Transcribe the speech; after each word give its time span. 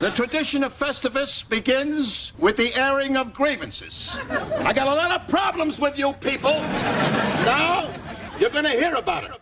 The 0.00 0.10
tradition 0.10 0.62
of 0.62 0.72
Festivus 0.72 1.42
begins 1.48 2.32
with 2.38 2.56
the 2.56 2.72
airing 2.76 3.16
of 3.16 3.34
grievances. 3.34 4.16
I 4.30 4.72
got 4.72 4.86
a 4.86 4.94
lot 4.94 5.10
of 5.10 5.26
problems 5.26 5.80
with 5.80 5.98
you 5.98 6.12
people. 6.12 6.52
Now, 6.52 7.92
you're 8.38 8.50
gonna 8.50 8.70
hear 8.70 8.94
about 8.94 9.24
it. 9.24 9.32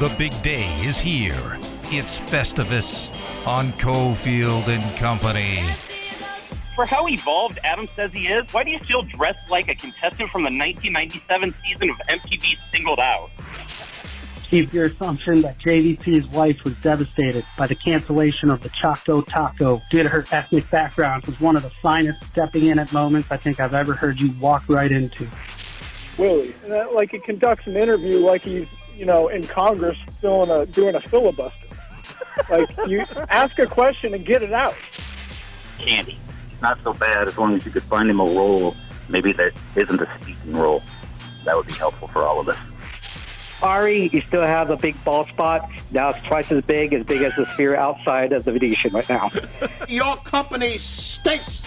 The 0.00 0.12
big 0.18 0.32
day 0.42 0.64
is 0.80 0.98
here. 0.98 1.56
It's 1.84 2.18
Festivus 2.18 3.12
on 3.46 3.66
Cofield 3.78 4.66
and 4.66 4.82
Company. 4.96 5.60
For 6.74 6.84
how 6.84 7.06
evolved 7.06 7.60
Adam 7.62 7.86
says 7.86 8.12
he 8.12 8.26
is, 8.26 8.52
why 8.52 8.64
do 8.64 8.72
you 8.72 8.80
still 8.80 9.02
dress 9.02 9.36
like 9.50 9.68
a 9.68 9.76
contestant 9.76 10.30
from 10.30 10.42
the 10.42 10.50
1997 10.50 11.54
season 11.62 11.90
of 11.90 11.96
MTV 12.08 12.56
Singled 12.72 12.98
Out? 12.98 13.30
Keep 14.52 14.74
your 14.74 14.84
assumption 14.84 15.40
that 15.40 15.56
JVT's 15.60 16.28
wife 16.28 16.62
was 16.62 16.74
devastated 16.82 17.42
by 17.56 17.66
the 17.66 17.74
cancellation 17.74 18.50
of 18.50 18.62
the 18.62 18.68
Choco 18.68 19.22
Taco 19.22 19.80
due 19.90 20.02
to 20.02 20.10
her 20.10 20.26
ethnic 20.30 20.68
background 20.68 21.24
was 21.24 21.40
one 21.40 21.56
of 21.56 21.62
the 21.62 21.70
finest 21.70 22.22
stepping 22.30 22.66
in 22.66 22.78
at 22.78 22.92
moments 22.92 23.28
I 23.30 23.38
think 23.38 23.60
I've 23.60 23.72
ever 23.72 23.94
heard 23.94 24.20
you 24.20 24.30
walk 24.32 24.64
right 24.68 24.92
into. 24.92 25.26
Willie, 26.18 26.54
and 26.64 26.70
that, 26.70 26.92
like 26.92 27.12
he 27.12 27.18
conducts 27.18 27.66
an 27.66 27.78
interview 27.78 28.18
like 28.18 28.42
he's 28.42 28.68
you 28.94 29.06
know 29.06 29.28
in 29.28 29.42
Congress 29.44 29.96
doing 30.20 30.50
a 30.50 30.66
doing 30.66 30.96
a 30.96 31.00
filibuster. 31.00 31.74
like 32.50 32.68
you 32.86 33.06
ask 33.30 33.58
a 33.58 33.66
question 33.66 34.12
and 34.12 34.26
get 34.26 34.42
it 34.42 34.52
out. 34.52 34.76
Candy. 35.78 36.18
not 36.60 36.78
so 36.82 36.92
bad 36.92 37.26
as 37.26 37.38
long 37.38 37.54
as 37.54 37.64
you 37.64 37.70
could 37.70 37.84
find 37.84 38.10
him 38.10 38.20
a 38.20 38.24
role, 38.24 38.76
maybe 39.08 39.32
that 39.32 39.52
isn't 39.76 39.98
a 39.98 40.20
speaking 40.20 40.54
role. 40.54 40.82
That 41.46 41.56
would 41.56 41.68
be 41.68 41.72
helpful 41.72 42.06
for 42.08 42.22
all 42.24 42.38
of 42.38 42.50
us. 42.50 42.71
Ari, 43.62 44.08
you 44.12 44.20
still 44.22 44.42
have 44.42 44.70
a 44.70 44.76
big 44.76 45.02
bald 45.04 45.28
spot. 45.28 45.70
Now 45.92 46.10
it's 46.10 46.22
twice 46.24 46.50
as 46.50 46.64
big, 46.64 46.92
as 46.92 47.04
big 47.04 47.22
as 47.22 47.34
the 47.36 47.46
sphere 47.46 47.76
outside 47.76 48.32
of 48.32 48.44
the 48.44 48.52
Venetian 48.52 48.92
right 48.92 49.08
now. 49.08 49.30
Your 49.88 50.16
company 50.16 50.78
stinks. 50.78 51.62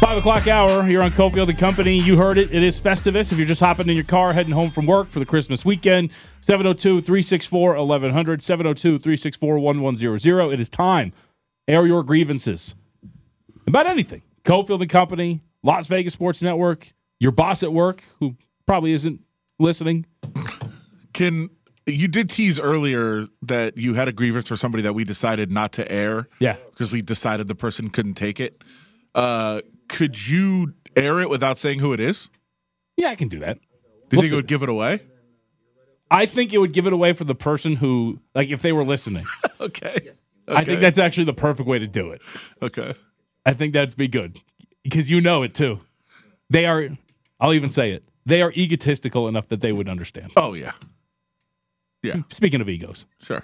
Five 0.00 0.18
o'clock 0.18 0.46
hour 0.48 0.82
here 0.82 1.02
on 1.02 1.12
Cofield 1.12 1.48
and 1.48 1.56
Company. 1.56 1.98
You 1.98 2.18
heard 2.18 2.36
it. 2.36 2.52
It 2.52 2.62
is 2.62 2.78
Festivus. 2.78 3.32
If 3.32 3.38
you're 3.38 3.46
just 3.46 3.62
hopping 3.62 3.88
in 3.88 3.94
your 3.94 4.04
car, 4.04 4.34
heading 4.34 4.52
home 4.52 4.70
from 4.70 4.84
work 4.84 5.08
for 5.08 5.18
the 5.18 5.24
Christmas 5.24 5.64
weekend, 5.64 6.10
702 6.42 7.00
364 7.00 7.82
1100, 7.82 8.42
702 8.42 8.98
364 8.98 9.58
1100. 9.58 10.52
It 10.52 10.60
is 10.60 10.68
time. 10.68 11.14
Air 11.66 11.86
your 11.86 12.02
grievances 12.02 12.74
about 13.66 13.86
anything. 13.86 14.20
Cofield 14.44 14.82
and 14.82 14.90
Company, 14.90 15.40
Las 15.62 15.86
Vegas 15.86 16.12
Sports 16.12 16.42
Network, 16.42 16.92
your 17.18 17.32
boss 17.32 17.62
at 17.62 17.72
work, 17.72 18.04
who 18.20 18.36
probably 18.66 18.92
isn't 18.92 19.20
listening. 19.58 20.06
Can 21.12 21.50
you 21.86 22.08
did 22.08 22.30
tease 22.30 22.58
earlier 22.58 23.26
that 23.42 23.76
you 23.76 23.94
had 23.94 24.08
a 24.08 24.12
grievance 24.12 24.48
for 24.48 24.56
somebody 24.56 24.82
that 24.82 24.94
we 24.94 25.04
decided 25.04 25.52
not 25.52 25.72
to 25.74 25.90
air? 25.90 26.28
Yeah. 26.38 26.56
Because 26.70 26.90
we 26.90 27.02
decided 27.02 27.46
the 27.48 27.54
person 27.54 27.90
couldn't 27.90 28.14
take 28.14 28.40
it. 28.40 28.62
Uh, 29.14 29.60
could 29.88 30.26
you 30.28 30.74
air 30.96 31.20
it 31.20 31.28
without 31.28 31.58
saying 31.58 31.78
who 31.78 31.92
it 31.92 32.00
is? 32.00 32.30
Yeah, 32.96 33.08
I 33.08 33.14
can 33.14 33.28
do 33.28 33.40
that. 33.40 33.58
Do 34.08 34.16
you 34.16 34.22
think 34.22 34.32
it 34.32 34.36
would 34.36 34.46
give 34.46 34.62
it 34.62 34.68
away? 34.68 35.00
I 36.10 36.26
think 36.26 36.52
it 36.52 36.58
would 36.58 36.72
give 36.72 36.86
it 36.86 36.92
away 36.92 37.12
for 37.12 37.24
the 37.24 37.34
person 37.34 37.76
who, 37.76 38.20
like, 38.34 38.48
if 38.50 38.62
they 38.62 38.72
were 38.72 38.84
listening. 38.84 39.24
okay. 39.60 40.10
I 40.46 40.52
Okay. 40.56 40.64
think 40.64 40.80
that's 40.80 40.98
actually 40.98 41.24
the 41.24 41.32
perfect 41.32 41.66
way 41.68 41.78
to 41.78 41.86
do 41.86 42.10
it. 42.10 42.20
Okay. 42.62 42.94
I 43.46 43.54
think 43.54 43.72
that'd 43.72 43.96
be 43.96 44.08
good 44.08 44.38
because 44.82 45.10
you 45.10 45.20
know 45.20 45.42
it 45.42 45.54
too. 45.54 45.80
They 46.50 46.66
are, 46.66 46.88
I'll 47.40 47.54
even 47.54 47.70
say 47.70 47.92
it, 47.92 48.04
they 48.26 48.42
are 48.42 48.52
egotistical 48.52 49.28
enough 49.28 49.48
that 49.48 49.60
they 49.60 49.72
would 49.72 49.88
understand. 49.88 50.32
Oh 50.36 50.54
yeah. 50.54 50.72
Yeah. 52.02 52.22
Speaking 52.32 52.60
of 52.60 52.68
egos. 52.68 53.06
Sure. 53.22 53.42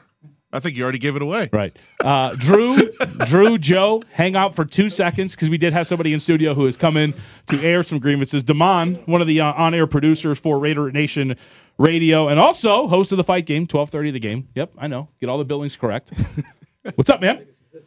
I 0.53 0.59
think 0.59 0.77
you 0.77 0.83
already 0.83 0.99
gave 0.99 1.15
it 1.15 1.23
away. 1.23 1.49
Right. 1.53 1.77
Uh, 2.03 2.35
Drew, 2.37 2.77
Drew, 3.25 3.57
Joe, 3.57 4.03
hang 4.11 4.35
out 4.35 4.53
for 4.55 4.65
two 4.65 4.89
seconds 4.89 5.37
because 5.37 5.49
we 5.49 5.57
did 5.59 5.73
have 5.73 5.87
somebody 5.87 6.13
in 6.13 6.19
studio 6.19 6.55
who 6.55 6.65
has 6.65 6.77
come 6.77 6.97
in 6.97 7.15
to 7.51 7.63
air 7.63 7.85
some 7.85 8.01
grievances. 8.01 8.43
Damon, 8.43 8.97
one 9.07 9.21
of 9.21 9.29
the 9.29 9.41
uh, 9.41 9.53
on-air 9.53 9.87
producers 9.87 10.41
for 10.41 10.59
Raider 10.59 10.91
Nation 10.91 11.37
Radio, 11.79 12.27
and 12.27 12.41
also 12.41 12.89
host 12.89 13.13
of 13.13 13.17
the 13.17 13.23
Fight 13.25 13.47
Game, 13.47 13.67
twelve 13.69 13.91
thirty. 13.91 14.09
of 14.09 14.15
The 14.15 14.19
game. 14.19 14.49
Yep, 14.57 14.73
I 14.77 14.89
know. 14.89 15.09
Get 15.21 15.29
all 15.29 15.39
the 15.39 15.45
billings 15.45 15.77
correct. 15.77 16.11
What's 16.97 17.11
up, 17.11 17.21
man? 17.21 17.47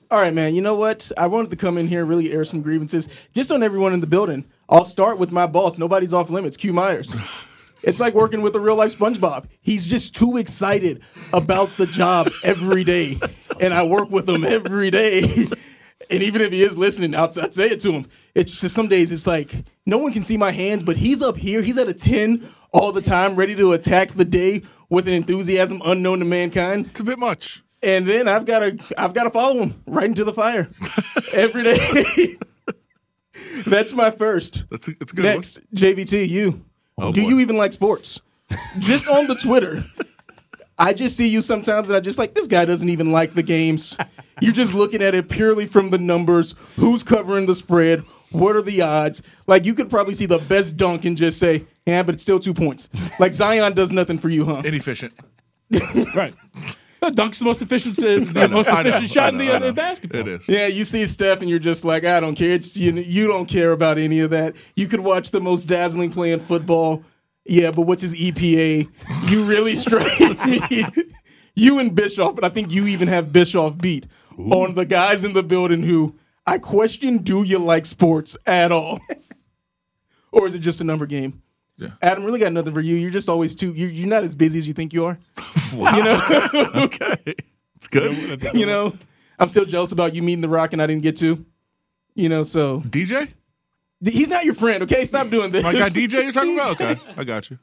All 0.10 0.20
right, 0.20 0.34
man. 0.34 0.56
You 0.56 0.62
know 0.62 0.76
what? 0.76 1.12
I 1.18 1.28
wanted 1.28 1.50
to 1.52 1.58
come 1.58 1.78
in 1.78 1.88
here 1.88 2.02
and 2.02 2.10
really 2.10 2.32
air 2.32 2.46
some 2.46 2.62
grievances 2.62 3.10
just 3.34 3.52
on 3.52 3.64
everyone 3.64 3.94
in 3.94 4.00
the 4.00 4.08
building. 4.08 4.46
I'll 4.70 4.86
start 4.86 5.18
with 5.18 5.32
my 5.32 5.46
boss. 5.46 5.78
Nobody's 5.78 6.14
off 6.14 6.30
limits. 6.30 6.58
Q 6.58 6.74
Myers. 6.74 7.16
It's 7.86 8.00
like 8.00 8.14
working 8.14 8.42
with 8.42 8.56
a 8.56 8.62
real 8.62 8.78
life 8.78 8.98
SpongeBob. 8.98 9.48
He's 9.60 9.86
just 9.86 10.16
too 10.16 10.38
excited 10.38 11.04
about 11.34 11.70
the 11.76 11.86
job 11.86 12.30
every 12.42 12.86
day, 12.86 13.20
and 13.60 13.74
I 13.74 13.84
work 13.84 14.10
with 14.10 14.30
him 14.30 14.46
every 14.46 14.90
day. 14.90 15.24
and 16.10 16.24
even 16.24 16.40
if 16.40 16.54
he 16.54 16.64
is 16.64 16.78
listening, 16.78 17.14
I'd, 17.14 17.38
I'd 17.38 17.54
say 17.54 17.72
it 17.72 17.82
to 17.82 17.92
him. 17.92 18.08
It's 18.36 18.62
just 18.62 18.74
some 18.74 18.88
days 18.88 19.12
it's 19.12 19.28
like 19.28 19.54
no 19.86 19.98
one 19.98 20.14
can 20.14 20.24
see 20.24 20.38
my 20.38 20.52
hands, 20.52 20.82
but 20.82 20.96
he's 20.96 21.22
up 21.22 21.36
here. 21.36 21.62
He's 21.62 21.78
at 21.78 21.90
a 21.90 21.94
ten 21.94 22.48
all 22.72 22.94
the 22.94 23.02
time, 23.02 23.36
ready 23.36 23.54
to 23.56 23.74
attack 23.74 24.14
the 24.14 24.24
day 24.24 24.62
with 24.90 25.06
an 25.10 25.16
enthusiasm 25.16 25.82
unknown 25.84 26.20
to 26.20 26.26
mankind. 26.26 26.86
It's 26.86 27.02
a 27.02 27.04
bit 27.04 27.20
much. 27.20 27.64
And 27.84 28.08
then 28.08 28.28
I've 28.28 28.46
got 28.46 28.60
to 28.60 28.94
I've 28.98 29.14
got 29.14 29.24
to 29.26 29.30
follow 29.30 29.62
him 29.64 29.82
right 29.86 30.06
into 30.06 30.24
the 30.24 30.34
fire 30.34 30.70
every 31.34 31.64
day. 31.64 32.38
That's 33.68 33.94
my 33.94 34.12
first. 34.12 34.66
That's 34.70 34.88
a, 34.88 34.92
that's 34.92 35.12
a 35.12 35.16
good 35.16 35.26
Next, 35.26 35.60
JVT, 35.76 36.28
you. 36.30 36.64
Oh, 36.98 37.12
Do 37.12 37.22
boy. 37.24 37.30
you 37.30 37.40
even 37.40 37.58
like 37.58 37.74
sports? 37.74 38.22
just 38.80 39.08
on 39.08 39.28
the 39.28 39.36
Twitter. 39.36 39.84
I 40.78 40.94
just 40.94 41.18
see 41.18 41.28
you 41.28 41.42
sometimes 41.42 41.90
and 41.90 41.98
I 41.98 42.00
just 42.00 42.18
like 42.20 42.34
this 42.36 42.48
guy 42.48 42.66
doesn't 42.66 42.90
even 42.90 43.12
like 43.12 43.34
the 43.34 43.44
games. 43.44 43.96
You're 44.42 44.54
just 44.54 44.74
looking 44.74 45.02
at 45.02 45.14
it 45.16 45.30
purely 45.30 45.66
from 45.66 45.90
the 45.92 45.98
numbers, 45.98 46.56
who's 46.76 47.04
covering 47.04 47.46
the 47.46 47.56
spread, 47.56 48.04
what 48.32 48.56
are 48.56 48.62
the 48.62 48.82
odds? 48.82 49.22
Like 49.48 49.66
you 49.66 49.74
could 49.76 49.90
probably 49.90 50.14
see 50.16 50.26
the 50.26 50.40
best 50.40 50.76
dunk 50.76 51.06
and 51.06 51.16
just 51.16 51.40
say, 51.40 51.66
"Yeah, 51.86 52.02
but 52.04 52.16
it's 52.16 52.24
still 52.24 52.40
2 52.40 52.54
points." 52.54 52.90
Like 53.20 53.34
Zion 53.34 53.74
does 53.74 53.92
nothing 53.92 54.18
for 54.18 54.30
you, 54.30 54.46
huh? 54.46 54.62
Inefficient. 54.66 55.14
right. 56.16 56.34
Dunk's 57.16 57.40
the 57.40 57.46
most 57.46 57.62
efficient, 57.62 58.00
I 58.38 58.48
know, 58.48 58.56
most 58.56 58.70
I 58.70 58.84
know, 58.84 58.90
efficient 58.90 59.12
shot 59.12 59.24
I 59.26 59.30
in 59.30 59.38
the 59.38 59.52
I 59.52 59.56
uh, 59.56 59.60
know. 59.60 59.72
basketball. 59.72 60.22
It 60.22 60.28
is. 60.28 60.50
Yeah, 60.50 60.68
you 60.68 60.84
see 60.86 61.06
Steph 61.06 61.42
and 61.42 61.50
you're 61.50 61.60
just 61.60 61.86
like, 61.86 62.04
I 62.04 62.20
don't 62.20 62.36
care. 62.36 62.52
It's, 62.52 62.76
you, 62.78 62.94
you 62.94 63.28
don't 63.28 63.46
care 63.46 63.72
about 63.72 63.98
any 63.98 64.20
of 64.20 64.30
that. 64.32 64.56
You 64.76 64.88
could 64.88 65.02
watch 65.02 65.32
the 65.32 65.42
most 65.42 65.66
dazzling 65.68 66.12
play 66.12 66.32
in 66.32 66.40
football. 66.40 67.04
Yeah, 67.46 67.72
but 67.72 67.82
what's 67.82 68.02
his 68.02 68.16
EPA? 68.16 68.88
You 69.30 69.44
really 69.44 69.76
strike 69.76 70.20
me. 70.46 70.86
you 71.56 71.80
and 71.80 71.94
Bischoff, 71.94 72.36
but 72.36 72.46
I 72.46 72.50
think 72.50 72.72
you 72.72 72.88
even 72.88 73.10
have 73.10 73.34
Bischoff 73.34 73.78
beat 73.78 74.08
on 74.38 74.76
the 74.76 74.86
guys 74.86 75.24
in 75.24 75.34
the 75.34 75.44
building 75.44 75.84
who 75.84 76.16
I 76.46 76.58
question 76.58 77.18
do 77.20 77.44
you 77.44 77.60
like 77.60 77.86
sports 77.86 78.38
at 78.46 78.72
all? 78.72 79.00
or 80.32 80.48
is 80.48 80.56
it 80.56 80.60
just 80.60 80.82
a 80.82 80.84
number 80.84 81.06
game? 81.06 81.43
Yeah. 81.84 81.90
Adam 82.02 82.24
really 82.24 82.40
got 82.40 82.54
nothing 82.54 82.74
for 82.74 82.80
you. 82.80 82.96
You're 82.96 83.12
just 83.12 83.28
always 83.30 83.56
too. 83.56 83.74
You're, 83.74 83.90
you're 83.90 84.08
not 84.08 84.24
as 84.24 84.36
busy 84.36 84.58
as 84.60 84.68
you 84.68 84.74
think 84.74 84.94
you 84.94 85.06
are. 85.06 85.20
You 85.74 86.04
know. 86.04 86.22
okay. 86.76 87.34
It's 87.78 87.88
good. 87.90 88.44
you 88.54 88.68
know, 88.68 88.96
I'm 89.40 89.50
still 89.50 89.66
jealous 89.66 89.92
about 89.92 90.14
you 90.14 90.22
meeting 90.22 90.42
The 90.42 90.50
Rock 90.50 90.72
and 90.72 90.82
I 90.82 90.86
didn't 90.86 91.02
get 91.02 91.18
to. 91.18 91.44
You 92.14 92.30
know, 92.30 92.44
so 92.44 92.82
DJ? 92.82 93.30
He's 94.04 94.30
not 94.30 94.46
your 94.46 94.54
friend, 94.54 94.84
okay? 94.84 95.04
Stop 95.06 95.30
doing 95.30 95.52
this. 95.52 95.64
My 95.64 95.74
guy 95.74 95.90
DJ 95.90 96.24
you're 96.24 96.32
talking 96.32 96.54
about? 96.60 96.80
Okay. 96.80 96.96
I 97.18 97.24
got 97.24 97.50
you. 97.50 97.58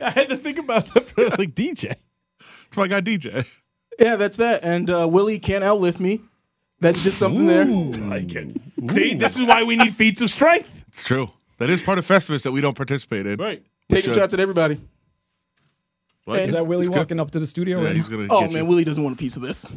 I 0.00 0.10
had 0.10 0.30
to 0.30 0.36
think 0.38 0.58
about 0.58 0.86
that. 0.94 1.10
For, 1.10 1.20
I 1.20 1.24
was 1.24 1.38
like, 1.38 1.54
DJ. 1.54 1.94
It's 2.40 2.76
my 2.76 2.86
guy 2.88 3.02
DJ. 3.02 3.46
Yeah, 3.98 4.16
that's 4.16 4.38
that. 4.38 4.64
And 4.64 4.88
uh, 4.88 5.06
Willie 5.10 5.38
can't 5.38 5.62
outlift 5.62 6.00
me. 6.00 6.20
That's 6.80 7.02
just 7.02 7.18
something 7.18 7.46
there. 7.46 7.66
Like 7.66 8.34
it. 8.34 8.56
See, 8.90 9.14
this 9.14 9.36
is 9.36 9.42
why 9.42 9.62
we 9.62 9.76
need 9.76 9.94
feats 9.94 10.20
of 10.22 10.30
strength. 10.30 10.84
It's 10.88 11.04
true. 11.04 11.30
That 11.62 11.70
is 11.70 11.80
part 11.80 12.00
of 12.00 12.06
Festivus 12.06 12.42
that 12.42 12.50
we 12.50 12.60
don't 12.60 12.76
participate 12.76 13.24
in. 13.24 13.38
Right. 13.38 13.62
We 13.88 13.96
Taking 13.96 14.14
should. 14.14 14.20
shots 14.20 14.34
at 14.34 14.40
everybody. 14.40 14.80
What? 16.24 16.40
Is 16.40 16.52
that 16.54 16.66
Willie 16.66 16.82
It's 16.86 16.90
good. 16.90 16.98
walking 16.98 17.20
up 17.20 17.30
to 17.30 17.38
the 17.38 17.46
studio? 17.46 17.80
Yeah, 17.80 17.86
right 17.86 17.96
he's 17.96 18.08
gonna 18.08 18.26
Oh 18.30 18.40
get 18.40 18.52
man, 18.52 18.64
you. 18.64 18.68
Willie 18.68 18.84
doesn't 18.84 19.02
want 19.02 19.14
a 19.14 19.18
piece 19.18 19.36
of 19.36 19.42
this. 19.42 19.72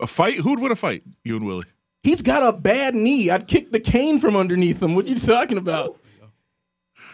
A 0.00 0.06
fight? 0.06 0.36
Who 0.36 0.50
would 0.50 0.60
win 0.60 0.70
a 0.70 0.76
fight? 0.76 1.02
You 1.24 1.36
and 1.36 1.44
Willie. 1.44 1.66
He's 2.04 2.22
got 2.22 2.42
a 2.42 2.56
bad 2.56 2.94
knee. 2.94 3.30
I'd 3.30 3.48
kick 3.48 3.72
the 3.72 3.80
cane 3.80 4.20
from 4.20 4.36
underneath 4.36 4.80
him. 4.80 4.94
What 4.94 5.06
are 5.06 5.08
you 5.08 5.16
talking 5.16 5.58
about? 5.58 5.98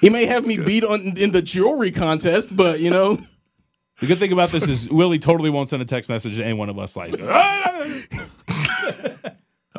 He 0.02 0.10
may 0.10 0.26
have 0.26 0.46
me 0.46 0.58
beat 0.58 0.84
on 0.84 1.16
in 1.16 1.30
the 1.30 1.40
jewelry 1.40 1.90
contest, 1.90 2.54
but 2.54 2.80
you 2.80 2.90
know, 2.90 3.18
The 4.00 4.06
good 4.06 4.18
thing 4.18 4.32
about 4.32 4.50
this 4.50 4.68
is 4.68 4.90
Willie 4.90 5.18
totally 5.18 5.48
won't 5.48 5.70
send 5.70 5.80
a 5.80 5.86
text 5.86 6.10
message 6.10 6.36
to 6.36 6.44
any 6.44 6.52
one 6.52 6.68
of 6.68 6.78
us 6.78 6.94
like, 6.96 7.12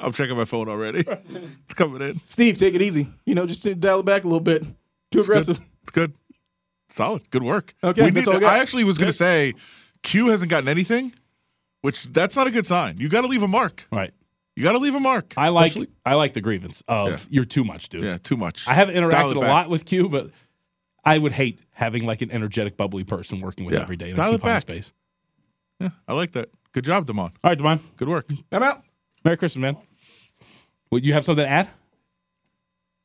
I'm 0.02 0.14
checking 0.14 0.36
my 0.38 0.46
phone 0.46 0.70
already. 0.70 1.00
it's 1.08 1.74
coming 1.76 2.02
in. 2.02 2.20
Steve, 2.26 2.58
take 2.58 2.74
it 2.76 2.82
easy. 2.82 3.10
You 3.26 3.36
know, 3.36 3.46
just 3.46 3.64
to 3.64 3.76
dial 3.76 4.00
it 4.02 4.06
back 4.06 4.24
a 4.24 4.28
little 4.28 4.40
bit. 4.40 4.64
Too 5.12 5.20
aggressive. 5.22 5.60
It's 5.84 5.92
good. 5.92 6.14
Solid. 6.90 7.30
Good 7.32 7.44
work. 7.44 7.74
Okay, 7.84 8.04
We 8.06 8.12
need- 8.12 8.28
I. 8.28 8.56
I 8.56 8.60
actually 8.60 8.84
was 8.84 8.98
going 8.98 9.08
to 9.08 9.14
say 9.14 9.54
Q 10.04 10.28
hasn't 10.28 10.50
gotten 10.50 10.68
anything, 10.70 11.14
which 11.82 12.06
that's 12.14 12.36
not 12.36 12.48
a 12.48 12.52
good 12.52 12.66
sign. 12.66 12.98
You 12.98 13.10
got 13.10 13.22
to 13.22 13.28
leave 13.28 13.44
a 13.44 13.48
mark. 13.48 13.86
right. 13.92 14.14
You 14.56 14.64
got 14.64 14.72
to 14.72 14.80
leave 14.80 14.96
a 14.96 15.00
mark. 15.00 15.36
I 15.38 15.50
like 15.50 15.78
I 16.04 16.16
like 16.16 16.34
the 16.34 16.42
grievance 16.42 16.82
of 16.88 17.10
Yeah. 17.10 17.18
you're 17.30 17.46
too 17.46 17.64
much, 17.64 17.90
dude. 17.90 18.04
yeah, 18.04 18.18
too 18.18 18.36
much. 18.38 18.68
I 18.68 18.74
haven't 18.74 18.96
interacted 18.96 19.38
a 19.38 19.40
back. 19.42 19.50
lot 19.50 19.70
with 19.70 19.86
Q, 19.86 20.10
but 20.10 20.32
I 21.06 21.20
would 21.20 21.32
hate 21.32 21.60
having 21.74 22.08
like 22.08 22.24
an 22.24 22.32
energetic, 22.32 22.76
bubbly 22.76 23.04
person 23.04 23.40
working 23.40 23.66
with 23.66 23.76
Yeah. 23.76 23.82
every 23.82 23.98
day 23.98 24.10
in 24.10 24.16
Dial 24.16 24.32
a 24.32 24.36
it 24.36 24.42
back. 24.42 24.62
space. 24.62 24.94
Yeah, 25.80 25.90
I 26.08 26.14
like 26.14 26.32
that. 26.32 26.50
Good 26.74 26.86
job, 26.86 27.06
Damon. 27.06 27.26
All 27.26 27.32
right, 27.52 27.58
Damon. 27.58 27.82
Good 27.98 28.10
work. 28.10 28.28
I'm 28.52 28.64
out. 28.64 28.84
Merry 29.28 29.36
Christmas, 29.36 29.62
man. 29.62 29.78
Would 30.90 31.06
you 31.06 31.12
have 31.12 31.26
something 31.26 31.44
to 31.44 31.52
add? 31.52 31.68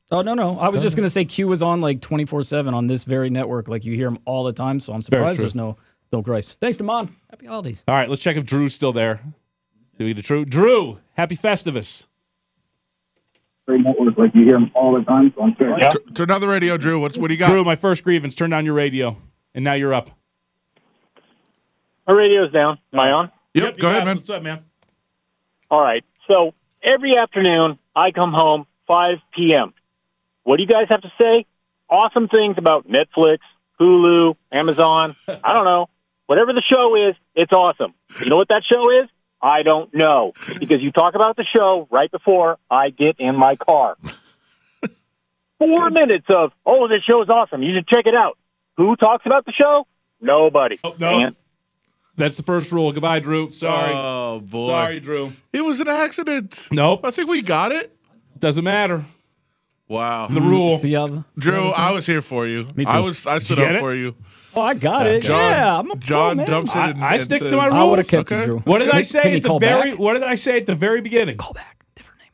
Oh 0.09 0.21
no, 0.21 0.35
no. 0.35 0.57
I 0.57 0.69
was 0.69 0.81
just 0.81 0.95
gonna 0.95 1.09
say 1.09 1.25
Q 1.25 1.49
was 1.49 1.61
on 1.61 1.81
like 1.81 1.99
twenty 1.99 2.23
four 2.23 2.43
seven 2.43 2.73
on 2.73 2.87
this 2.87 3.03
very 3.03 3.29
network. 3.29 3.67
Like 3.67 3.83
you 3.83 3.93
hear 3.93 4.07
him 4.07 4.19
all 4.23 4.45
the 4.45 4.53
time. 4.53 4.79
So 4.79 4.93
I'm 4.93 5.01
surprised 5.01 5.35
true. 5.35 5.43
there's 5.43 5.53
no 5.53 5.75
no 6.13 6.21
grace. 6.21 6.55
Thanks, 6.55 6.77
Damon. 6.77 7.13
Happy 7.29 7.45
holidays. 7.45 7.83
All 7.89 7.95
right, 7.95 8.07
let's 8.07 8.21
check 8.21 8.37
if 8.37 8.45
Drew's 8.45 8.73
still 8.73 8.93
there. 8.93 9.19
Do 9.97 10.05
we 10.05 10.13
get 10.13 10.23
Drew? 10.23 10.45
Drew, 10.45 10.99
happy 11.15 11.35
Festivus. 11.35 12.07
Network, 13.67 14.17
like 14.17 14.33
you 14.33 14.43
hear 14.43 14.53
them 14.53 14.71
all 14.75 14.97
the 14.97 15.03
time. 15.03 15.33
So 15.35 15.43
I'm 15.43 15.55
sure. 15.57 15.77
T- 15.77 16.13
Turn 16.13 16.31
on 16.31 16.39
the 16.39 16.47
radio, 16.47 16.77
Drew. 16.77 17.01
What's 17.01 17.17
what 17.17 17.27
do 17.27 17.33
you 17.33 17.39
got? 17.39 17.49
Drew, 17.49 17.65
my 17.65 17.75
first 17.75 18.01
grievance. 18.05 18.33
Turn 18.33 18.49
down 18.51 18.63
your 18.63 18.75
radio, 18.75 19.17
and 19.53 19.65
now 19.65 19.73
you're 19.73 19.93
up. 19.93 20.09
My 22.07 22.13
radio's 22.13 22.53
down. 22.53 22.77
Am 22.93 22.99
I 23.01 23.11
on? 23.11 23.31
Yep, 23.55 23.75
you 23.75 23.81
go 23.81 23.89
ahead, 23.89 24.05
man. 24.05 24.15
What's 24.15 24.29
up, 24.29 24.41
man? 24.41 24.61
All 25.69 25.81
right. 25.81 26.05
So 26.27 26.53
every 26.81 27.17
afternoon, 27.17 27.79
I 27.95 28.11
come 28.11 28.33
home 28.33 28.65
5 28.87 29.17
p.m. 29.35 29.73
What 30.43 30.57
do 30.57 30.63
you 30.63 30.69
guys 30.69 30.87
have 30.89 31.01
to 31.01 31.11
say? 31.19 31.45
Awesome 31.89 32.27
things 32.27 32.55
about 32.57 32.87
Netflix, 32.87 33.39
Hulu, 33.79 34.35
Amazon. 34.51 35.15
I 35.27 35.53
don't 35.53 35.65
know. 35.65 35.89
Whatever 36.25 36.53
the 36.53 36.63
show 36.67 36.95
is, 37.09 37.15
it's 37.35 37.51
awesome. 37.51 37.93
You 38.21 38.29
know 38.29 38.37
what 38.37 38.47
that 38.49 38.63
show 38.69 38.89
is? 38.89 39.09
I 39.41 39.63
don't 39.63 39.93
know 39.93 40.33
because 40.57 40.81
you 40.81 40.91
talk 40.91 41.15
about 41.15 41.35
the 41.35 41.45
show 41.53 41.87
right 41.91 42.09
before 42.09 42.57
I 42.71 42.89
get 42.89 43.19
in 43.19 43.35
my 43.35 43.57
car. 43.57 43.97
Four 45.59 45.89
minutes 45.89 46.25
of, 46.29 46.51
oh, 46.65 46.87
this 46.87 47.03
show 47.03 47.21
is 47.21 47.29
awesome. 47.29 47.61
You 47.61 47.75
should 47.75 47.87
check 47.87 48.05
it 48.05 48.15
out. 48.15 48.37
Who 48.77 48.95
talks 48.95 49.25
about 49.25 49.45
the 49.45 49.51
show? 49.51 49.85
Nobody. 50.21 50.79
Oh, 50.83 50.95
no. 50.97 51.19
Man. 51.19 51.35
That's 52.15 52.37
the 52.37 52.43
first 52.43 52.71
rule. 52.71 52.91
Goodbye, 52.91 53.19
Drew. 53.19 53.49
Sorry. 53.51 53.91
Oh 53.93 54.39
boy. 54.39 54.67
Sorry, 54.67 54.99
Drew. 54.99 55.33
It 55.51 55.61
was 55.65 55.79
an 55.79 55.87
accident. 55.87 56.67
Nope. 56.71 57.01
I 57.03 57.11
think 57.11 57.29
we 57.29 57.41
got 57.41 57.71
it. 57.71 57.95
Doesn't 58.39 58.63
matter. 58.63 59.05
Wow. 59.87 60.27
The 60.27 60.41
rule. 60.41 60.77
See 60.77 60.93
how 60.93 61.07
the, 61.07 61.23
Drew, 61.37 61.69
I 61.69 61.91
was 61.91 62.05
here 62.05 62.21
for 62.21 62.47
you. 62.47 62.67
Me 62.75 62.85
too. 62.85 62.91
I 62.91 62.99
was. 62.99 63.25
I 63.27 63.39
stood 63.39 63.59
up 63.59 63.71
it? 63.71 63.79
for 63.79 63.93
you. 63.93 64.15
Oh, 64.55 64.61
I 64.61 64.75
got 64.75 65.07
it. 65.07 65.23
John, 65.23 65.35
yeah, 65.51 65.79
I'm 65.79 65.89
a 65.89 65.95
pro, 65.95 65.99
John 66.05 66.37
man. 66.37 66.45
dumps 66.45 66.75
it. 66.75 66.77
I- 66.77 66.91
I 66.91 67.13
and 67.13 67.21
stick 67.23 67.39
to 67.39 67.45
says- 67.49 67.53
my 67.57 67.67
I 67.69 67.83
would 67.89 67.97
have 67.97 68.07
kept 68.07 68.31
Okay. 68.31 68.43
it, 68.43 68.45
Drew. 68.45 68.59
What 68.59 68.79
did 68.79 68.91
I 68.91 69.01
say 69.01 69.37
at 69.37 69.43
the 69.43 69.57
very? 69.57 69.91
back? 69.91 69.99
What 69.99 70.13
did 70.13 70.21
I 70.23 70.35
say 70.35 70.57
at 70.57 70.67
the 70.67 70.75
very 70.75 71.01
beginning? 71.01 71.37
Call 71.37 71.53
back. 71.53 71.83
Different 71.95 72.19
name. 72.21 72.29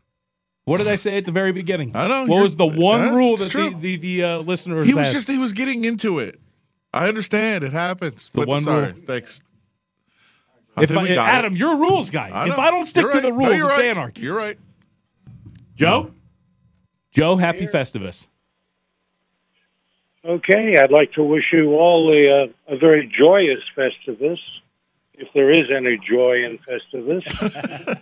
What 0.66 0.78
did 0.80 0.90
I 0.90 0.98
say 0.98 1.18
at 1.18 1.26
the 1.26 1.31
very 1.31 1.54
beginning? 1.54 1.96
I 1.96 2.10
don't 2.10 2.28
know, 2.28 2.34
What 2.36 2.44
was 2.44 2.58
the 2.58 2.66
one 2.68 3.02
that's 3.02 3.14
rule 3.16 3.38
that 3.38 3.50
true. 3.52 3.70
the 3.70 3.96
the, 3.96 3.98
the 4.20 4.24
uh, 4.24 4.38
listeners 4.40 4.86
He 4.88 4.94
was 4.94 5.08
had? 5.08 5.14
just. 5.14 5.28
He 5.30 5.38
was 5.38 5.54
getting 5.54 5.86
into 5.86 6.20
it. 6.20 6.42
I 6.94 7.08
understand. 7.08 7.64
It 7.64 7.72
happens. 7.72 8.30
The 8.30 8.40
but 8.40 8.48
one 8.50 8.62
sorry. 8.62 8.92
rule. 8.92 9.02
Thanks. 9.08 9.42
I 10.80 10.84
if 10.84 10.92
I, 10.92 11.02
we 11.02 11.08
got 11.10 11.30
it. 11.30 11.38
Adam, 11.38 11.56
you're 11.56 11.74
a 11.74 11.78
rules 11.78 12.10
guy. 12.10 12.30
I 12.30 12.48
if. 12.48 12.58
I 12.58 12.72
don't 12.72 12.86
stick 12.86 13.04
You're 13.04 13.12
to 13.12 13.18
right. 13.18 13.24
the 13.24 13.34
rules, 13.34 13.56
you're 13.56 13.70
it's 13.70 13.78
right. 13.78 13.88
anarchy. 13.90 14.22
You're 14.22 14.38
right. 14.38 14.58
Joe, 15.76 16.12
Joe, 17.12 17.38
happy 17.38 17.68
Festivus. 17.68 18.28
Okay, 20.26 20.76
I'd 20.81 20.92
like 20.92 21.14
to 21.14 21.24
wish 21.24 21.46
you 21.54 21.76
all 21.76 22.12
a, 22.12 22.44
uh, 22.44 22.76
a 22.76 22.78
very 22.78 23.08
joyous 23.08 23.62
Festivus, 23.76 24.40
if 25.14 25.30
there 25.34 25.52
is 25.52 25.68
any 25.76 25.98
joy 25.98 26.44
in 26.44 26.60
Festivus. 26.60 28.02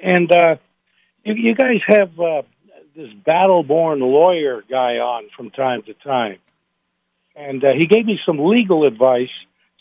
and 0.00 0.30
uh, 0.30 0.56
you, 1.24 1.34
you 1.34 1.54
guys 1.56 1.80
have 1.88 2.18
uh, 2.20 2.42
this 2.94 3.12
battle-born 3.24 3.98
lawyer 3.98 4.62
guy 4.70 4.98
on 4.98 5.28
from 5.36 5.50
time 5.50 5.82
to 5.82 5.94
time, 5.94 6.38
and 7.34 7.64
uh, 7.64 7.72
he 7.72 7.86
gave 7.86 8.06
me 8.06 8.18
some 8.24 8.38
legal 8.38 8.86
advice 8.86 9.28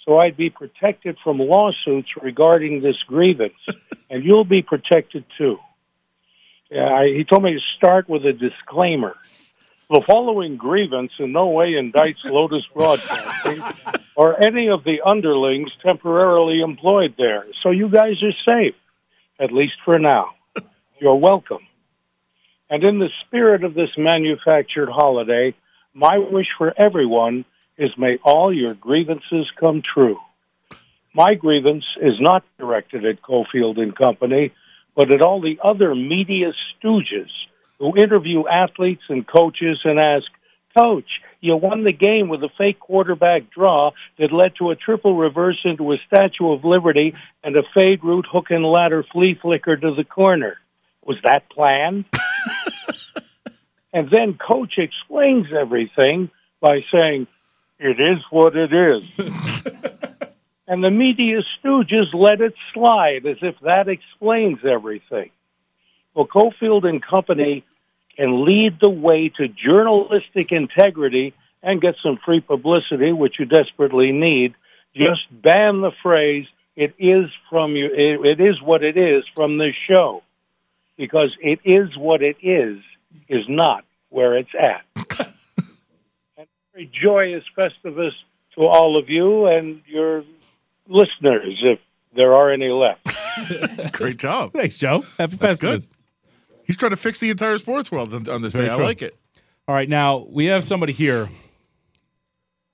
so 0.05 0.19
I'd 0.19 0.37
be 0.37 0.49
protected 0.49 1.17
from 1.23 1.39
lawsuits 1.39 2.09
regarding 2.21 2.81
this 2.81 2.95
grievance, 3.07 3.57
and 4.09 4.23
you'll 4.23 4.45
be 4.45 4.61
protected 4.61 5.25
too. 5.37 5.57
Yeah, 6.69 6.87
I, 6.87 7.05
he 7.07 7.23
told 7.23 7.43
me 7.43 7.53
to 7.53 7.59
start 7.77 8.07
with 8.07 8.25
a 8.25 8.33
disclaimer. 8.33 9.15
The 9.89 10.01
following 10.07 10.57
grievance 10.57 11.11
in 11.19 11.31
no 11.31 11.49
way 11.49 11.73
indicts 11.73 12.23
Lotus 12.23 12.63
Broadcasting 12.73 13.61
or 14.15 14.43
any 14.43 14.69
of 14.69 14.83
the 14.83 15.01
underlings 15.05 15.69
temporarily 15.83 16.61
employed 16.61 17.13
there. 17.17 17.45
So 17.61 17.69
you 17.69 17.89
guys 17.89 18.15
are 18.23 18.33
safe, 18.45 18.75
at 19.39 19.51
least 19.51 19.75
for 19.85 19.99
now. 19.99 20.29
You're 20.99 21.15
welcome. 21.15 21.67
And 22.69 22.83
in 22.83 22.97
the 22.97 23.09
spirit 23.27 23.63
of 23.63 23.75
this 23.75 23.91
manufactured 23.95 24.89
holiday, 24.89 25.53
my 25.93 26.17
wish 26.17 26.47
for 26.57 26.73
everyone 26.79 27.45
is 27.77 27.91
may 27.97 28.17
all 28.23 28.53
your 28.53 28.73
grievances 28.73 29.49
come 29.59 29.81
true. 29.81 30.17
My 31.13 31.33
grievance 31.35 31.85
is 32.01 32.15
not 32.19 32.43
directed 32.59 33.05
at 33.05 33.21
Cofield 33.21 33.79
and 33.79 33.95
Company, 33.95 34.51
but 34.95 35.11
at 35.11 35.21
all 35.21 35.41
the 35.41 35.59
other 35.63 35.95
media 35.95 36.51
stooges 36.73 37.29
who 37.79 37.97
interview 37.97 38.47
athletes 38.47 39.03
and 39.09 39.27
coaches 39.27 39.79
and 39.83 39.99
ask, 39.99 40.25
Coach, 40.77 41.07
you 41.39 41.55
won 41.55 41.83
the 41.83 41.93
game 41.93 42.27
with 42.27 42.43
a 42.43 42.49
fake 42.57 42.79
quarterback 42.79 43.49
draw 43.49 43.91
that 44.17 44.33
led 44.33 44.55
to 44.57 44.71
a 44.71 44.75
triple 44.75 45.15
reverse 45.15 45.59
into 45.63 45.93
a 45.93 45.97
Statue 46.07 46.51
of 46.51 46.65
Liberty 46.65 47.13
and 47.43 47.55
a 47.55 47.63
fade 47.73 48.03
route 48.03 48.25
hook 48.29 48.47
and 48.49 48.65
ladder 48.65 49.05
flea 49.11 49.37
flicker 49.41 49.77
to 49.77 49.93
the 49.95 50.03
corner. 50.03 50.57
Was 51.05 51.17
that 51.23 51.49
planned? 51.49 52.05
and 53.93 54.09
then 54.09 54.37
Coach 54.37 54.73
explains 54.77 55.47
everything 55.57 56.29
by 56.59 56.79
saying, 56.91 57.27
It 57.79 57.99
is 57.99 58.23
what 58.29 58.55
it 58.55 58.71
is. 58.73 59.11
and 60.67 60.83
the 60.83 60.91
media 60.91 61.41
stooges 61.59 62.13
let 62.13 62.41
it 62.41 62.53
slide 62.73 63.25
as 63.25 63.37
if 63.41 63.59
that 63.61 63.87
explains 63.87 64.59
everything. 64.63 65.31
Well, 66.13 66.27
Cofield 66.27 66.87
and 66.87 67.03
Company 67.03 67.65
can 68.15 68.45
lead 68.45 68.79
the 68.81 68.89
way 68.89 69.29
to 69.37 69.47
journalistic 69.49 70.51
integrity 70.51 71.33
and 71.61 71.81
get 71.81 71.95
some 72.01 72.17
free 72.23 72.39
publicity, 72.39 73.11
which 73.11 73.39
you 73.39 73.45
desperately 73.45 74.11
need. 74.11 74.53
Just 74.95 75.23
ban 75.29 75.81
the 75.81 75.91
phrase 76.01 76.45
"it 76.77 76.93
is 76.97 77.29
from 77.49 77.75
you." 77.75 77.87
It, 77.87 78.39
it 78.39 78.39
is 78.39 78.61
what 78.61 78.83
it 78.83 78.95
is 78.95 79.25
from 79.35 79.57
this 79.57 79.75
show, 79.89 80.23
because 80.95 81.35
it 81.41 81.59
is 81.65 81.97
what 81.97 82.21
it 82.21 82.37
is 82.41 82.77
is 83.27 83.43
not 83.49 83.83
where 84.09 84.37
it's 84.37 84.55
at. 84.57 84.85
and 86.75 86.89
very 86.89 86.91
joyous 87.01 87.43
Festivus 87.57 88.11
to 88.55 88.61
all 88.65 88.97
of 88.97 89.09
you 89.09 89.47
and 89.47 89.81
your 89.87 90.23
listeners, 90.87 91.59
if 91.63 91.79
there 92.15 92.33
are 92.33 92.51
any 92.51 92.69
left. 92.69 93.91
Great 93.93 94.17
job. 94.17 94.53
Thanks, 94.53 94.77
Joe. 94.77 95.03
Happy 95.17 95.35
That's 95.35 95.59
Festivus. 95.59 95.59
good. 95.61 95.87
He's 96.63 96.77
trying 96.77 96.91
to 96.91 96.97
fix 96.97 97.19
the 97.19 97.29
entire 97.29 97.57
sports 97.59 97.91
world 97.91 98.13
on, 98.13 98.27
on 98.29 98.41
this 98.41 98.53
Very 98.53 98.67
day. 98.67 98.71
I 98.73 98.77
like 98.77 99.01
it. 99.01 99.15
All 99.67 99.75
right, 99.75 99.89
now 99.89 100.25
we 100.29 100.45
have 100.45 100.63
somebody 100.63 100.93
here. 100.93 101.29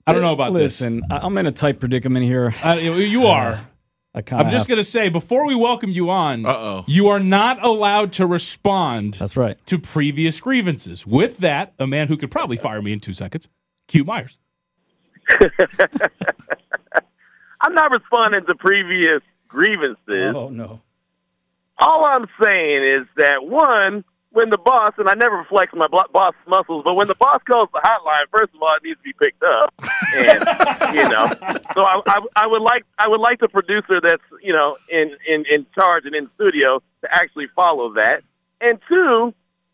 I 0.08 0.14
don't 0.14 0.22
know 0.22 0.34
about 0.34 0.54
this. 0.54 0.82
Listen, 0.82 1.02
I- 1.10 1.20
I'm 1.20 1.38
in 1.38 1.46
a 1.46 1.52
tight 1.52 1.80
predicament 1.80 2.26
here. 2.26 2.54
Uh, 2.64 2.74
you- 2.82 2.96
you 2.96 3.26
are. 3.28 3.68
I 4.14 4.22
kind 4.22 4.44
I'm 4.44 4.52
just 4.52 4.68
going 4.68 4.78
to 4.78 4.84
say 4.84 5.08
before 5.08 5.46
we 5.48 5.56
welcome 5.56 5.90
you 5.90 6.10
on, 6.10 6.46
Uh-oh. 6.46 6.84
you 6.86 7.08
are 7.08 7.20
not 7.20 7.64
allowed 7.64 8.12
to 8.14 8.26
respond 8.26 9.14
That's 9.14 9.38
right. 9.38 9.58
to 9.68 9.80
previous 9.80 10.42
grievances. 10.42 11.08
With 11.08 11.38
that, 11.38 11.74
a 11.80 11.88
man 11.88 12.10
who 12.10 12.18
could 12.18 12.30
probably 12.30 12.58
fire 12.58 12.82
me 12.82 12.92
in 12.92 13.00
two 13.00 13.14
seconds, 13.14 13.48
Q 13.92 14.06
Myers. 14.06 14.40
I'm 17.62 17.76
not 17.76 17.92
responding 17.92 18.46
to 18.48 18.56
previous 18.56 19.22
grievances. 19.50 20.34
Oh 20.34 20.48
no. 20.50 20.80
All 21.78 22.06
I'm 22.06 22.26
saying 22.42 23.02
is 23.02 23.08
that 23.18 23.46
one, 23.46 24.06
when 24.32 24.50
the 24.50 24.58
boss, 24.58 24.94
and 24.98 25.10
I 25.10 25.14
never 25.16 25.46
flex 25.50 25.74
my 25.74 25.88
boss 25.88 26.34
muscles, 26.48 26.84
but 26.86 26.94
when 26.94 27.08
the 27.08 27.16
boss 27.16 27.42
calls 27.46 27.68
the 27.74 27.82
hotline, 27.84 28.30
first 28.32 28.56
of 28.56 28.62
all, 28.62 28.70
it 28.78 28.84
needs 28.84 28.98
to 29.00 29.04
be 29.04 29.14
picked 29.14 29.44
up, 29.44 29.74
and 30.16 30.96
you 30.96 31.10
know. 31.10 31.28
So 31.76 31.82
I, 31.82 32.02
I, 32.08 32.20
I 32.38 32.48
would 32.48 32.62
like, 32.62 32.84
I 32.98 33.10
would 33.10 33.20
like 33.20 33.42
the 33.42 33.50
producer 33.50 34.00
that's 34.02 34.24
you 34.42 34.54
know 34.54 34.78
in 34.90 35.18
in 35.28 35.44
in 35.52 35.66
charge 35.76 36.06
and 36.06 36.16
in 36.16 36.30
studio 36.36 36.82
to 37.02 37.14
actually 37.14 37.48
follow 37.56 37.94
that. 37.96 38.22
And 38.62 38.80
two, 38.88 39.34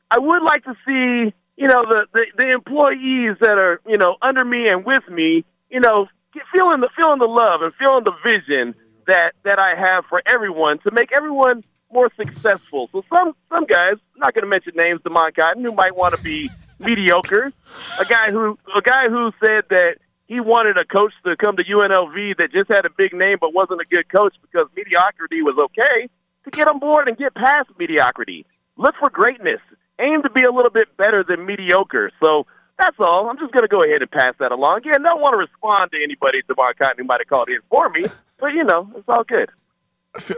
I 0.10 0.18
would 0.18 0.42
like 0.42 0.64
to 0.64 0.76
see 0.88 1.34
you 1.58 1.68
know 1.68 1.84
the 1.88 2.06
the, 2.14 2.26
the 2.38 2.50
employees 2.50 3.38
that 3.42 3.58
are 3.58 3.82
you 3.88 3.98
know 3.98 4.16
under 4.22 4.46
me 4.46 4.70
and 4.70 4.86
with 4.86 5.08
me, 5.10 5.44
you 5.70 5.80
know, 5.80 6.08
feeling 6.54 6.82
the 6.82 6.90
feeling 6.96 7.20
the 7.20 7.26
love 7.26 7.62
and 7.62 7.74
feeling 7.76 8.04
the 8.04 8.14
vision 8.24 8.76
that 9.08 9.34
that 9.44 9.60
I 9.60 9.76
have 9.76 10.06
for 10.06 10.22
everyone 10.26 10.80
to 10.80 10.92
make 10.92 11.12
everyone 11.12 11.64
more 11.92 12.12
successful. 12.16 12.90
So 12.92 13.04
some 13.14 13.34
some 13.50 13.66
guys, 13.66 13.96
I'm 14.16 14.20
not 14.20 14.34
going 14.34 14.44
to 14.44 14.50
mention 14.50 14.74
names, 14.76 15.02
Damon 15.04 15.32
Cotton, 15.36 15.64
who 15.64 15.72
might 15.72 15.96
want 15.96 16.16
to 16.16 16.22
be 16.22 16.50
mediocre. 16.80 17.52
A 18.00 18.06
guy 18.06 18.32
who 18.32 18.58
a 18.76 18.82
guy 18.82 19.10
who 19.10 19.32
said 19.40 19.64
that 19.70 19.96
he 20.28 20.40
wanted 20.40 20.78
a 20.78 20.86
coach 20.86 21.14
to 21.26 21.36
come 21.38 21.56
to 21.58 21.64
UNLV 21.64 22.38
that 22.38 22.52
just 22.52 22.70
had 22.70 22.86
a 22.86 22.90
big 22.90 23.14
name 23.14 23.38
but 23.40 23.54
wasn't 23.54 23.82
a 23.82 23.86
good 23.86 24.10
coach 24.10 24.36
because 24.42 24.68
mediocrity 24.76 25.42
was 25.42 25.58
okay. 25.58 26.10
To 26.44 26.52
get 26.52 26.68
on 26.68 26.80
board 26.80 27.08
and 27.08 27.18
get 27.18 27.34
past 27.36 27.70
mediocrity, 27.78 28.46
look 28.78 28.96
for 29.00 29.10
greatness. 29.10 29.60
Aim 30.00 30.22
to 30.24 30.30
be 30.30 30.44
a 30.44 30.52
little 30.52 30.72
bit 30.72 30.96
better 30.98 31.24
than 31.28 31.46
mediocre. 31.46 32.12
So 32.24 32.46
That's 32.78 32.96
all. 33.00 33.30
I'm 33.30 33.38
just 33.40 33.52
going 33.54 33.64
to 33.64 33.68
go 33.68 33.80
ahead 33.82 34.02
and 34.02 34.12
pass 34.12 34.34
that 34.40 34.52
along. 34.52 34.78
Again, 34.80 35.02
don't 35.02 35.20
want 35.22 35.34
to 35.34 35.38
respond 35.38 35.92
to 35.92 35.98
anybody 36.04 36.40
at 36.40 36.48
Damon 36.56 36.74
Cotton 36.78 36.98
who 37.00 37.04
might 37.06 37.20
have 37.22 37.28
called 37.28 37.50
in 37.50 37.60
for 37.70 37.90
me, 37.90 38.06
but 38.40 38.48
you 38.54 38.64
know, 38.64 38.88
it's 38.96 39.08
all 39.10 39.24
good. 39.24 39.50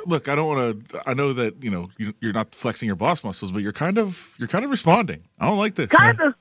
Look, 0.05 0.27
I 0.27 0.35
don't 0.35 0.47
want 0.47 0.89
to. 0.89 1.03
I 1.07 1.13
know 1.13 1.31
that 1.33 1.61
you 1.63 1.69
know 1.69 1.89
you- 1.97 2.13
you're 2.19 2.33
not 2.33 2.53
flexing 2.55 2.87
your 2.87 2.95
boss 2.97 3.23
muscles, 3.23 3.51
but 3.51 3.61
you're 3.61 3.71
kind 3.73 3.97
of 3.97 4.33
you're 4.37 4.47
kind 4.49 4.65
of 4.65 4.71
responding. 4.71 5.23
I 5.39 5.47
don't 5.47 5.57
like 5.57 5.75
this. 5.75 5.89
Kind 5.89 6.19
of, 6.19 6.33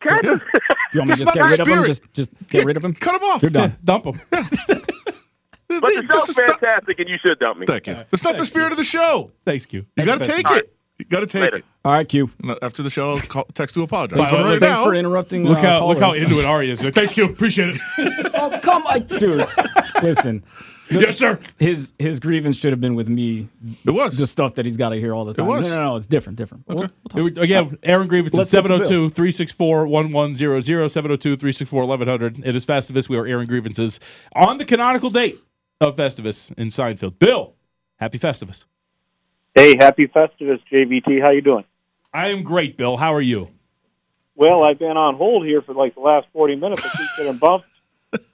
kind 0.00 0.24
of. 0.26 0.42
You 0.92 1.00
want 1.00 1.10
me 1.10 1.16
to 1.16 1.24
just 1.24 1.34
get 1.34 1.42
the 1.42 1.48
rid 1.50 1.60
of 1.60 1.66
him? 1.66 1.84
Just 1.86 2.02
just 2.12 2.32
get 2.48 2.64
rid 2.64 2.76
of 2.76 2.84
him? 2.84 2.94
Cut 2.94 3.16
him 3.20 3.28
off. 3.28 3.42
You're 3.42 3.50
done. 3.50 3.76
Dump 3.84 4.04
him. 4.06 4.20
But 4.30 5.80
the 5.80 6.06
show's 6.12 6.36
fantastic, 6.36 7.00
and 7.00 7.08
you 7.08 7.16
should 7.24 7.38
dump 7.40 7.58
me. 7.58 7.66
Thank 7.66 7.86
you. 7.88 7.94
That's 7.94 8.22
not 8.22 8.36
the 8.36 8.46
spirit 8.46 8.70
of 8.70 8.78
the 8.78 8.84
show. 8.84 9.32
Thanks, 9.44 9.66
Q. 9.66 9.86
You 9.96 10.04
got 10.04 10.20
to 10.20 10.26
take 10.26 10.48
it. 10.52 10.76
You 10.98 11.04
got 11.06 11.20
to 11.20 11.26
take 11.26 11.42
Later. 11.42 11.56
it. 11.58 11.64
All 11.84 11.92
right, 11.92 12.08
Q. 12.08 12.30
After 12.62 12.82
the 12.82 12.90
show, 12.90 13.10
I'll 13.10 13.20
call, 13.20 13.44
text 13.52 13.74
to 13.74 13.82
apologize. 13.82 14.16
Thanks, 14.16 14.30
But 14.30 14.36
for, 14.38 14.44
right 14.44 14.60
thanks 14.60 14.78
now, 14.78 14.84
for 14.84 14.94
interrupting. 14.94 15.44
Look 15.44 15.58
uh, 15.58 15.62
how 15.80 15.86
look 15.88 15.98
how 15.98 16.06
callers. 16.10 16.22
into 16.22 16.38
it 16.38 16.44
Ari 16.44 16.70
is. 16.70 16.82
Thanks, 16.82 17.12
Q. 17.12 17.24
Appreciate 17.24 17.74
it. 17.74 17.80
oh 18.34 18.58
come 18.62 18.86
on, 18.86 19.04
dude. 19.06 19.46
Listen. 20.02 20.44
Yes, 20.90 21.16
sir. 21.16 21.40
His 21.58 21.94
his 21.98 22.20
grievance 22.20 22.56
should 22.58 22.70
have 22.72 22.80
been 22.80 22.94
with 22.94 23.08
me. 23.08 23.48
It 23.84 23.90
was 23.90 24.18
the 24.18 24.26
stuff 24.26 24.54
that 24.54 24.66
he's 24.66 24.76
got 24.76 24.90
to 24.90 24.96
hear 24.96 25.14
all 25.14 25.24
the 25.24 25.34
time. 25.34 25.46
was. 25.46 25.68
No, 25.68 25.76
no, 25.76 25.84
no. 25.90 25.96
It's 25.96 26.06
different. 26.06 26.36
Different. 26.38 26.64
We'll- 26.68 26.90
Here 27.12 27.24
we- 27.24 27.30
Again, 27.42 27.78
Aaron 27.82 28.06
Grievance 28.06 28.34
Let's 28.34 28.52
at 28.54 28.62
get 28.62 28.68
to 28.68 28.78
Bill. 28.78 28.86
702 28.86 29.08
364 29.14 29.86
1100, 29.86 30.64
702 30.92 31.36
364 31.36 31.86
1100. 31.86 32.46
It 32.46 32.54
is 32.54 32.66
Festivus. 32.66 33.08
We 33.08 33.16
are 33.16 33.26
Aaron 33.26 33.46
Grievances 33.46 33.98
on 34.36 34.58
the 34.58 34.64
canonical 34.64 35.08
date 35.10 35.40
of 35.80 35.96
Festivus 35.96 36.52
in 36.58 36.68
Seinfeld. 36.68 37.18
Bill, 37.18 37.54
happy 37.96 38.18
Festivus. 38.18 38.66
Hey, 39.54 39.76
happy 39.78 40.08
Festivus, 40.08 40.58
JVT. 40.72 41.22
How 41.22 41.30
you 41.30 41.40
doing? 41.40 41.64
I 42.12 42.30
am 42.30 42.42
great, 42.42 42.76
Bill. 42.76 42.96
How 42.96 43.14
are 43.14 43.20
you? 43.20 43.50
Well, 44.34 44.64
I've 44.64 44.80
been 44.80 44.96
on 44.96 45.14
hold 45.14 45.46
here 45.46 45.62
for 45.62 45.74
like 45.74 45.94
the 45.94 46.00
last 46.00 46.26
forty 46.32 46.56
minutes. 46.56 46.82
I 46.84 46.88
keep 46.88 47.08
getting 47.16 47.38
bumped. 47.38 47.68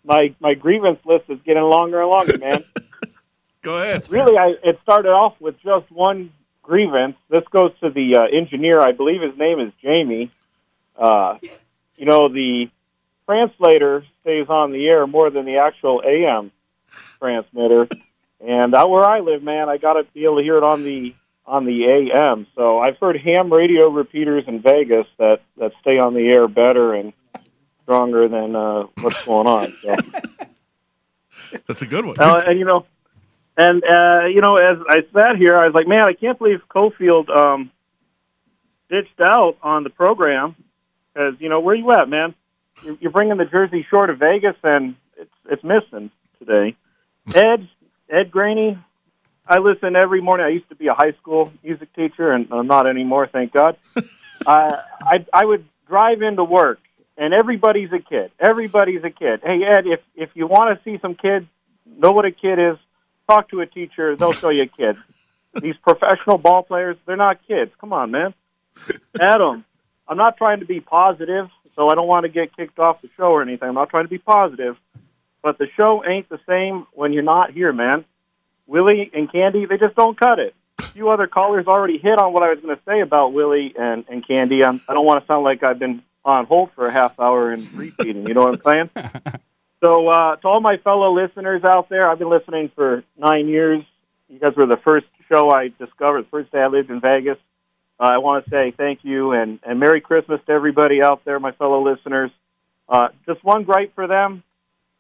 My 0.03 0.35
my 0.41 0.55
grievance 0.55 0.99
list 1.05 1.25
is 1.29 1.39
getting 1.45 1.62
longer 1.62 2.00
and 2.00 2.09
longer, 2.09 2.39
man. 2.39 2.65
Go 3.62 3.77
ahead. 3.77 4.07
Really, 4.11 4.39
I 4.39 4.55
it 4.62 4.79
started 4.83 5.11
off 5.11 5.35
with 5.41 5.57
just 5.62 5.91
one 5.91 6.33
grievance. 6.62 7.17
This 7.29 7.45
goes 7.50 7.73
to 7.81 7.91
the 7.91 8.17
uh, 8.17 8.37
engineer. 8.37 8.81
I 8.81 8.93
believe 8.93 9.21
his 9.21 9.37
name 9.39 9.61
is 9.61 9.73
Jamie. 9.83 10.31
Uh, 10.97 11.37
you 11.97 12.07
know, 12.07 12.29
the 12.29 12.71
translator 13.27 14.05
stays 14.23 14.47
on 14.49 14.73
the 14.73 14.87
air 14.87 15.07
more 15.07 15.29
than 15.29 15.45
the 15.45 15.59
actual 15.59 16.03
AM 16.03 16.50
transmitter. 17.19 17.89
And 18.41 18.75
out 18.75 18.91
where 18.91 19.07
I 19.07 19.21
live, 19.21 19.43
man, 19.43 19.69
I 19.69 19.77
got 19.77 19.95
to 19.95 20.05
be 20.15 20.25
able 20.25 20.37
to 20.37 20.43
hear 20.43 20.57
it 20.57 20.65
on 20.65 20.83
the 20.83 21.15
on 21.47 21.67
the 21.67 21.85
AM. 21.85 22.47
So 22.55 22.79
I've 22.79 22.97
heard 22.99 23.17
ham 23.21 23.53
radio 23.53 23.89
repeaters 23.89 24.45
in 24.47 24.63
Vegas 24.63 25.07
that 25.19 25.41
that 25.59 25.73
stay 25.81 25.99
on 25.99 26.15
the 26.15 26.27
air 26.29 26.49
better 26.49 26.95
and 26.95 27.13
stronger 27.83 28.29
than 28.29 28.55
uh, 28.55 28.85
what's 29.01 29.25
going 29.25 29.47
on. 29.47 29.75
So. 29.83 29.97
That's 31.67 31.83
a 31.83 31.87
good 31.87 32.07
one. 32.07 32.17
Uh, 32.19 32.43
and 32.47 32.59
you 32.59 32.65
know, 32.65 32.87
and 33.57 33.83
uh, 33.83 34.27
you 34.27 34.41
know, 34.41 34.57
as 34.57 34.79
I 34.89 35.03
sat 35.13 35.37
here, 35.37 35.57
I 35.57 35.67
was 35.67 35.75
like, 35.75 35.89
man, 35.89 36.05
I 36.07 36.13
can't 36.13 36.39
believe 36.39 36.61
Cofield 36.69 37.29
um, 37.29 37.71
ditched 38.89 39.21
out 39.21 39.57
on 39.63 39.85
the 39.85 39.91
program 39.91 40.55
because 41.13 41.35
you 41.41 41.49
know 41.49 41.61
where 41.61 41.75
you 41.75 41.91
at, 41.93 42.09
man? 42.09 42.35
You're, 42.83 42.97
you're 43.01 43.11
bringing 43.11 43.37
the 43.37 43.45
Jersey 43.45 43.87
Shore 43.91 44.07
to 44.07 44.15
Vegas, 44.15 44.57
and 44.63 44.95
it's 45.17 45.31
it's 45.51 45.65
missing 45.65 46.11
today. 46.39 46.77
Ed 47.35 47.69
Ed 48.11 48.31
Graney, 48.31 48.76
I 49.47 49.59
listen 49.59 49.95
every 49.95 50.21
morning. 50.21 50.45
I 50.45 50.50
used 50.50 50.69
to 50.69 50.75
be 50.75 50.88
a 50.88 50.95
high 50.95 51.12
school 51.12 51.52
music 51.62 51.95
teacher, 51.95 52.33
and 52.33 52.49
I'm 52.50 52.67
not 52.67 52.87
anymore, 52.87 53.29
thank 53.33 53.52
God. 53.52 53.76
uh, 53.97 54.02
I 55.00 55.25
I 55.33 55.45
would 55.45 55.64
drive 55.87 56.21
into 56.23 56.45
work, 56.45 56.81
and 57.17 57.33
everybody's 57.33 57.93
a 57.93 58.00
kid. 58.00 58.33
Everybody's 58.40 59.05
a 59.05 59.11
kid. 59.11 59.40
Hey 59.45 59.62
Ed, 59.64 59.87
if 59.87 60.00
if 60.17 60.31
you 60.35 60.47
want 60.47 60.76
to 60.76 60.85
see 60.85 61.00
some 61.00 61.14
kids, 61.14 61.47
know 61.87 62.12
what 62.12 62.25
a 62.25 62.33
kid 62.33 62.59
is. 62.59 62.76
Talk 63.29 63.50
to 63.50 63.61
a 63.61 63.67
teacher; 63.67 64.17
they'll 64.17 64.33
show 64.33 64.50
you 64.50 64.62
a 64.62 64.67
kid. 64.67 64.97
These 65.61 65.76
professional 65.83 66.38
ball 66.38 66.62
players, 66.62 66.97
they're 67.07 67.17
not 67.17 67.47
kids. 67.47 67.73
Come 67.81 67.93
on, 67.93 68.11
man. 68.11 68.35
Adam, 69.21 69.64
I'm 70.07 70.17
not 70.17 70.37
trying 70.37 70.61
to 70.61 70.67
be 70.67 70.81
positive, 70.81 71.49
so 71.75 71.88
I 71.88 71.97
don't 71.97 72.07
want 72.07 72.25
to 72.25 72.29
get 72.29 72.57
kicked 72.57 72.79
off 72.79 73.02
the 73.02 73.09
show 73.17 73.33
or 73.33 73.43
anything. 73.43 73.69
I'm 73.69 73.75
not 73.75 73.90
trying 73.90 74.05
to 74.05 74.09
be 74.09 74.19
positive, 74.19 74.76
but 75.43 75.59
the 75.59 75.67
show 75.77 76.05
ain't 76.05 76.29
the 76.29 76.41
same 76.49 76.87
when 76.93 77.13
you're 77.13 77.23
not 77.23 77.53
here, 77.53 77.73
man. 77.73 78.05
Willie 78.67 79.11
and 79.13 79.31
Candy, 79.31 79.67
they 79.67 79.79
just 79.79 79.97
don't 79.97 80.19
cut 80.19 80.39
it. 80.39 80.55
A 80.79 80.83
few 80.83 81.11
other 81.11 81.27
callers 81.27 81.67
already 81.67 81.99
hit 81.99 82.19
on 82.19 82.33
what 82.33 82.43
I 82.43 82.51
was 82.51 82.61
going 82.61 82.77
to 82.77 82.83
say 82.85 83.01
about 83.01 83.33
Willie 83.33 83.75
and, 83.79 84.05
and 84.09 84.27
Candy. 84.27 84.65
I'm, 84.65 84.81
I 84.89 84.95
don't 84.95 85.05
want 85.05 85.23
to 85.23 85.27
sound 85.27 85.45
like 85.45 85.63
I've 85.63 85.79
been 85.79 86.03
on 86.25 86.47
hold 86.47 86.71
for 86.73 86.87
a 86.87 86.91
half 86.91 87.19
hour 87.19 87.51
and 87.51 87.71
repeating. 87.75 88.27
You 88.27 88.35
know 88.35 88.47
what 88.47 88.67
I'm 88.67 88.91
saying? 88.95 89.41
So, 89.81 90.09
uh, 90.09 90.37
to 90.37 90.47
all 90.47 90.61
my 90.61 90.77
fellow 90.77 91.15
listeners 91.15 91.65
out 91.65 91.89
there, 91.89 92.09
I've 92.09 92.19
been 92.19 92.29
listening 92.29 92.71
for 92.75 93.03
nine 93.17 93.49
years. 93.49 93.83
You 94.29 94.39
guys 94.39 94.55
were 94.55 94.67
the 94.67 94.77
first 94.77 95.07
show 95.31 95.51
I 95.51 95.69
discovered, 95.69 96.27
the 96.27 96.29
first 96.31 96.53
day 96.53 96.59
I 96.59 96.67
lived 96.67 96.91
in 96.91 97.01
Vegas. 97.01 97.39
Uh, 97.99 98.05
I 98.05 98.19
want 98.19 98.45
to 98.45 98.51
say 98.51 98.75
thank 98.77 99.01
you 99.05 99.33
and, 99.33 99.59
and 99.63 99.81
Merry 99.81 100.03
Christmas 100.03 100.41
to 100.47 100.53
everybody 100.53 101.03
out 101.03 101.25
there, 101.25 101.41
my 101.41 101.53
fellow 101.53 101.83
listeners. 101.83 102.31
Uh, 102.89 103.09
just 103.27 103.43
one 103.43 103.65
gripe 103.65 103.95
for 103.95 104.07
them. 104.07 104.43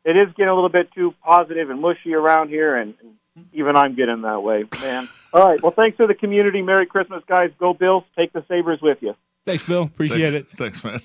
It 0.04 0.16
is 0.16 0.28
getting 0.36 0.48
a 0.48 0.54
little 0.54 0.68
bit 0.70 0.90
too 0.92 1.14
positive 1.22 1.70
and 1.70 1.80
mushy 1.80 2.14
around 2.14 2.48
here, 2.48 2.76
and, 2.76 2.94
and 3.36 3.46
even 3.52 3.76
I'm 3.76 3.94
getting 3.94 4.22
that 4.22 4.42
way, 4.42 4.64
man. 4.82 5.06
All 5.32 5.46
right. 5.48 5.62
Well, 5.62 5.72
thanks 5.72 5.98
to 5.98 6.06
the 6.06 6.14
community. 6.14 6.62
Merry 6.62 6.86
Christmas, 6.86 7.22
guys. 7.28 7.50
Go 7.58 7.74
Bills. 7.74 8.04
Take 8.16 8.32
the 8.32 8.44
Sabres 8.48 8.80
with 8.80 8.98
you. 9.02 9.14
Thanks, 9.46 9.62
Bill. 9.66 9.82
Appreciate 9.84 10.32
Thanks- 10.32 10.52
it. 10.52 10.56
Thanks, 10.58 10.84
man. 10.84 11.00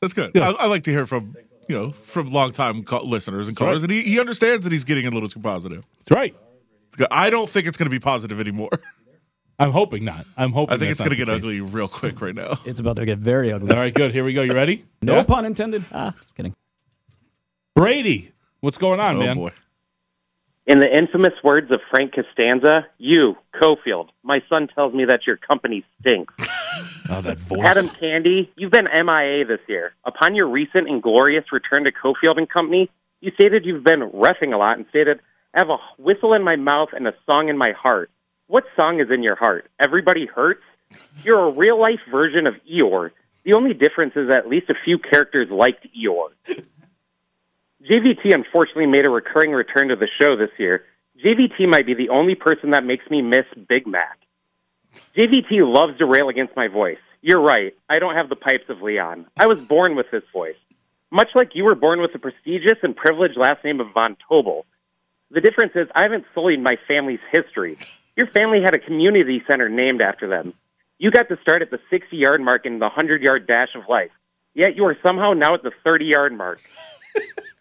That's 0.00 0.14
good. 0.14 0.36
I, 0.36 0.50
I 0.52 0.66
like 0.66 0.84
to 0.84 0.92
hear 0.92 1.06
from 1.06 1.34
you 1.68 1.76
know 1.76 1.90
from 1.90 2.30
long 2.32 2.52
time 2.52 2.84
listeners 3.04 3.48
and 3.48 3.56
That's 3.56 3.60
right. 3.60 3.66
callers, 3.66 3.82
and 3.82 3.90
he, 3.90 4.02
he 4.02 4.20
understands 4.20 4.64
that 4.64 4.72
he's 4.72 4.84
getting 4.84 5.06
a 5.06 5.10
little 5.10 5.28
too 5.28 5.40
positive. 5.40 5.84
That's 5.98 6.10
right. 6.12 6.34
It's 6.88 6.96
good. 6.96 7.08
I 7.10 7.30
don't 7.30 7.50
think 7.50 7.66
it's 7.66 7.76
going 7.76 7.86
to 7.86 7.90
be 7.90 7.98
positive 7.98 8.38
anymore. 8.40 8.70
I'm 9.58 9.72
hoping 9.72 10.04
not. 10.04 10.24
I'm 10.36 10.52
hoping. 10.52 10.74
I 10.74 10.78
think 10.78 10.92
it's 10.92 11.00
going 11.00 11.10
to 11.10 11.16
get 11.16 11.26
case. 11.26 11.36
ugly 11.36 11.60
real 11.60 11.88
quick 11.88 12.20
right 12.20 12.34
now. 12.34 12.52
It's 12.64 12.78
about 12.78 12.94
to 12.96 13.04
get 13.04 13.18
very 13.18 13.52
ugly. 13.52 13.72
All 13.72 13.76
right, 13.76 13.92
good. 13.92 14.12
Here 14.12 14.22
we 14.22 14.32
go. 14.32 14.42
You 14.42 14.52
ready? 14.54 14.84
No 15.02 15.16
Yeah? 15.16 15.22
pun 15.24 15.44
intended. 15.44 15.84
Ah, 15.92 16.14
just 16.22 16.36
kidding. 16.36 16.54
Brady, 17.78 18.32
what's 18.58 18.76
going 18.76 18.98
on, 18.98 19.18
Oh, 19.18 19.20
man? 19.20 19.36
boy. 19.36 19.52
In 20.66 20.80
the 20.80 20.92
infamous 20.92 21.34
words 21.44 21.70
of 21.70 21.78
Frank 21.90 22.12
Costanza, 22.12 22.88
you, 22.98 23.36
Cofield, 23.54 24.08
my 24.24 24.42
son 24.48 24.66
tells 24.74 24.92
me 24.92 25.04
that 25.04 25.28
your 25.28 25.36
company 25.36 25.84
stinks. 26.00 26.34
Oh, 27.10 27.22
that 27.22 27.38
voice. 27.38 27.60
Adam 27.64 27.88
Candy, 27.88 28.52
you've 28.56 28.70
been 28.72 28.84
MIA 28.84 29.44
this 29.46 29.60
year. 29.66 29.94
Upon 30.04 30.34
your 30.34 30.46
recent 30.48 30.88
and 30.90 31.02
glorious 31.02 31.44
return 31.52 31.84
to 31.84 31.90
Cofield 31.92 32.36
and 32.36 32.48
Company, 32.50 32.90
you 33.22 33.30
stated 33.32 33.64
you've 33.64 33.82
been 33.82 34.00
refing 34.10 34.52
a 34.52 34.58
lot 34.58 34.76
and 34.76 34.84
stated, 34.90 35.20
I 35.54 35.60
have 35.60 35.70
a 35.70 35.78
whistle 35.96 36.34
in 36.34 36.42
my 36.44 36.56
mouth 36.56 36.90
and 36.92 37.06
a 37.08 37.14
song 37.24 37.48
in 37.48 37.56
my 37.56 37.72
heart. 37.72 38.10
What 38.48 38.64
song 38.76 39.00
is 39.00 39.10
in 39.10 39.22
your 39.22 39.36
heart? 39.36 39.70
Everybody 39.80 40.26
Hurts? 40.26 40.62
You're 41.24 41.44
a 41.48 41.50
real 41.50 41.80
life 41.80 42.00
version 42.10 42.46
of 42.46 42.54
Eeyore. 42.70 43.12
The 43.44 43.54
only 43.54 43.72
difference 43.72 44.12
is 44.14 44.28
at 44.30 44.46
least 44.48 44.68
a 44.68 44.74
few 44.84 44.98
characters 44.98 45.48
liked 45.50 45.86
Eeyore. 45.96 46.32
JVT 47.82 48.34
unfortunately 48.34 48.86
made 48.86 49.06
a 49.06 49.10
recurring 49.10 49.52
return 49.52 49.88
to 49.88 49.96
the 49.96 50.08
show 50.20 50.36
this 50.36 50.50
year. 50.58 50.84
JVT 51.24 51.68
might 51.68 51.86
be 51.86 51.94
the 51.94 52.08
only 52.08 52.34
person 52.34 52.70
that 52.70 52.84
makes 52.84 53.08
me 53.10 53.22
miss 53.22 53.46
Big 53.68 53.86
Mac. 53.86 54.18
JVT 55.16 55.50
loves 55.62 55.96
to 55.98 56.06
rail 56.06 56.28
against 56.28 56.56
my 56.56 56.68
voice. 56.68 56.98
You're 57.22 57.40
right. 57.40 57.74
I 57.88 57.98
don't 57.98 58.14
have 58.14 58.28
the 58.28 58.36
pipes 58.36 58.68
of 58.68 58.82
Leon. 58.82 59.26
I 59.36 59.46
was 59.46 59.60
born 59.60 59.96
with 59.96 60.06
this 60.10 60.24
voice. 60.32 60.56
Much 61.10 61.28
like 61.34 61.54
you 61.54 61.64
were 61.64 61.74
born 61.74 62.00
with 62.00 62.12
the 62.12 62.18
prestigious 62.18 62.78
and 62.82 62.94
privileged 62.96 63.36
last 63.36 63.64
name 63.64 63.80
of 63.80 63.88
Von 63.94 64.16
Tobel. 64.28 64.64
The 65.30 65.40
difference 65.40 65.72
is 65.74 65.88
I 65.94 66.02
haven't 66.02 66.24
sullied 66.34 66.60
my 66.60 66.76
family's 66.86 67.20
history. 67.32 67.78
Your 68.16 68.26
family 68.28 68.60
had 68.62 68.74
a 68.74 68.78
community 68.78 69.42
center 69.48 69.68
named 69.68 70.02
after 70.02 70.28
them. 70.28 70.54
You 70.98 71.10
got 71.10 71.28
to 71.28 71.38
start 71.42 71.62
at 71.62 71.70
the 71.70 71.78
60 71.90 72.16
yard 72.16 72.40
mark 72.40 72.66
in 72.66 72.80
the 72.80 72.86
100 72.86 73.22
yard 73.22 73.46
dash 73.46 73.74
of 73.74 73.88
life. 73.88 74.10
Yet 74.54 74.74
you 74.74 74.84
are 74.86 74.96
somehow 75.02 75.32
now 75.32 75.54
at 75.54 75.62
the 75.62 75.72
30 75.84 76.06
yard 76.06 76.36
mark. 76.36 76.60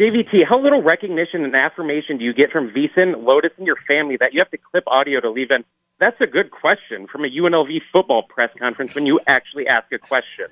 JVT, 0.00 0.46
how 0.48 0.58
little 0.58 0.80
recognition 0.80 1.44
and 1.44 1.54
affirmation 1.54 2.16
do 2.16 2.24
you 2.24 2.32
get 2.32 2.50
from 2.50 2.70
Veasan, 2.70 3.22
Lotus, 3.22 3.50
and 3.58 3.66
your 3.66 3.76
family 3.86 4.16
that 4.16 4.32
you 4.32 4.40
have 4.40 4.50
to 4.50 4.56
clip 4.56 4.84
audio 4.86 5.20
to 5.20 5.30
leave 5.30 5.50
in? 5.50 5.62
That's 5.98 6.18
a 6.22 6.26
good 6.26 6.50
question 6.50 7.06
from 7.06 7.26
a 7.26 7.28
UNLV 7.28 7.82
football 7.92 8.22
press 8.22 8.48
conference 8.58 8.94
when 8.94 9.04
you 9.04 9.20
actually 9.26 9.66
ask 9.66 9.92
a 9.92 9.98
question. 9.98 10.46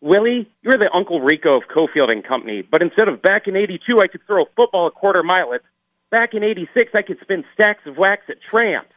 Willie, 0.00 0.48
you're 0.62 0.78
the 0.78 0.94
Uncle 0.94 1.22
Rico 1.22 1.56
of 1.56 1.64
Cofield 1.64 2.12
and 2.12 2.22
Company, 2.22 2.62
but 2.62 2.82
instead 2.82 3.08
of 3.08 3.20
back 3.20 3.48
in 3.48 3.56
82, 3.56 3.98
I 3.98 4.06
could 4.06 4.24
throw 4.28 4.44
a 4.44 4.46
football 4.54 4.86
a 4.86 4.92
quarter 4.92 5.24
mile 5.24 5.52
at, 5.52 5.62
back 6.10 6.34
in 6.34 6.44
86, 6.44 6.92
I 6.94 7.02
could 7.02 7.18
spin 7.20 7.44
stacks 7.52 7.84
of 7.84 7.98
wax 7.98 8.22
at 8.28 8.40
tramps. 8.40 8.92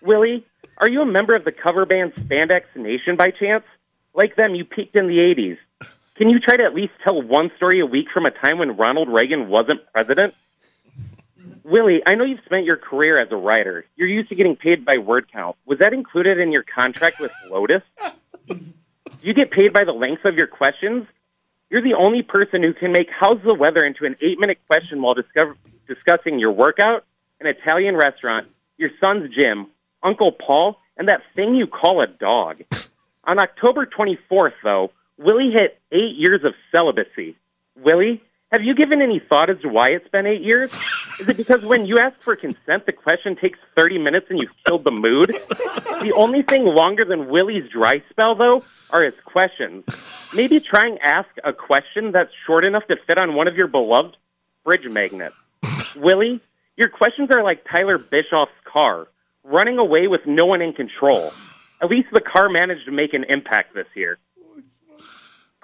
Willie, 0.00 0.46
are 0.78 0.88
you 0.88 1.00
a 1.00 1.06
member 1.06 1.34
of 1.34 1.44
the 1.44 1.50
cover 1.50 1.86
band 1.86 2.14
Spandex 2.14 2.62
Nation 2.76 3.16
by 3.16 3.32
chance? 3.32 3.64
Like 4.14 4.36
them, 4.36 4.54
you 4.54 4.64
peaked 4.64 4.94
in 4.94 5.08
the 5.08 5.18
80s. 5.18 5.58
Can 6.16 6.30
you 6.30 6.38
try 6.38 6.56
to 6.56 6.64
at 6.64 6.74
least 6.74 6.92
tell 7.02 7.20
one 7.20 7.50
story 7.56 7.80
a 7.80 7.86
week 7.86 8.06
from 8.12 8.24
a 8.24 8.30
time 8.30 8.58
when 8.58 8.76
Ronald 8.76 9.08
Reagan 9.08 9.48
wasn't 9.48 9.80
president? 9.92 10.34
Willie, 11.64 12.02
I 12.06 12.14
know 12.14 12.24
you've 12.24 12.44
spent 12.44 12.66
your 12.66 12.76
career 12.76 13.18
as 13.18 13.32
a 13.32 13.36
writer. 13.36 13.84
You're 13.96 14.08
used 14.08 14.28
to 14.28 14.34
getting 14.34 14.54
paid 14.54 14.84
by 14.84 14.98
word 14.98 15.30
count. 15.32 15.56
Was 15.66 15.80
that 15.80 15.92
included 15.92 16.38
in 16.38 16.52
your 16.52 16.62
contract 16.62 17.18
with 17.18 17.32
Lotus? 17.50 17.82
Do 18.46 18.60
you 19.22 19.34
get 19.34 19.50
paid 19.50 19.72
by 19.72 19.84
the 19.84 19.92
length 19.92 20.24
of 20.24 20.36
your 20.36 20.46
questions? 20.46 21.06
You're 21.70 21.82
the 21.82 21.94
only 21.94 22.22
person 22.22 22.62
who 22.62 22.74
can 22.74 22.92
make 22.92 23.08
how's 23.10 23.42
the 23.42 23.54
weather 23.54 23.82
into 23.82 24.04
an 24.04 24.14
eight 24.20 24.38
minute 24.38 24.58
question 24.68 25.02
while 25.02 25.14
discover- 25.14 25.56
discussing 25.88 26.38
your 26.38 26.52
workout, 26.52 27.04
an 27.40 27.46
Italian 27.48 27.96
restaurant, 27.96 28.46
your 28.76 28.90
son's 29.00 29.34
gym, 29.34 29.66
Uncle 30.02 30.30
Paul, 30.30 30.78
and 30.96 31.08
that 31.08 31.22
thing 31.34 31.56
you 31.56 31.66
call 31.66 32.00
a 32.02 32.06
dog. 32.06 32.62
On 33.24 33.38
October 33.40 33.86
24th, 33.86 34.52
though, 34.62 34.90
Willie 35.18 35.50
hit 35.52 35.78
eight 35.92 36.16
years 36.16 36.42
of 36.44 36.54
celibacy. 36.72 37.36
Willie, 37.76 38.22
have 38.50 38.62
you 38.62 38.74
given 38.74 39.02
any 39.02 39.20
thought 39.20 39.50
as 39.50 39.60
to 39.62 39.68
why 39.68 39.88
it's 39.88 40.08
been 40.08 40.26
eight 40.26 40.42
years? 40.42 40.70
Is 41.20 41.28
it 41.28 41.36
because 41.36 41.62
when 41.62 41.86
you 41.86 41.98
ask 41.98 42.16
for 42.22 42.36
consent, 42.36 42.86
the 42.86 42.92
question 42.92 43.36
takes 43.36 43.58
30 43.76 43.98
minutes 43.98 44.26
and 44.30 44.40
you've 44.40 44.52
killed 44.66 44.84
the 44.84 44.90
mood? 44.90 45.34
The 46.02 46.12
only 46.14 46.42
thing 46.42 46.64
longer 46.64 47.04
than 47.04 47.28
Willie's 47.28 47.68
dry 47.70 48.02
spell, 48.10 48.34
though, 48.34 48.62
are 48.90 49.04
his 49.04 49.14
questions. 49.24 49.84
Maybe 50.34 50.60
try 50.60 50.86
and 50.86 50.98
ask 51.02 51.28
a 51.42 51.52
question 51.52 52.12
that's 52.12 52.30
short 52.46 52.64
enough 52.64 52.86
to 52.88 52.96
fit 53.06 53.16
on 53.16 53.34
one 53.34 53.48
of 53.48 53.56
your 53.56 53.68
beloved 53.68 54.16
fridge 54.64 54.86
magnets. 54.88 55.36
Willie, 55.96 56.40
your 56.76 56.88
questions 56.88 57.30
are 57.32 57.42
like 57.42 57.64
Tyler 57.70 57.98
Bischoff's 57.98 58.52
car, 58.70 59.08
running 59.44 59.78
away 59.78 60.08
with 60.08 60.26
no 60.26 60.44
one 60.44 60.60
in 60.60 60.72
control. 60.72 61.32
At 61.80 61.90
least 61.90 62.08
the 62.12 62.20
car 62.20 62.48
managed 62.48 62.84
to 62.86 62.92
make 62.92 63.14
an 63.14 63.24
impact 63.28 63.74
this 63.74 63.86
year. 63.94 64.18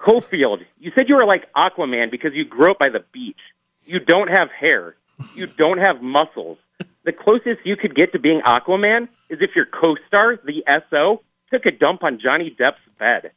Cofield, 0.01 0.65
you 0.79 0.91
said 0.95 1.07
you 1.07 1.15
were 1.15 1.25
like 1.25 1.51
Aquaman 1.53 2.09
because 2.09 2.33
you 2.33 2.45
grew 2.45 2.71
up 2.71 2.79
by 2.79 2.89
the 2.89 3.03
beach. 3.11 3.39
You 3.85 3.99
don't 3.99 4.29
have 4.29 4.49
hair. 4.51 4.95
You 5.35 5.47
don't 5.47 5.77
have 5.77 6.01
muscles. 6.01 6.57
The 7.03 7.11
closest 7.11 7.65
you 7.65 7.75
could 7.75 7.95
get 7.95 8.11
to 8.13 8.19
being 8.19 8.41
Aquaman 8.41 9.07
is 9.29 9.39
if 9.41 9.55
your 9.55 9.65
co-star, 9.65 10.39
the 10.43 10.63
SO, 10.89 11.21
took 11.51 11.65
a 11.65 11.71
dump 11.71 12.03
on 12.03 12.19
Johnny 12.19 12.55
Depp's 12.59 12.79
bed. 12.97 13.31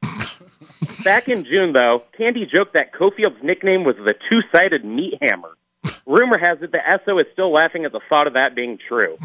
Back 1.04 1.28
in 1.28 1.44
June, 1.44 1.72
though, 1.72 2.02
Candy 2.16 2.46
joked 2.46 2.74
that 2.74 2.92
Cofield's 2.92 3.42
nickname 3.42 3.84
was 3.84 3.96
the 3.96 4.14
two-sided 4.28 4.84
meat 4.84 5.14
hammer. 5.20 5.56
Rumor 6.06 6.38
has 6.38 6.62
it 6.62 6.72
the 6.72 6.80
SO 7.04 7.18
is 7.18 7.26
still 7.32 7.52
laughing 7.52 7.84
at 7.84 7.92
the 7.92 8.00
thought 8.08 8.26
of 8.26 8.34
that 8.34 8.54
being 8.54 8.78
true. 8.88 9.18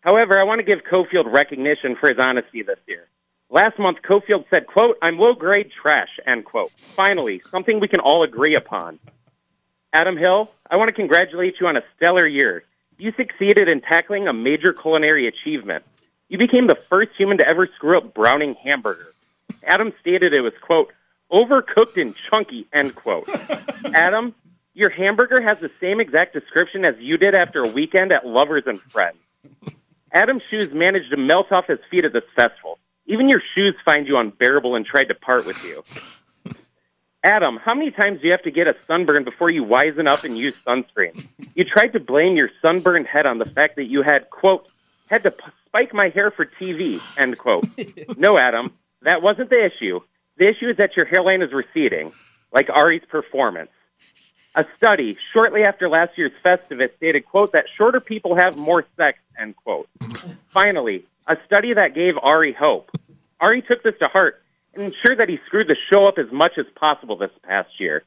However, 0.00 0.38
I 0.38 0.44
want 0.44 0.60
to 0.60 0.64
give 0.64 0.80
Cofield 0.90 1.32
recognition 1.32 1.96
for 2.00 2.08
his 2.08 2.18
honesty 2.18 2.62
this 2.62 2.78
year. 2.86 3.06
Last 3.52 3.80
month, 3.80 3.98
Cofield 4.08 4.44
said, 4.48 4.68
quote, 4.68 4.96
I'm 5.02 5.18
low-grade 5.18 5.72
trash, 5.82 6.08
end 6.24 6.44
quote. 6.44 6.70
Finally, 6.94 7.40
something 7.50 7.80
we 7.80 7.88
can 7.88 7.98
all 7.98 8.22
agree 8.22 8.54
upon. 8.54 9.00
Adam 9.92 10.16
Hill, 10.16 10.52
I 10.70 10.76
want 10.76 10.86
to 10.86 10.94
congratulate 10.94 11.54
you 11.60 11.66
on 11.66 11.76
a 11.76 11.82
stellar 11.96 12.28
year. 12.28 12.62
You 12.96 13.12
succeeded 13.16 13.68
in 13.68 13.80
tackling 13.80 14.28
a 14.28 14.32
major 14.32 14.72
culinary 14.72 15.26
achievement. 15.26 15.84
You 16.28 16.38
became 16.38 16.68
the 16.68 16.78
first 16.88 17.10
human 17.18 17.38
to 17.38 17.48
ever 17.48 17.68
screw 17.74 17.98
up 17.98 18.14
browning 18.14 18.54
hamburger. 18.54 19.12
Adam 19.64 19.92
stated 20.00 20.32
it 20.32 20.42
was, 20.42 20.52
quote, 20.60 20.92
overcooked 21.32 22.00
and 22.00 22.14
chunky, 22.30 22.68
end 22.72 22.94
quote. 22.94 23.28
Adam, 23.94 24.32
your 24.74 24.90
hamburger 24.90 25.42
has 25.42 25.58
the 25.58 25.72
same 25.80 25.98
exact 25.98 26.34
description 26.34 26.84
as 26.84 26.94
you 27.00 27.16
did 27.16 27.34
after 27.34 27.64
a 27.64 27.68
weekend 27.68 28.12
at 28.12 28.24
Lovers 28.24 28.62
and 28.66 28.80
Friends. 28.80 29.18
Adam's 30.12 30.44
shoes 30.44 30.72
managed 30.72 31.10
to 31.10 31.16
melt 31.16 31.50
off 31.50 31.66
his 31.66 31.80
feet 31.90 32.04
at 32.04 32.12
this 32.12 32.22
festival. 32.36 32.78
Even 33.10 33.28
your 33.28 33.42
shoes 33.56 33.74
find 33.84 34.06
you 34.06 34.18
unbearable 34.18 34.76
and 34.76 34.86
tried 34.86 35.08
to 35.08 35.16
part 35.16 35.44
with 35.44 35.62
you. 35.64 35.82
Adam, 37.24 37.58
how 37.62 37.74
many 37.74 37.90
times 37.90 38.20
do 38.20 38.28
you 38.28 38.32
have 38.32 38.44
to 38.44 38.52
get 38.52 38.68
a 38.68 38.74
sunburn 38.86 39.24
before 39.24 39.50
you 39.50 39.64
wisen 39.64 40.06
up 40.06 40.22
and 40.22 40.38
use 40.38 40.54
sunscreen? 40.64 41.26
You 41.54 41.64
tried 41.64 41.88
to 41.88 42.00
blame 42.00 42.36
your 42.36 42.50
sunburned 42.62 43.08
head 43.08 43.26
on 43.26 43.38
the 43.38 43.46
fact 43.46 43.76
that 43.76 43.86
you 43.86 44.02
had, 44.02 44.30
quote, 44.30 44.68
had 45.08 45.24
to 45.24 45.32
p- 45.32 45.44
spike 45.66 45.92
my 45.92 46.10
hair 46.10 46.30
for 46.30 46.46
TV, 46.46 47.02
end 47.18 47.36
quote. 47.36 47.66
No, 48.16 48.38
Adam, 48.38 48.72
that 49.02 49.22
wasn't 49.22 49.50
the 49.50 49.66
issue. 49.66 50.00
The 50.36 50.48
issue 50.48 50.68
is 50.68 50.76
that 50.76 50.96
your 50.96 51.04
hairline 51.04 51.42
is 51.42 51.52
receding, 51.52 52.12
like 52.52 52.70
Ari's 52.70 53.02
performance. 53.10 53.70
A 54.54 54.64
study 54.76 55.18
shortly 55.32 55.62
after 55.64 55.88
last 55.88 56.16
year's 56.16 56.32
Festivus 56.44 56.94
stated, 56.96 57.26
quote, 57.26 57.52
that 57.52 57.66
shorter 57.76 58.00
people 58.00 58.36
have 58.36 58.56
more 58.56 58.86
sex, 58.96 59.18
end 59.38 59.56
quote. 59.56 59.88
Finally, 60.50 61.04
a 61.30 61.36
study 61.46 61.72
that 61.74 61.94
gave 61.94 62.14
Ari 62.20 62.52
hope. 62.52 62.90
Ari 63.38 63.62
took 63.62 63.82
this 63.84 63.94
to 64.00 64.08
heart 64.08 64.42
and 64.74 64.82
ensured 64.82 65.18
that 65.18 65.28
he 65.28 65.38
screwed 65.46 65.68
the 65.68 65.76
show 65.92 66.06
up 66.06 66.18
as 66.18 66.26
much 66.32 66.52
as 66.58 66.66
possible 66.74 67.16
this 67.16 67.30
past 67.44 67.68
year. 67.78 68.02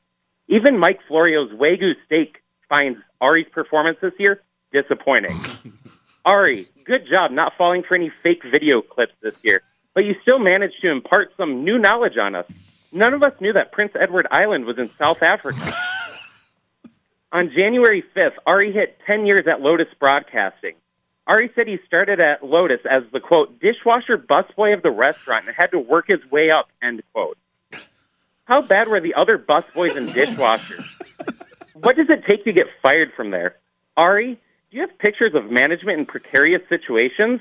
Even 0.49 0.77
Mike 0.77 0.99
Florio's 1.07 1.51
Wagyu 1.51 1.93
steak 2.05 2.43
finds 2.69 2.99
Ari's 3.21 3.47
performance 3.51 3.97
this 4.01 4.13
year 4.19 4.41
disappointing. 4.73 5.39
Ari, 6.25 6.67
good 6.83 7.07
job 7.09 7.31
not 7.31 7.53
falling 7.57 7.83
for 7.83 7.95
any 7.95 8.11
fake 8.21 8.43
video 8.43 8.81
clips 8.81 9.13
this 9.21 9.35
year, 9.41 9.61
but 9.93 10.03
you 10.03 10.15
still 10.21 10.39
managed 10.39 10.81
to 10.81 10.91
impart 10.91 11.31
some 11.37 11.63
new 11.63 11.77
knowledge 11.77 12.17
on 12.17 12.35
us. 12.35 12.45
None 12.91 13.13
of 13.13 13.23
us 13.23 13.33
knew 13.39 13.53
that 13.53 13.71
Prince 13.71 13.93
Edward 13.99 14.27
Island 14.31 14.65
was 14.65 14.77
in 14.77 14.89
South 14.97 15.21
Africa. 15.23 15.75
On 17.31 17.49
January 17.49 18.03
5th, 18.15 18.35
Ari 18.45 18.71
hit 18.71 18.99
10 19.07 19.25
years 19.25 19.47
at 19.47 19.59
Lotus 19.59 19.87
Broadcasting. 19.99 20.75
Ari 21.27 21.51
said 21.55 21.67
he 21.67 21.77
started 21.85 22.19
at 22.19 22.43
Lotus 22.43 22.81
as 22.89 23.03
the 23.13 23.19
quote 23.19 23.59
dishwasher 23.59 24.17
busboy 24.17 24.73
of 24.73 24.83
the 24.83 24.91
restaurant 24.91 25.47
and 25.47 25.55
had 25.57 25.71
to 25.71 25.79
work 25.79 26.05
his 26.07 26.19
way 26.29 26.49
up 26.49 26.69
end 26.81 27.01
quote. 27.13 27.37
How 28.45 28.61
bad 28.61 28.89
were 28.89 28.99
the 28.99 29.13
other 29.13 29.37
busboys 29.37 29.95
and 29.95 30.09
dishwashers? 30.09 30.85
what 31.73 31.95
does 31.95 32.07
it 32.09 32.25
take 32.29 32.43
to 32.43 32.51
get 32.51 32.67
fired 32.81 33.11
from 33.15 33.31
there? 33.31 33.55
Ari, 33.95 34.33
do 34.69 34.77
you 34.77 34.81
have 34.81 34.97
pictures 34.97 35.33
of 35.33 35.49
management 35.49 35.99
in 35.99 36.05
precarious 36.05 36.61
situations? 36.67 37.39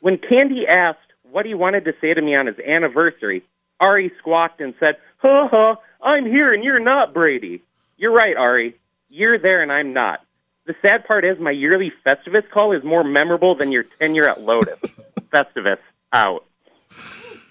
When 0.00 0.18
Candy 0.18 0.66
asked 0.68 0.98
what 1.30 1.44
he 1.44 1.54
wanted 1.54 1.84
to 1.86 1.94
say 2.00 2.14
to 2.14 2.22
me 2.22 2.36
on 2.36 2.46
his 2.46 2.58
anniversary, 2.58 3.42
Ari 3.80 4.12
squawked 4.18 4.60
and 4.60 4.74
said, 4.78 4.96
"Ha 5.18 5.48
ha, 5.48 5.76
I'm 6.00 6.26
here 6.26 6.52
and 6.52 6.62
you're 6.62 6.78
not 6.78 7.12
Brady." 7.12 7.62
You're 7.96 8.12
right, 8.12 8.36
Ari. 8.36 8.76
You're 9.08 9.38
there 9.38 9.62
and 9.62 9.72
I'm 9.72 9.92
not. 9.92 10.24
The 10.66 10.74
sad 10.80 11.04
part 11.04 11.24
is 11.24 11.38
my 11.40 11.50
yearly 11.50 11.92
Festivus 12.06 12.48
call 12.50 12.72
is 12.72 12.84
more 12.84 13.02
memorable 13.02 13.54
than 13.56 13.72
your 13.72 13.84
tenure 13.98 14.28
at 14.28 14.42
Lotus. 14.42 14.78
Festivus 15.32 15.78
out. 16.12 16.44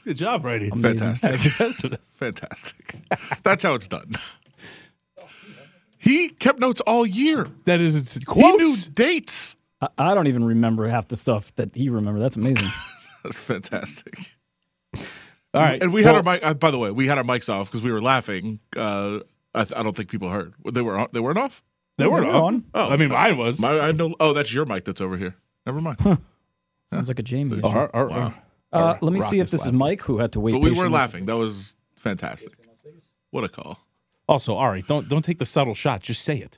Good 0.06 0.17
job, 0.17 0.43
Brady. 0.43 0.69
Fantastic. 0.69 1.39
Fantastic. 2.02 2.95
That's 3.43 3.63
how 3.63 3.74
it's 3.76 3.88
done. 3.88 4.13
He 5.97 6.30
kept 6.30 6.60
notes 6.60 6.82
all 6.82 7.06
year. 7.06 7.47
That 7.65 7.80
is 7.80 8.13
He 8.15 8.41
knew 8.58 8.76
dates. 8.93 9.56
I, 9.82 9.88
I 9.97 10.15
don't 10.15 10.28
even 10.28 10.43
remember 10.43 10.88
half 10.88 11.08
the 11.08 11.15
stuff 11.15 11.54
that 11.56 11.76
he 11.76 11.89
remembered. 11.89 12.24
That's 12.24 12.36
amazing. 12.36 12.69
That's 13.24 13.38
fantastic. 13.38 14.17
All 15.54 15.62
right. 15.62 15.82
And 15.84 15.93
we 15.93 16.02
had 16.04 16.12
Well- 16.13 16.28
our 16.28 16.34
mic. 16.34 16.43
Uh, 16.45 16.54
by 16.56 16.71
the 16.71 16.80
way, 16.80 16.89
we 16.91 17.06
had 17.08 17.17
our 17.19 17.24
mics 17.24 17.54
off 17.54 17.67
because 17.69 17.84
we 17.84 17.91
were 17.91 18.02
laughing. 18.02 18.60
Uh, 18.76 19.19
I, 19.54 19.63
th- 19.65 19.78
I 19.78 19.84
don't 19.84 19.95
think 19.95 20.10
people 20.10 20.30
heard. 20.30 20.54
They 20.71 20.82
were. 20.82 20.97
on- 20.97 21.08
They 21.12 21.19
weren't 21.19 21.38
off. 21.38 21.62
They 22.06 22.08
weren't 22.10 22.26
They 22.26 22.32
were 22.32 22.36
off. 22.38 22.44
on. 22.44 22.64
Oh, 22.74 22.90
I 22.90 22.98
mean, 22.98 23.10
mine 23.10 23.38
was. 23.38 23.60
My, 23.60 23.80
I 23.80 23.92
know. 23.92 24.14
Oh, 24.20 24.34
that's 24.34 24.54
your 24.54 24.66
mic 24.66 24.86
that's 24.86 25.02
over 25.02 25.18
here. 25.18 25.36
Never 25.66 25.80
mind. 25.82 25.98
Sounds 26.88 27.08
like 27.08 27.20
a 27.20 27.24
Jamie. 27.24 27.62
Oh, 27.64 27.70
our- 27.70 27.90
our- 27.96 28.08
Wow. 28.10 28.34
Uh, 28.74 28.98
let 29.02 29.12
me 29.12 29.20
see 29.20 29.40
if 29.40 29.46
is 29.46 29.52
this 29.52 29.66
is. 29.66 29.74
Mike 29.74 30.02
who 30.04 30.20
had 30.20 30.32
to 30.32 30.40
wait. 30.40 30.54
But 30.54 30.60
we 30.62 30.70
were 30.70 30.76
patiently. 30.76 30.94
laughing. 30.94 31.26
That 31.26 31.36
was 31.36 31.76
fantastic. 31.98 32.54
What 33.32 33.44
a 33.44 33.50
call. 33.50 33.78
Also, 34.30 34.56
Ari, 34.56 34.84
don't 34.84 35.10
don't 35.10 35.24
take 35.26 35.40
the 35.40 35.46
subtle 35.46 35.74
shot. 35.74 36.02
Just 36.02 36.22
say 36.24 36.38
it. 36.38 36.58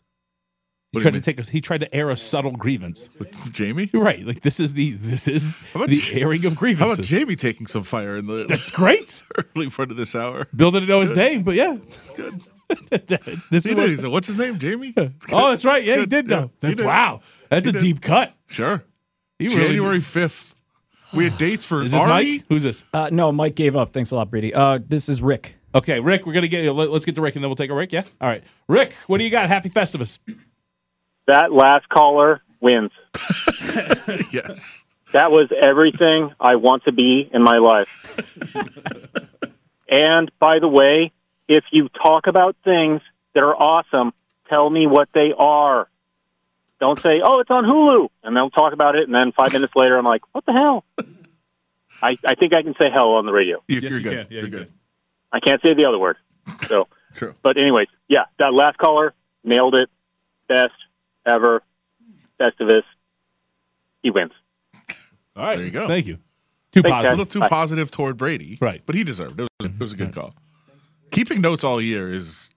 He 0.92 0.98
What 0.98 1.00
do 1.02 1.06
you 1.08 1.12
tried 1.12 1.14
to 1.20 1.22
take 1.26 1.40
us. 1.40 1.50
He 1.50 1.60
tried 1.60 1.80
to 1.80 1.92
air 1.96 2.12
a 2.12 2.16
subtle 2.18 2.52
grievance. 2.52 3.10
With 3.18 3.52
Jamie? 3.52 3.90
Right. 3.96 4.24
Like 4.28 4.42
this 4.42 4.60
is 4.60 4.76
the 4.76 4.92
this 4.92 5.28
is 5.28 5.58
How 5.74 5.80
about 5.80 5.90
the 5.90 5.96
J- 6.02 6.22
airing 6.22 6.46
of 6.46 6.56
grievances. 6.56 6.88
How 6.88 6.94
about. 7.02 7.06
Jamie 7.26 7.36
taking 7.36 7.66
some 7.66 7.82
fire 7.84 8.16
in 8.16 8.28
the 8.28 8.46
That's 8.46 8.70
great. 8.70 9.24
early 9.56 9.72
part 9.72 9.90
of 9.90 9.98
this 9.98 10.14
hour? 10.14 10.48
Bill 10.56 10.70
didn't 10.70 10.90
know 10.90 11.02
his 11.02 11.10
Good. 11.14 11.18
name, 11.18 11.42
but 11.42 11.56
yeah. 11.56 11.78
Good. 12.16 12.44
this 13.50 13.66
He 13.66 13.72
is 13.72 13.76
did. 14.00 14.04
what- 14.04 14.12
What's 14.14 14.28
his 14.28 14.38
name? 14.38 14.60
Jamie? 14.60 14.94
oh, 14.98 15.50
that's 15.52 15.66
right. 15.66 15.84
Yeah, 15.84 15.96
he 15.96 16.00
good. 16.02 16.10
did 16.10 16.30
Yeah, 16.30 16.36
know. 16.40 16.52
he 16.62 16.68
That's 16.68 16.78
did. 16.78 16.86
wow. 16.86 17.22
That's 17.50 17.66
He 17.66 17.70
a 17.70 17.74
did. 17.74 17.82
deep 17.82 18.02
cut. 18.02 18.34
Sure. 18.48 18.84
He 19.40 19.48
really- 19.48 19.68
January 19.68 20.00
5th. 20.00 20.56
We 21.14 21.26
had 21.26 21.38
dates 21.38 21.66
for 21.66 21.82
Is 21.82 21.92
this 21.92 22.02
Ari. 22.02 22.10
Mike? 22.38 22.46
Who's 22.50 22.64
this? 22.64 22.86
Uh, 22.94 23.10
no, 23.12 23.32
Mike 23.32 23.56
gave 23.56 23.76
up. 23.76 23.92
Thanks 23.92 24.12
a 24.12 24.16
lot, 24.16 24.30
Brady. 24.32 24.54
Uh, 24.54 24.80
this 24.86 25.08
is 25.10 25.22
Rick. 25.22 25.56
Okay, 25.76 26.00
Rick, 26.00 26.26
we're 26.28 26.34
gonna 26.34 26.48
get 26.48 26.72
let, 26.72 26.90
us 26.90 27.04
get 27.06 27.16
to 27.16 27.22
Rick 27.22 27.36
and 27.36 27.44
then 27.44 27.50
we'll 27.50 27.56
take 27.56 27.72
a 27.72 27.74
Rick. 27.76 27.92
Yeah. 27.94 28.04
All 28.22 28.28
right, 28.30 28.44
Rick, 28.68 28.94
what 29.08 29.18
do 29.18 29.24
you 29.24 29.32
got? 29.32 29.48
Happy 29.48 29.70
Festivus. 29.70 30.20
That 31.26 31.52
last 31.52 31.90
caller 31.90 32.42
wins. 32.62 32.92
yes. 34.32 34.86
That 35.14 35.32
was 35.32 35.50
everything 35.60 36.32
I 36.40 36.56
want 36.58 36.84
to 36.86 36.92
be 36.92 37.28
in 37.34 37.42
my 37.44 37.58
life. 37.58 37.88
and 39.90 40.32
by 40.40 40.60
the 40.60 40.68
way, 40.68 41.12
if 41.48 41.64
you 41.72 41.90
talk 41.90 42.28
about 42.28 42.56
things 42.64 43.02
that 43.34 43.44
are 43.44 43.56
awesome, 43.56 44.14
tell 44.50 44.70
me 44.70 44.88
what 44.88 45.10
they 45.14 45.34
are. 45.38 45.88
Don't 46.80 47.00
say, 47.00 47.22
"Oh, 47.24 47.40
it's 47.40 47.50
on 47.52 47.64
Hulu," 47.64 48.10
and 48.24 48.36
they'll 48.36 48.50
talk 48.50 48.74
about 48.74 48.96
it, 48.96 49.04
and 49.04 49.14
then 49.16 49.32
five 49.32 49.54
minutes 49.54 49.74
later, 49.76 49.98
I'm 49.98 50.06
like, 50.06 50.22
"What 50.34 50.46
the 50.46 50.52
hell?" 50.54 50.84
I, 52.02 52.18
I 52.26 52.36
think 52.36 52.54
I 52.54 52.62
can 52.64 52.74
say 52.82 52.90
hell 52.92 53.14
on 53.14 53.26
the 53.26 53.32
radio. 53.32 53.64
You, 53.68 53.80
Yes, 53.80 53.94
are 53.94 53.98
you 53.98 54.04
good. 54.04 54.10
can. 54.10 54.18
Yeah, 54.18 54.26
you're 54.42 54.44
you 54.46 54.50
good. 54.50 54.72
I 55.32 55.40
can't 55.40 55.62
say 55.66 55.74
the 55.74 55.86
other 55.88 55.98
word. 55.98 56.18
So, 56.68 56.88
True. 57.16 57.34
but 57.42 57.58
anyways, 57.58 57.88
yeah, 58.10 58.26
that 58.40 58.54
last 58.54 58.78
caller 58.78 59.14
nailed 59.44 59.76
it. 59.76 59.90
Best 60.50 60.74
ever. 61.26 61.64
Festivus. 62.40 62.84
He 64.02 64.10
wins. 64.12 64.32
All 65.36 65.46
right, 65.46 65.56
There 65.56 65.66
you 65.66 65.72
go. 65.72 65.88
Thank 65.88 66.08
you. 66.08 66.18
Too 66.74 66.82
a 66.82 66.84
positive. 66.90 67.12
little 67.18 67.26
too 67.32 67.40
Bye. 67.40 67.48
positive 67.48 67.90
toward 67.92 68.18
Brady. 68.18 68.58
Right. 68.60 68.82
But 68.86 68.96
he 68.96 69.04
deserved 69.06 69.40
it. 69.40 69.44
It 69.44 69.50
was, 69.60 69.72
it 69.72 69.80
was 69.80 69.94
a 69.94 69.96
good 69.96 70.14
call. 70.14 70.34
Keeping 71.14 71.42
notes 71.42 71.64
all 71.64 71.80
year 71.80 72.12
is 72.12 72.50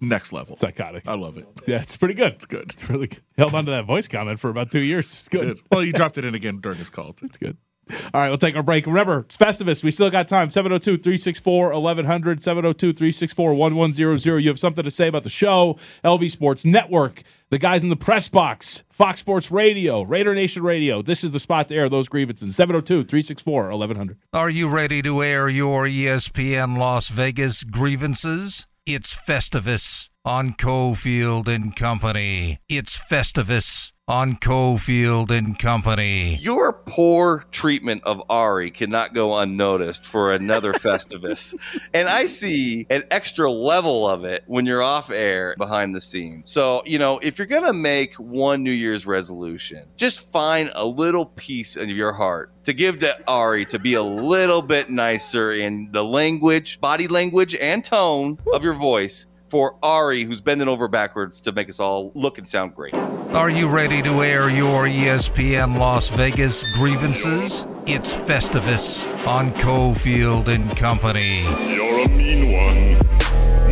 next 0.00 0.32
level. 0.32 0.56
Psychotic. 0.56 1.06
I 1.06 1.14
love 1.14 1.36
it. 1.36 1.46
Yeah, 1.66 1.80
it's 1.80 1.96
pretty 1.96 2.14
good. 2.14 2.34
It's 2.34 2.46
good. 2.46 2.70
It's 2.70 2.88
really 2.88 3.08
good. 3.08 3.22
Held 3.36 3.54
on 3.54 3.64
to 3.66 3.72
that 3.72 3.84
voice 3.84 4.08
comment 4.08 4.40
for 4.40 4.48
about 4.50 4.70
two 4.70 4.80
years. 4.80 5.12
It's 5.12 5.28
good. 5.28 5.60
Well, 5.70 5.84
you 5.84 5.92
dropped 5.92 6.16
it 6.16 6.24
in 6.24 6.34
again 6.34 6.60
during 6.60 6.78
his 6.78 6.90
call. 6.90 7.14
It's 7.22 7.36
good. 7.36 7.58
All 7.90 8.20
right, 8.20 8.28
we'll 8.28 8.38
take 8.38 8.56
our 8.56 8.62
break. 8.62 8.86
Remember, 8.86 9.20
it's 9.20 9.36
Festivus. 9.36 9.82
We 9.82 9.90
still 9.90 10.10
got 10.10 10.26
time. 10.28 10.50
702 10.50 10.96
364 10.96 11.80
1100, 11.80 12.42
702 12.42 12.92
364 12.92 13.54
1100. 13.54 14.40
You 14.42 14.48
have 14.48 14.58
something 14.58 14.84
to 14.84 14.90
say 14.90 15.08
about 15.08 15.24
the 15.24 15.30
show, 15.30 15.76
LV 16.02 16.30
Sports 16.30 16.64
Network, 16.64 17.22
the 17.50 17.58
guys 17.58 17.82
in 17.84 17.90
the 17.90 17.96
press 17.96 18.28
box, 18.28 18.82
Fox 18.90 19.20
Sports 19.20 19.50
Radio, 19.50 20.02
Raider 20.02 20.34
Nation 20.34 20.62
Radio. 20.62 21.02
This 21.02 21.24
is 21.24 21.32
the 21.32 21.40
spot 21.40 21.68
to 21.68 21.74
air 21.74 21.88
those 21.88 22.08
grievances. 22.08 22.56
702 22.56 23.04
364 23.04 23.70
1100. 23.70 24.18
Are 24.32 24.50
you 24.50 24.68
ready 24.68 25.02
to 25.02 25.22
air 25.22 25.48
your 25.48 25.84
ESPN 25.84 26.78
Las 26.78 27.08
Vegas 27.08 27.64
grievances? 27.64 28.66
It's 28.86 29.14
Festivus 29.14 30.10
on 30.26 30.52
Cofield 30.52 31.48
and 31.48 31.74
Company. 31.74 32.58
It's 32.68 32.96
Festivus 32.96 33.93
on 34.06 34.34
Cofield 34.36 35.30
and 35.30 35.58
Company. 35.58 36.36
Your 36.36 36.74
poor 36.74 37.46
treatment 37.50 38.02
of 38.04 38.22
Ari 38.28 38.70
cannot 38.70 39.14
go 39.14 39.38
unnoticed 39.38 40.04
for 40.04 40.34
another 40.34 40.72
Festivus. 40.74 41.54
And 41.94 42.06
I 42.06 42.26
see 42.26 42.86
an 42.90 43.04
extra 43.10 43.50
level 43.50 44.06
of 44.06 44.24
it 44.24 44.44
when 44.46 44.66
you're 44.66 44.82
off 44.82 45.10
air 45.10 45.54
behind 45.56 45.94
the 45.94 46.02
scenes. 46.02 46.50
So, 46.50 46.82
you 46.84 46.98
know, 46.98 47.18
if 47.20 47.38
you're 47.38 47.46
going 47.46 47.64
to 47.64 47.72
make 47.72 48.14
one 48.16 48.62
New 48.62 48.72
Year's 48.72 49.06
resolution, 49.06 49.86
just 49.96 50.30
find 50.30 50.70
a 50.74 50.84
little 50.84 51.24
piece 51.24 51.76
of 51.76 51.88
your 51.88 52.12
heart 52.12 52.52
to 52.64 52.74
give 52.74 53.00
to 53.00 53.16
Ari 53.26 53.64
to 53.66 53.78
be 53.78 53.94
a 53.94 54.02
little 54.02 54.60
bit 54.60 54.90
nicer 54.90 55.52
in 55.52 55.88
the 55.92 56.04
language, 56.04 56.78
body 56.78 57.08
language, 57.08 57.54
and 57.54 57.82
tone 57.82 58.38
of 58.52 58.62
your 58.62 58.74
voice 58.74 59.26
for 59.54 59.76
Ari, 59.84 60.24
who's 60.24 60.40
bending 60.40 60.66
over 60.66 60.88
backwards 60.88 61.40
to 61.42 61.52
make 61.52 61.68
us 61.68 61.78
all 61.78 62.10
look 62.16 62.38
and 62.38 62.48
sound 62.48 62.74
great. 62.74 62.92
Are 62.92 63.48
you 63.48 63.68
ready 63.68 64.02
to 64.02 64.24
air 64.24 64.50
your 64.50 64.86
ESPN 64.86 65.78
Las 65.78 66.08
Vegas 66.08 66.64
grievances? 66.74 67.64
It's 67.86 68.12
Festivus 68.12 69.06
on 69.28 69.52
Cofield 69.52 70.48
and 70.48 70.76
Company. 70.76 71.42
You're 71.72 72.04
a 72.04 72.08
mean 72.08 72.52
one, 72.52 72.96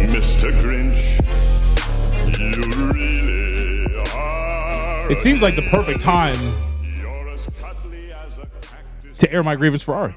Mr. 0.06 0.52
Grinch. 0.62 1.18
You 2.38 2.86
really 2.92 3.96
are. 4.08 5.10
It 5.10 5.18
seems 5.18 5.42
like 5.42 5.56
the 5.56 5.62
perfect 5.62 5.98
time 5.98 6.38
to 9.18 9.32
air 9.32 9.42
my 9.42 9.56
grievance 9.56 9.82
for 9.82 9.96
Ari. 9.96 10.14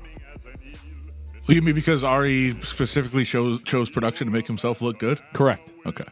Well, 1.48 1.56
you 1.56 1.62
mean 1.62 1.76
because 1.76 2.04
Ari 2.04 2.58
specifically 2.64 3.24
chose 3.26 3.62
chose 3.64 3.90
production 3.90 4.28
to 4.28 4.34
make 4.34 4.48
himself 4.48 4.82
look 4.82 4.98
good? 5.00 5.22
Correct. 5.34 5.72
Okay. 5.86 6.06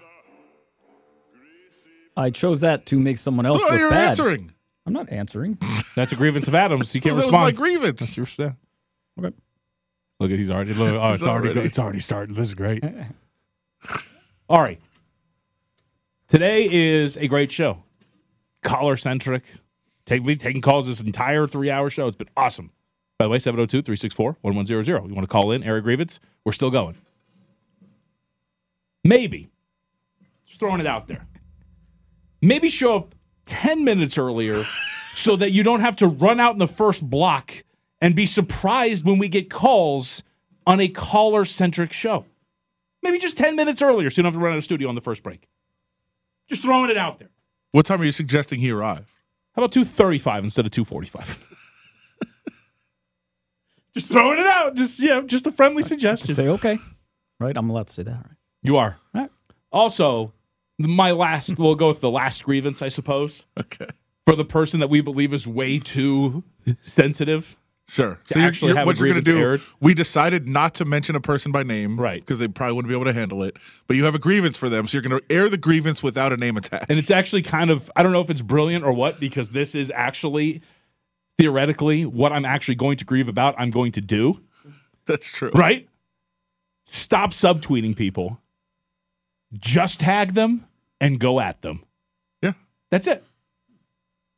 I 2.15 2.29
chose 2.29 2.61
that 2.61 2.85
to 2.87 2.99
make 2.99 3.17
someone 3.17 3.45
else 3.47 3.61
Oh, 3.65 3.69
look 3.71 3.79
you're 3.79 3.89
bad. 3.89 4.09
answering. 4.09 4.51
I'm 4.85 4.93
not 4.93 5.09
answering. 5.11 5.57
That's 5.95 6.11
a 6.11 6.15
grievance 6.15 6.47
of 6.47 6.53
Adams. 6.53 6.93
You 6.93 7.01
can't 7.01 7.15
Well, 7.15 7.21
that 7.21 7.27
was 7.27 7.33
respond. 7.33 7.43
my 7.45 7.51
grievance. 7.51 7.99
That's 8.01 8.17
your 8.17 8.25
stand. 8.27 8.55
Okay. 9.17 9.33
Look 10.19 10.29
at 10.31 10.37
he's 10.37 10.51
already. 10.51 10.73
Look, 10.75 10.93
oh, 10.93 11.09
it's 11.11 11.21
He's 11.21 11.27
already. 11.27 11.49
already- 11.49 11.67
It's 11.67 11.79
already 11.79 11.99
starting. 11.99 12.35
This 12.35 12.47
is 12.47 12.53
great. 12.53 12.83
All 14.47 14.61
right. 14.61 14.79
Today 16.27 16.69
is 16.71 17.17
a 17.17 17.27
great 17.27 17.51
show. 17.51 17.81
Caller 18.61 18.95
centric. 18.97 19.45
Take 20.05 20.23
me 20.23 20.35
taking 20.35 20.61
calls 20.61 20.85
this 20.85 21.01
entire 21.01 21.47
three 21.47 21.71
hour 21.71 21.89
show. 21.89 22.05
It's 22.07 22.15
been 22.15 22.29
awesome. 22.37 22.71
By 23.23 23.27
the 23.27 23.31
way, 23.31 23.39
702 23.39 23.83
364 23.83 24.35
1100. 24.41 25.07
You 25.07 25.15
want 25.15 25.21
to 25.21 25.27
call 25.27 25.53
in, 25.53 25.63
air 25.63 25.77
a 25.77 25.81
grievance? 25.81 26.19
We're 26.43 26.51
still 26.51 26.69
going. 26.69 26.97
Maybe. 29.01 29.47
Just 30.45 30.59
throwing 30.59 30.81
it 30.81 30.87
out 30.87 31.07
there. 31.07 31.25
Maybe 32.41 32.67
show 32.67 32.97
up 32.97 33.15
10 33.45 33.85
minutes 33.85 34.17
earlier 34.17 34.65
so 35.15 35.37
that 35.37 35.51
you 35.51 35.63
don't 35.63 35.79
have 35.79 35.95
to 35.97 36.07
run 36.07 36.41
out 36.41 36.51
in 36.51 36.59
the 36.59 36.67
first 36.67 37.09
block 37.09 37.63
and 38.01 38.13
be 38.13 38.25
surprised 38.25 39.05
when 39.05 39.19
we 39.19 39.29
get 39.29 39.49
calls 39.49 40.21
on 40.67 40.81
a 40.81 40.89
caller 40.89 41.45
centric 41.45 41.93
show. 41.93 42.25
Maybe 43.03 43.19
just 43.19 43.37
10 43.37 43.55
minutes 43.55 43.81
earlier 43.81 44.09
so 44.09 44.19
you 44.19 44.23
don't 44.23 44.33
have 44.33 44.37
to 44.37 44.43
run 44.43 44.51
out 44.51 44.57
of 44.57 44.65
studio 44.65 44.89
on 44.89 44.95
the 44.95 45.01
first 45.01 45.23
break. 45.23 45.47
Just 46.49 46.61
throwing 46.61 46.89
it 46.89 46.97
out 46.97 47.19
there. 47.19 47.29
What 47.71 47.85
time 47.85 48.01
are 48.01 48.05
you 48.05 48.11
suggesting 48.11 48.59
he 48.59 48.71
arrive? 48.71 49.15
How 49.55 49.61
about 49.61 49.71
235 49.71 50.43
instead 50.43 50.65
of 50.65 50.73
245? 50.73 51.51
just 53.93 54.07
throwing 54.07 54.39
it 54.39 54.45
out. 54.47 54.75
Just 54.75 54.99
yeah, 54.99 55.21
just 55.25 55.47
a 55.47 55.51
friendly 55.51 55.83
suggestion. 55.83 56.33
Say 56.35 56.47
okay. 56.47 56.79
Right? 57.39 57.55
I'm 57.57 57.69
allowed 57.69 57.87
to 57.87 57.93
say 57.93 58.03
that, 58.03 58.13
right? 58.15 58.37
You 58.61 58.77
are. 58.77 58.97
Also, 59.71 60.33
my 60.79 61.11
last, 61.11 61.57
we'll 61.59 61.75
go 61.75 61.87
with 61.87 62.01
the 62.01 62.11
last 62.11 62.43
grievance, 62.43 62.81
I 62.81 62.87
suppose. 62.89 63.45
Okay. 63.59 63.87
For 64.25 64.35
the 64.35 64.45
person 64.45 64.79
that 64.79 64.89
we 64.89 65.01
believe 65.01 65.33
is 65.33 65.45
way 65.47 65.79
too 65.79 66.43
sensitive. 66.81 67.57
Sure. 67.89 68.17
To 68.27 68.33
So 68.33 68.39
you're- 68.39 68.47
actually 68.47 68.67
you're- 68.69 68.77
have 68.79 68.85
what 68.87 68.95
a 68.95 68.99
you're 68.99 69.05
grievance 69.07 69.27
gonna 69.27 69.39
do? 69.39 69.43
aired. 69.45 69.61
We 69.81 69.93
decided 69.93 70.47
not 70.47 70.73
to 70.75 70.85
mention 70.85 71.15
a 71.15 71.19
person 71.19 71.51
by 71.51 71.63
name, 71.63 71.99
Right? 71.99 72.21
Because 72.21 72.39
they 72.39 72.47
probably 72.47 72.75
wouldn't 72.75 72.89
be 72.89 72.95
able 72.95 73.05
to 73.05 73.13
handle 73.13 73.43
it. 73.43 73.57
But 73.87 73.97
you 73.97 74.05
have 74.05 74.15
a 74.15 74.19
grievance 74.19 74.55
for 74.57 74.69
them, 74.69 74.87
so 74.87 74.95
you're 74.97 75.01
going 75.07 75.19
to 75.19 75.25
air 75.35 75.49
the 75.49 75.57
grievance 75.57 76.01
without 76.01 76.31
a 76.31 76.37
name 76.37 76.55
attached. 76.55 76.85
And 76.89 76.97
it's 76.97 77.11
actually 77.11 77.41
kind 77.41 77.69
of, 77.69 77.91
I 77.95 78.01
don't 78.03 78.13
know 78.13 78.21
if 78.21 78.29
it's 78.29 78.41
brilliant 78.41 78.85
or 78.85 78.93
what, 78.93 79.19
because 79.19 79.51
this 79.51 79.75
is 79.75 79.91
actually 79.93 80.61
theoretically 81.37 82.05
what 82.05 82.31
I'm 82.31 82.45
actually 82.45 82.75
going 82.75 82.97
to 82.97 83.05
grieve 83.05 83.27
about, 83.27 83.55
I'm 83.57 83.69
going 83.69 83.91
to 83.93 84.01
do. 84.01 84.41
That's 85.05 85.27
true. 85.31 85.51
Right? 85.53 85.87
Stop 86.85 87.31
subtweeting 87.31 87.95
people. 87.95 88.39
Just 89.53 89.99
tag 89.99 90.33
them 90.33 90.65
and 90.99 91.19
go 91.19 91.39
at 91.39 91.61
them. 91.61 91.83
Yeah. 92.41 92.53
That's 92.91 93.07
it. 93.07 93.23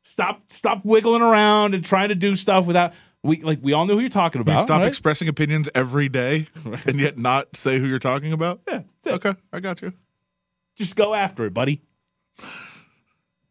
Stop 0.04 0.50
stop 0.50 0.84
wiggling 0.84 1.22
around 1.22 1.74
and 1.74 1.84
trying 1.84 2.08
to 2.08 2.14
do 2.14 2.36
stuff 2.36 2.66
without 2.66 2.92
we 3.22 3.40
like 3.42 3.58
we 3.62 3.72
all 3.72 3.86
know 3.86 3.94
who 3.94 4.00
you're 4.00 4.08
talking 4.08 4.38
You 4.38 4.42
about. 4.42 4.62
stop 4.62 4.80
right? 4.80 4.88
expressing 4.88 5.28
opinions 5.28 5.68
every 5.74 6.08
day 6.08 6.46
and 6.86 6.98
yet 7.00 7.18
not 7.18 7.56
say 7.56 7.78
who 7.78 7.86
you're 7.86 7.98
talking 7.98 8.32
about? 8.32 8.60
Yeah. 8.68 8.82
Okay, 9.06 9.34
I 9.52 9.60
got 9.60 9.82
you. 9.82 9.92
Just 10.76 10.96
go 10.96 11.14
after 11.14 11.44
it, 11.46 11.54
buddy. 11.54 11.82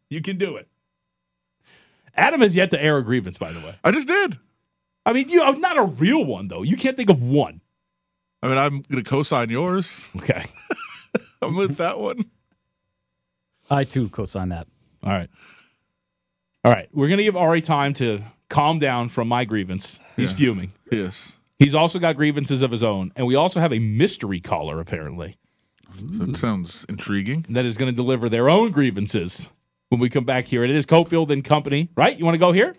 You 0.08 0.20
can 0.22 0.38
do 0.38 0.56
it. 0.56 0.68
Adam 2.16 2.40
has 2.40 2.56
yet 2.56 2.70
to 2.70 2.82
air 2.82 2.96
a 2.98 3.04
grievance, 3.04 3.38
by 3.38 3.52
the 3.52 3.60
way. 3.60 3.74
I 3.84 3.90
just 3.90 4.08
did. 4.08 4.38
I 5.04 5.12
mean, 5.12 5.28
you 5.28 5.38
not 5.58 5.76
a 5.78 5.84
real 5.84 6.24
one 6.24 6.48
though. 6.48 6.62
You 6.62 6.76
can't 6.76 6.96
think 6.96 7.10
of 7.10 7.22
one. 7.22 7.60
I 8.42 8.48
mean, 8.48 8.58
I'm 8.58 8.82
going 8.82 9.02
to 9.02 9.08
co-sign 9.08 9.50
yours. 9.50 10.08
Okay. 10.16 10.44
I'm 11.42 11.56
with 11.56 11.76
that 11.76 11.98
one. 11.98 12.24
I 13.70 13.84
too 13.84 14.08
co-sign 14.08 14.50
that. 14.50 14.66
All 15.02 15.12
right. 15.12 15.28
All 16.64 16.72
right. 16.72 16.88
We're 16.92 17.08
gonna 17.08 17.22
give 17.22 17.36
Ari 17.36 17.60
time 17.62 17.92
to 17.94 18.22
calm 18.48 18.78
down 18.78 19.08
from 19.08 19.28
my 19.28 19.44
grievance. 19.44 19.98
He's 20.16 20.30
Yeah. 20.32 20.36
fuming. 20.38 20.72
Yes. 20.90 21.32
He's 21.58 21.74
also 21.74 21.98
got 21.98 22.16
grievances 22.16 22.62
of 22.62 22.70
his 22.70 22.82
own, 22.82 23.12
and 23.16 23.26
we 23.26 23.34
also 23.34 23.60
have 23.60 23.72
a 23.72 23.78
mystery 23.78 24.40
caller 24.40 24.78
apparently 24.80 25.36
That 26.00 26.36
sounds 26.36 26.84
intriguing. 26.88 27.46
that 27.48 27.64
is 27.64 27.76
going 27.78 27.90
to 27.90 27.96
deliver 27.96 28.28
their 28.28 28.48
own 28.50 28.70
grievances 28.72 29.48
when 29.88 30.00
we 30.00 30.08
come 30.08 30.24
back 30.24 30.44
here. 30.46 30.64
It 30.64 30.70
is 30.70 30.86
Cofield 30.86 31.30
and 31.30 31.44
Company, 31.44 31.90
right? 31.96 32.18
You 32.18 32.24
want 32.24 32.34
to 32.34 32.38
go 32.38 32.52
here? 32.52 32.74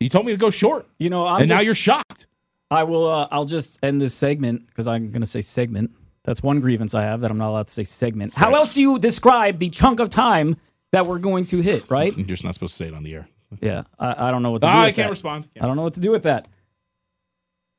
You 0.00 0.08
told 0.08 0.26
me 0.26 0.32
to 0.32 0.38
go 0.38 0.50
short, 0.50 0.86
You 0.98 1.08
know, 1.10 1.26
I'm 1.26 1.42
and 1.42 1.48
now 1.48 1.60
you're 1.60 1.74
shocked. 1.74 2.26
I 2.70 2.82
will. 2.82 3.06
Uh, 3.08 3.28
I'll 3.30 3.44
just 3.44 3.78
end 3.82 4.00
this 4.00 4.14
segment 4.14 4.66
because 4.66 4.88
I'm 4.88 5.10
going 5.10 5.20
to 5.22 5.26
say 5.26 5.40
segment. 5.40 5.92
That's 6.24 6.42
one 6.42 6.60
grievance 6.60 6.94
I 6.94 7.02
have 7.02 7.20
that 7.20 7.30
I'm 7.30 7.38
not 7.38 7.50
allowed 7.50 7.68
to 7.68 7.72
say 7.72 7.82
segment. 7.82 8.34
How 8.34 8.54
else 8.54 8.70
do 8.70 8.80
you 8.80 8.98
describe 8.98 9.58
the 9.58 9.68
chunk 9.70 10.00
of 10.00 10.08
time 10.10 10.56
that 10.90 11.06
we're 11.06 11.18
going 11.18 11.46
to 11.46 11.60
hit? 11.60 11.90
Right? 11.90 12.14
You're 12.16 12.26
just 12.26 12.44
not 12.44 12.54
supposed 12.54 12.72
to 12.74 12.78
say 12.78 12.88
it 12.88 12.94
on 12.94 13.02
the 13.02 13.14
air. 13.14 13.28
Yeah, 13.60 13.82
I, 13.98 14.28
I 14.28 14.30
don't 14.30 14.42
know 14.42 14.50
what 14.50 14.62
to 14.62 14.66
do. 14.66 14.70
Ah, 14.72 14.80
with 14.80 14.82
I 14.82 14.92
can't 14.92 15.06
that. 15.06 15.10
respond. 15.10 15.48
I 15.60 15.66
don't 15.66 15.76
know 15.76 15.82
what 15.82 15.94
to 15.94 16.00
do 16.00 16.10
with 16.10 16.24
that. 16.24 16.48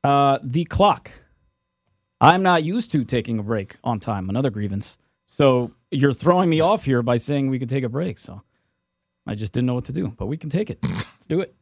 Uh, 0.04 0.40
the 0.44 0.64
clock. 0.66 1.12
I'm 2.22 2.44
not 2.44 2.64
used 2.64 2.92
to 2.92 3.04
taking 3.04 3.40
a 3.40 3.44
break 3.44 3.76
on 3.84 4.00
time. 4.00 4.30
Another 4.30 4.50
grievance. 4.50 4.98
So 5.26 5.72
you're 5.92 6.14
throwing 6.14 6.50
me 6.50 6.62
off 6.62 6.86
here 6.86 7.02
by 7.02 7.18
saying 7.18 7.50
we 7.50 7.60
could 7.60 7.70
take 7.70 7.84
a 7.84 7.90
break. 7.90 8.18
So 8.18 8.42
I 9.28 9.36
just 9.36 9.54
didn't 9.54 9.68
know 9.68 9.74
what 9.74 9.86
to 9.86 9.94
do, 9.94 10.10
but 10.18 10.28
we 10.28 10.38
can 10.38 10.50
take 10.50 10.70
it. 10.70 10.80
Let's 10.84 11.26
do 11.28 11.42
it. 11.42 11.56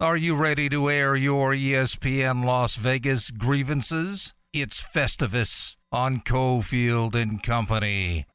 Are 0.00 0.16
you 0.16 0.34
ready 0.34 0.68
to 0.70 0.90
air 0.90 1.14
your 1.14 1.52
ESPN 1.52 2.44
Las 2.44 2.76
Vegas 2.76 3.30
grievances? 3.30 4.34
It's 4.52 4.80
Festivus 4.80 5.76
on 5.92 6.20
Cofield 6.20 7.14
and 7.14 7.42
Company. 7.42 8.26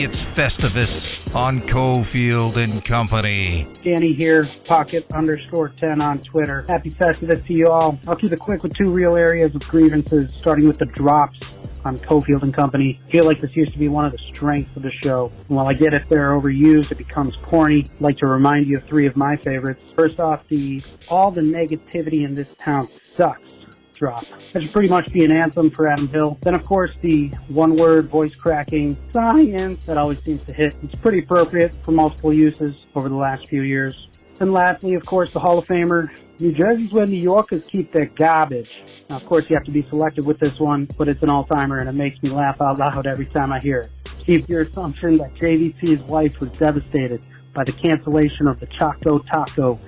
It's 0.00 0.22
Festivus 0.22 1.34
on 1.34 1.60
Cofield 1.60 2.56
and 2.62 2.84
Company. 2.84 3.66
Danny 3.82 4.12
here, 4.12 4.44
pocket 4.64 5.10
underscore 5.12 5.70
10 5.70 6.02
on 6.02 6.20
Twitter. 6.20 6.66
Happy 6.68 6.90
Festivus 6.90 7.44
to 7.46 7.52
you 7.52 7.68
all. 7.68 7.98
I'll 8.06 8.14
keep 8.14 8.30
it 8.30 8.38
quick 8.38 8.62
with 8.62 8.76
two 8.76 8.90
real 8.90 9.16
areas 9.16 9.54
of 9.54 9.66
grievances, 9.66 10.32
starting 10.34 10.68
with 10.68 10.78
the 10.78 10.86
drops. 10.86 11.40
On 11.84 11.98
Cofield 11.98 12.42
and 12.42 12.52
Company. 12.52 13.00
I 13.06 13.10
feel 13.10 13.24
like 13.24 13.40
this 13.40 13.54
used 13.56 13.72
to 13.72 13.78
be 13.78 13.88
one 13.88 14.04
of 14.04 14.12
the 14.12 14.18
strengths 14.18 14.74
of 14.76 14.82
the 14.82 14.90
show. 14.90 15.32
And 15.48 15.56
while 15.56 15.66
I 15.66 15.74
get 15.74 15.94
if 15.94 16.08
they're 16.08 16.30
overused, 16.30 16.90
it 16.92 16.98
becomes 16.98 17.36
corny. 17.36 17.84
I'd 17.84 18.00
like 18.00 18.18
to 18.18 18.26
remind 18.26 18.66
you 18.66 18.78
of 18.78 18.84
three 18.84 19.06
of 19.06 19.16
my 19.16 19.36
favorites. 19.36 19.92
First 19.92 20.20
off, 20.20 20.46
the 20.48 20.82
all 21.08 21.30
the 21.30 21.40
negativity 21.40 22.24
in 22.24 22.34
this 22.34 22.54
town 22.54 22.86
sucks 22.86 23.54
drop. 23.98 24.24
That 24.52 24.62
should 24.62 24.72
pretty 24.72 24.88
much 24.88 25.12
be 25.12 25.24
an 25.24 25.32
anthem 25.32 25.70
for 25.70 25.88
Adam 25.88 26.08
Hill. 26.08 26.38
Then, 26.40 26.54
of 26.54 26.64
course, 26.64 26.92
the 27.00 27.28
one 27.48 27.76
word 27.76 28.08
voice 28.08 28.34
cracking 28.34 28.96
science 29.12 29.84
that 29.86 29.98
always 29.98 30.22
seems 30.22 30.44
to 30.44 30.52
hit. 30.52 30.74
It's 30.82 30.94
pretty 30.94 31.18
appropriate 31.18 31.74
for 31.82 31.90
multiple 31.90 32.34
uses 32.34 32.86
over 32.94 33.08
the 33.08 33.16
last 33.16 33.48
few 33.48 33.62
years. 33.62 34.07
And 34.40 34.52
lastly, 34.52 34.94
of 34.94 35.04
course, 35.04 35.32
the 35.32 35.40
Hall 35.40 35.58
of 35.58 35.66
Famer. 35.66 36.10
New 36.40 36.52
Jersey's 36.52 36.92
where 36.92 37.06
New 37.06 37.16
Yorkers 37.16 37.66
keep 37.66 37.92
their 37.92 38.06
garbage. 38.06 38.84
Now, 39.10 39.16
of 39.16 39.26
course, 39.26 39.50
you 39.50 39.56
have 39.56 39.64
to 39.64 39.72
be 39.72 39.82
selective 39.82 40.24
with 40.24 40.38
this 40.38 40.60
one, 40.60 40.86
but 40.96 41.08
it's 41.08 41.20
an 41.24 41.30
all-timer 41.30 41.78
and 41.78 41.88
it 41.88 41.94
makes 41.94 42.22
me 42.22 42.30
laugh 42.30 42.60
out 42.60 42.78
loud 42.78 43.08
every 43.08 43.26
time 43.26 43.52
I 43.52 43.58
hear 43.58 43.80
it. 43.80 43.90
Keep 44.20 44.48
your 44.48 44.60
assumption 44.62 45.16
that 45.16 45.34
JVT's 45.34 46.02
wife 46.02 46.38
was 46.38 46.50
devastated 46.50 47.20
by 47.54 47.64
the 47.64 47.72
cancellation 47.72 48.46
of 48.46 48.60
the 48.60 48.66
Choco 48.66 49.18
Taco 49.18 49.80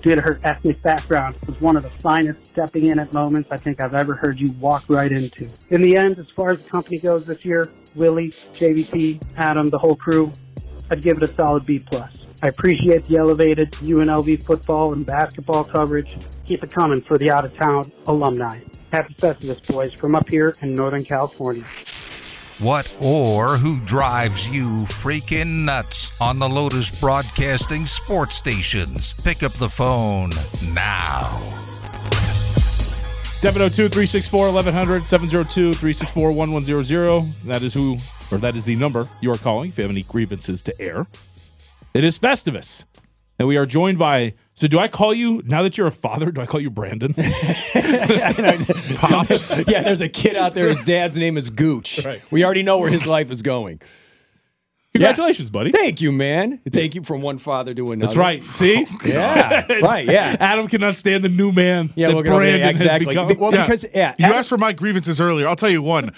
due 0.00 0.14
to 0.14 0.22
her 0.22 0.40
ethnic 0.44 0.80
background 0.82 1.36
was 1.46 1.60
one 1.60 1.76
of 1.76 1.82
the 1.82 1.90
finest 1.90 2.46
stepping 2.46 2.86
in 2.86 2.98
at 2.98 3.12
moments 3.12 3.50
I 3.50 3.58
think 3.58 3.80
I've 3.80 3.94
ever 3.94 4.14
heard 4.14 4.40
you 4.40 4.52
walk 4.52 4.84
right 4.88 5.12
into. 5.12 5.48
In 5.68 5.82
the 5.82 5.96
end, 5.96 6.18
as 6.18 6.30
far 6.30 6.50
as 6.50 6.62
the 6.64 6.70
company 6.70 6.98
goes 6.98 7.26
this 7.26 7.44
year, 7.44 7.70
Willie, 7.94 8.30
JVT, 8.30 9.22
Adam, 9.36 9.68
the 9.68 9.78
whole 9.78 9.96
crew, 9.96 10.32
I'd 10.90 11.02
give 11.02 11.18
it 11.18 11.22
a 11.24 11.34
solid 11.34 11.66
B 11.66 11.80
plus. 11.80 12.27
I 12.42 12.48
appreciate 12.48 13.04
the 13.06 13.16
elevated 13.16 13.72
UNLV 13.72 14.44
football 14.44 14.92
and 14.92 15.04
basketball 15.04 15.64
coverage. 15.64 16.16
Keep 16.46 16.62
it 16.62 16.70
coming 16.70 17.00
for 17.00 17.18
the 17.18 17.30
out 17.30 17.44
of 17.44 17.56
town 17.56 17.90
alumni. 18.06 18.60
Happy 18.92 19.14
Festivus, 19.14 19.66
boys, 19.66 19.92
from 19.92 20.14
up 20.14 20.28
here 20.28 20.54
in 20.62 20.74
Northern 20.74 21.04
California. 21.04 21.64
What 22.60 22.96
or 23.00 23.56
who 23.56 23.80
drives 23.80 24.50
you 24.50 24.66
freaking 24.86 25.64
nuts 25.64 26.12
on 26.20 26.38
the 26.38 26.48
Lotus 26.48 26.90
Broadcasting 26.90 27.86
sports 27.86 28.36
stations? 28.36 29.14
Pick 29.14 29.42
up 29.42 29.52
the 29.52 29.68
phone 29.68 30.30
now. 30.72 31.38
702 33.40 33.88
364 33.88 34.52
1100 34.52 35.06
702 35.06 35.74
364 35.74 36.32
1100. 36.32 37.24
That 37.44 37.62
is 37.62 37.74
who, 37.74 37.98
or 38.32 38.38
that 38.38 38.56
is 38.56 38.64
the 38.64 38.74
number 38.74 39.08
you 39.20 39.30
are 39.30 39.38
calling 39.38 39.70
if 39.70 39.78
you 39.78 39.82
have 39.82 39.90
any 39.92 40.02
grievances 40.02 40.60
to 40.62 40.80
air. 40.80 41.06
It 41.98 42.04
is 42.04 42.16
Festivus. 42.16 42.84
And 43.40 43.48
we 43.48 43.56
are 43.56 43.66
joined 43.66 43.98
by. 43.98 44.34
So, 44.54 44.68
do 44.68 44.78
I 44.78 44.86
call 44.86 45.12
you, 45.12 45.42
now 45.44 45.64
that 45.64 45.76
you're 45.76 45.88
a 45.88 45.90
father, 45.90 46.30
do 46.30 46.40
I 46.40 46.46
call 46.46 46.60
you 46.60 46.70
Brandon? 46.70 47.12
yeah, 47.18 48.32
there's 49.82 50.00
a 50.00 50.08
kid 50.08 50.36
out 50.36 50.54
there. 50.54 50.68
His 50.68 50.80
dad's 50.82 51.18
name 51.18 51.36
is 51.36 51.50
Gooch. 51.50 52.06
We 52.30 52.44
already 52.44 52.62
know 52.62 52.78
where 52.78 52.88
his 52.88 53.04
life 53.04 53.32
is 53.32 53.42
going. 53.42 53.80
Congratulations, 54.92 55.50
buddy. 55.50 55.72
Thank 55.72 56.00
you, 56.00 56.12
man. 56.12 56.60
Thank 56.70 56.94
you 56.94 57.02
from 57.02 57.20
one 57.20 57.38
father 57.38 57.74
to 57.74 57.90
another. 57.90 58.06
That's 58.06 58.16
right. 58.16 58.44
See? 58.52 58.86
Yeah. 59.04 59.66
right. 59.82 60.06
Yeah. 60.06 60.36
Adam 60.38 60.68
cannot 60.68 60.96
stand 60.96 61.24
the 61.24 61.28
new 61.28 61.50
man. 61.50 61.92
Yeah, 61.96 62.08
that 62.08 62.16
we're 62.16 62.22
Brandon 62.22 62.60
yeah, 62.60 62.68
exactly. 62.68 63.12
Has 63.12 63.26
become. 63.26 63.40
Well, 63.40 63.50
because 63.50 63.84
yeah, 63.92 64.14
you 64.20 64.26
asked 64.26 64.48
for 64.48 64.58
my 64.58 64.72
grievances 64.72 65.20
earlier. 65.20 65.48
I'll 65.48 65.56
tell 65.56 65.68
you 65.68 65.82
one. 65.82 66.12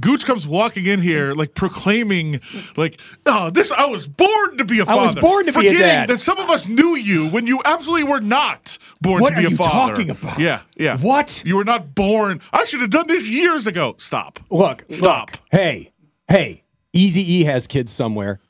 Gooch 0.00 0.24
comes 0.24 0.46
walking 0.46 0.86
in 0.86 1.00
here 1.00 1.34
like 1.34 1.54
proclaiming, 1.54 2.40
like, 2.76 3.00
"Oh, 3.26 3.50
this 3.50 3.72
I 3.72 3.86
was 3.86 4.06
born 4.06 4.58
to 4.58 4.64
be 4.64 4.78
a 4.80 4.86
father." 4.86 5.00
I 5.00 5.02
was 5.02 5.14
born 5.14 5.46
to 5.46 5.52
be 5.52 5.58
a 5.58 5.70
Forgetting 5.70 5.78
dad. 5.78 6.08
That 6.08 6.20
some 6.20 6.38
of 6.38 6.50
us 6.50 6.66
knew 6.66 6.96
you 6.96 7.28
when 7.28 7.46
you 7.46 7.60
absolutely 7.64 8.04
were 8.04 8.20
not 8.20 8.78
born 9.00 9.22
What 9.22 9.30
to 9.30 9.36
be 9.36 9.44
a 9.46 9.50
father. 9.56 9.62
What 9.62 9.74
are 9.74 10.02
you 10.02 10.06
talking 10.06 10.10
about? 10.10 10.38
Yeah, 10.38 10.60
yeah. 10.76 10.98
What? 10.98 11.42
You 11.44 11.56
were 11.56 11.64
not 11.64 11.94
born. 11.94 12.40
I 12.52 12.64
should 12.64 12.80
have 12.80 12.90
done 12.90 13.06
this 13.06 13.28
years 13.28 13.66
ago. 13.66 13.94
Stop. 13.98 14.40
Look, 14.50 14.84
Stop. 14.90 15.32
look. 15.32 15.40
Hey, 15.50 15.92
hey. 16.28 16.64
Easy 16.92 17.34
E 17.34 17.44
has 17.44 17.66
kids 17.66 17.92
somewhere. 17.92 18.40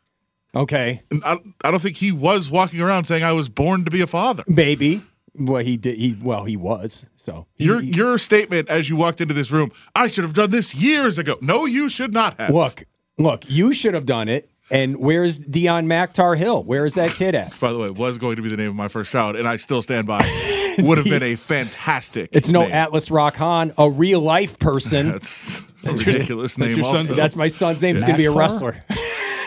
Okay. 0.54 1.02
I, 1.24 1.38
I 1.62 1.70
don't 1.70 1.80
think 1.80 1.96
he 1.96 2.12
was 2.12 2.50
walking 2.50 2.80
around 2.80 3.04
saying 3.04 3.22
I 3.22 3.32
was 3.32 3.48
born 3.48 3.84
to 3.84 3.90
be 3.90 4.00
a 4.00 4.06
father. 4.06 4.44
Maybe. 4.46 5.02
Well, 5.38 5.62
he 5.62 5.76
did. 5.76 5.96
He 5.98 6.16
well, 6.20 6.44
he 6.44 6.56
was. 6.56 7.06
So 7.16 7.46
Your 7.56 7.80
your 7.82 8.18
statement 8.18 8.68
as 8.68 8.88
you 8.88 8.96
walked 8.96 9.20
into 9.20 9.34
this 9.34 9.50
room, 9.50 9.70
I 9.94 10.08
should 10.08 10.24
have 10.24 10.34
done 10.34 10.50
this 10.50 10.74
years 10.74 11.18
ago. 11.18 11.36
No, 11.40 11.64
you 11.66 11.88
should 11.88 12.12
not 12.12 12.38
have. 12.40 12.50
look, 12.54 12.84
look. 13.18 13.44
You 13.48 13.72
should 13.72 13.94
have 13.94 14.06
done 14.06 14.28
it. 14.28 14.50
And 14.70 14.98
where's 14.98 15.38
Dion 15.38 15.86
Mactar 15.86 16.36
Hill? 16.36 16.62
Where 16.64 16.84
is 16.84 16.94
that 16.94 17.12
kid 17.12 17.34
at? 17.34 17.58
By 17.58 17.72
the 17.72 17.78
way, 17.78 17.86
it 17.86 17.96
was 17.96 18.18
going 18.18 18.36
to 18.36 18.42
be 18.42 18.50
the 18.50 18.56
name 18.58 18.68
of 18.68 18.74
my 18.76 18.88
first 18.88 19.10
child, 19.10 19.34
and 19.36 19.48
I 19.48 19.56
still 19.56 19.80
stand 19.80 20.06
by. 20.06 20.20
it. 20.22 20.82
Would 20.84 20.98
have 20.98 21.06
been 21.06 21.22
a 21.22 21.34
fantastic. 21.36 22.28
It's 22.32 22.50
no 22.50 22.62
name. 22.62 22.72
Atlas 22.72 23.10
Rock 23.10 23.36
Han, 23.36 23.72
a 23.78 23.90
real 23.90 24.20
life 24.20 24.58
person. 24.58 25.08
That's 25.12 25.62
a 25.84 25.92
ridiculous 25.92 26.54
That's 26.56 26.76
name. 26.76 26.84
your 26.84 26.94
son's- 26.94 27.14
that's 27.16 27.34
my 27.34 27.48
son's 27.48 27.82
name. 27.82 27.96
He's 27.96 28.04
gonna 28.04 28.18
be 28.18 28.26
a 28.26 28.32
wrestler. 28.32 28.84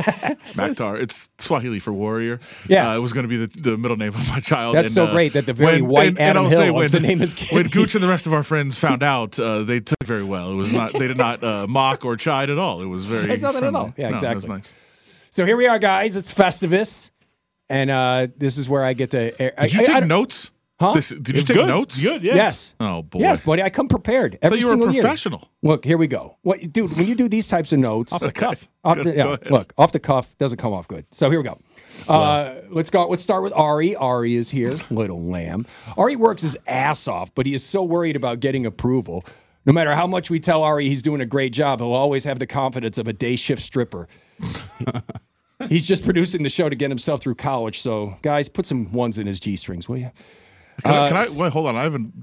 Maktar. 0.53 0.99
It's 1.01 1.29
Swahili 1.39 1.79
for 1.79 1.93
warrior. 1.93 2.39
Yeah. 2.67 2.91
Uh, 2.91 2.95
it 2.97 2.99
was 2.99 3.13
going 3.13 3.23
to 3.23 3.27
be 3.27 3.45
the, 3.45 3.59
the 3.59 3.77
middle 3.77 3.97
name 3.97 4.13
of 4.13 4.27
my 4.29 4.39
child. 4.39 4.75
That's 4.75 4.87
and, 4.87 4.93
so 4.95 5.05
uh, 5.05 5.11
great 5.11 5.33
that 5.33 5.45
the 5.45 5.53
very 5.53 5.81
white 5.81 6.17
Adam 6.17 6.45
I'll 6.45 6.49
Hill 6.49 6.59
say 6.59 6.71
wants 6.71 6.93
when, 6.93 7.01
to 7.01 7.07
name 7.07 7.19
his 7.19 7.33
kid. 7.33 7.55
When 7.55 7.67
Gooch 7.67 7.95
and 7.95 8.03
the 8.03 8.07
rest 8.07 8.25
of 8.25 8.33
our 8.33 8.43
friends 8.43 8.77
found 8.77 9.03
out, 9.03 9.39
uh, 9.39 9.63
they 9.63 9.79
took 9.79 9.97
it 10.01 10.07
very 10.07 10.23
well. 10.23 10.51
It 10.51 10.55
was 10.55 10.73
not. 10.73 10.93
They 10.93 11.07
did 11.07 11.17
not 11.17 11.43
uh, 11.43 11.67
mock 11.67 12.05
or 12.05 12.15
chide 12.17 12.49
at 12.49 12.57
all. 12.57 12.81
It 12.81 12.85
was 12.85 13.05
very. 13.05 13.27
There's 13.27 13.41
nothing 13.41 13.63
at 13.63 13.75
all. 13.75 13.93
Yeah, 13.97 14.09
No, 14.09 14.09
it 14.09 14.13
was 14.13 14.23
exactly. 14.23 14.49
nice. 14.49 14.73
So 15.31 15.45
here 15.45 15.55
we 15.57 15.67
are, 15.67 15.79
guys. 15.79 16.17
It's 16.17 16.33
Festivus, 16.33 17.11
and 17.69 17.89
uh, 17.89 18.27
this 18.37 18.57
is 18.57 18.67
where 18.67 18.83
I 18.83 18.93
get 18.93 19.11
to. 19.11 19.41
Air, 19.41 19.53
Did 19.61 19.73
you 19.73 19.79
take 19.85 19.89
I- 19.89 19.99
notes? 20.01 20.51
Huh? 20.81 20.93
This- 20.93 21.09
did 21.09 21.35
you 21.35 21.43
take 21.43 21.57
notes? 21.57 22.01
Good. 22.01 22.23
Yes. 22.23 22.73
Oh 22.79 23.03
boy. 23.03 23.19
Yes, 23.19 23.41
buddy. 23.41 23.61
I 23.61 23.69
come 23.69 23.87
prepared 23.87 24.39
every 24.41 24.59
you 24.59 24.65
were 24.65 24.73
a 24.73 24.75
single 24.77 24.91
year. 24.93 25.03
professional. 25.03 25.47
Look, 25.61 25.85
here 25.85 25.97
we 25.97 26.07
go. 26.07 26.37
What, 26.41 26.73
dude? 26.73 26.97
When 26.97 27.05
you 27.05 27.13
do 27.13 27.29
these 27.29 27.47
types 27.47 27.71
of 27.71 27.77
notes, 27.79 28.11
Off 28.11 28.21
the 28.21 28.31
cuff. 28.31 28.67
off 28.83 28.97
Good, 28.97 29.05
the, 29.05 29.15
yeah, 29.15 29.37
look, 29.51 29.73
off 29.77 29.91
the 29.91 29.99
cuff 29.99 30.35
doesn't 30.39 30.57
come 30.57 30.73
off 30.73 30.87
good. 30.87 31.05
So 31.11 31.29
here 31.29 31.39
we 31.39 31.45
go. 31.45 31.59
Uh, 32.07 32.55
let's 32.71 32.89
go. 32.89 33.07
Let's 33.07 33.21
start 33.21 33.43
with 33.43 33.53
Ari. 33.53 33.95
Ari 33.95 34.35
is 34.35 34.49
here, 34.49 34.75
little 34.89 35.21
lamb. 35.23 35.67
Ari 35.97 36.15
works 36.15 36.41
his 36.41 36.57
ass 36.65 37.07
off, 37.07 37.33
but 37.35 37.45
he 37.45 37.53
is 37.53 37.63
so 37.63 37.83
worried 37.83 38.15
about 38.15 38.39
getting 38.39 38.65
approval. 38.65 39.23
No 39.67 39.73
matter 39.73 39.93
how 39.93 40.07
much 40.07 40.31
we 40.31 40.39
tell 40.39 40.63
Ari 40.63 40.87
he's 40.87 41.03
doing 41.03 41.21
a 41.21 41.27
great 41.27 41.53
job, 41.53 41.79
he'll 41.79 41.91
always 41.93 42.23
have 42.23 42.39
the 42.39 42.47
confidence 42.47 42.97
of 42.97 43.07
a 43.07 43.13
day 43.13 43.35
shift 43.35 43.61
stripper. 43.61 44.07
he's 45.69 45.85
just 45.85 46.03
producing 46.03 46.41
the 46.41 46.49
show 46.49 46.69
to 46.69 46.75
get 46.75 46.89
himself 46.89 47.21
through 47.21 47.35
college. 47.35 47.81
So, 47.81 48.15
guys, 48.23 48.49
put 48.49 48.65
some 48.65 48.91
ones 48.91 49.19
in 49.19 49.27
his 49.27 49.39
g 49.39 49.55
strings, 49.55 49.87
will 49.87 49.97
you? 49.97 50.11
Can, 50.83 50.91
I, 50.93 50.97
Uh, 50.97 51.07
can 51.07 51.17
I 51.17 51.25
wait? 51.37 51.53
Hold 51.53 51.67
on. 51.67 51.75
I 51.75 51.83
haven't. 51.83 52.13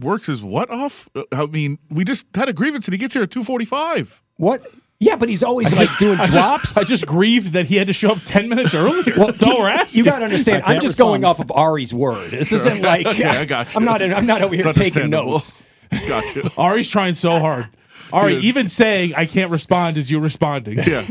Works 0.00 0.28
is 0.28 0.42
what 0.42 0.70
off? 0.70 1.08
Uh, 1.14 1.22
I 1.32 1.46
mean, 1.46 1.78
we 1.90 2.04
just 2.04 2.26
had 2.34 2.48
a 2.48 2.52
grievance 2.52 2.86
and 2.86 2.92
he 2.94 2.98
gets 2.98 3.14
here 3.14 3.22
at 3.22 3.30
two 3.30 3.44
forty-five. 3.44 4.22
What? 4.36 4.66
Yeah, 5.00 5.14
but 5.14 5.28
he's 5.28 5.44
always 5.44 5.72
like 5.76 5.88
doing 5.98 6.18
I 6.18 6.26
just- 6.26 6.32
drops. 6.32 6.76
I 6.76 6.82
just 6.82 7.06
grieved 7.06 7.52
that 7.52 7.66
he 7.66 7.76
had 7.76 7.86
to 7.86 7.92
show 7.92 8.10
up 8.10 8.18
10 8.24 8.48
minutes 8.48 8.74
earlier. 8.74 9.04
That's 9.16 9.40
all 9.44 9.60
we're 9.60 9.68
asking. 9.68 9.98
You 9.98 10.04
got 10.04 10.18
to 10.18 10.24
understand. 10.24 10.64
I 10.66 10.70
I'm 10.74 10.80
just 10.80 10.98
respond. 10.98 11.22
going 11.22 11.24
off 11.24 11.38
of 11.38 11.52
Ari's 11.52 11.94
word. 11.94 12.32
This 12.32 12.48
Sure. 12.48 12.56
isn't 12.58 12.82
like 12.82 13.06
Okay, 13.06 13.22
I 13.24 13.44
got 13.44 13.68
you. 13.74 13.78
I'm 13.78 13.84
not. 13.84 14.02
I'm 14.02 14.26
not 14.26 14.42
over 14.42 14.56
here 14.56 14.64
taking 14.72 15.02
understandable. 15.04 15.32
notes. 15.34 15.52
Gotcha. 16.08 16.50
Ari's 16.58 16.90
trying 16.90 17.14
so 17.14 17.38
hard. 17.38 17.68
Ari, 18.12 18.34
Yes. 18.34 18.44
even 18.44 18.68
saying 18.68 19.14
I 19.14 19.24
can't 19.26 19.52
respond 19.52 19.96
is 19.98 20.10
you 20.10 20.18
responding. 20.18 20.78
Yeah. 20.78 21.06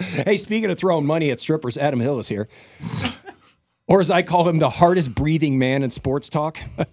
Hey, 0.00 0.38
speaking 0.38 0.70
of 0.70 0.78
throwing 0.78 1.04
money 1.04 1.30
at 1.30 1.38
strippers, 1.38 1.76
Adam 1.76 2.00
Hill 2.00 2.18
is 2.18 2.28
here, 2.28 2.48
or 3.86 4.00
as 4.00 4.10
I 4.10 4.22
call 4.22 4.48
him, 4.48 4.58
the 4.58 4.70
hardest 4.70 5.14
breathing 5.14 5.58
man 5.58 5.82
in 5.82 5.90
sports 5.90 6.28
talk. 6.28 6.58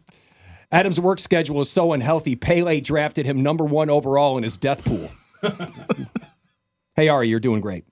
Adam's 0.72 1.00
work 1.00 1.20
schedule 1.20 1.62
is 1.62 1.70
so 1.70 1.94
unhealthy. 1.94 2.36
Pele 2.36 2.82
drafted 2.82 3.26
him 3.26 3.44
number 3.44 3.64
one 3.64 3.90
overall 3.90 4.38
in 4.38 4.44
his 4.44 4.58
death 4.58 4.84
pool. 4.84 5.10
hey, 6.96 7.10
Ari, 7.10 7.30
you're 7.30 7.40
doing 7.40 7.62
great. 7.62 7.86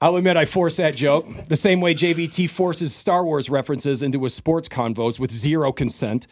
I'll 0.00 0.16
admit 0.16 0.36
I 0.36 0.44
forced 0.44 0.76
that 0.76 0.94
joke. 0.94 1.26
The 1.48 1.56
same 1.56 1.80
way 1.80 1.94
JVT 1.94 2.50
forces 2.50 2.94
Star 2.94 3.24
Wars 3.24 3.48
references 3.48 4.02
into 4.02 4.22
his 4.22 4.34
sports 4.34 4.68
convos 4.68 5.18
with 5.18 5.30
zero 5.30 5.72
consent. 5.72 6.26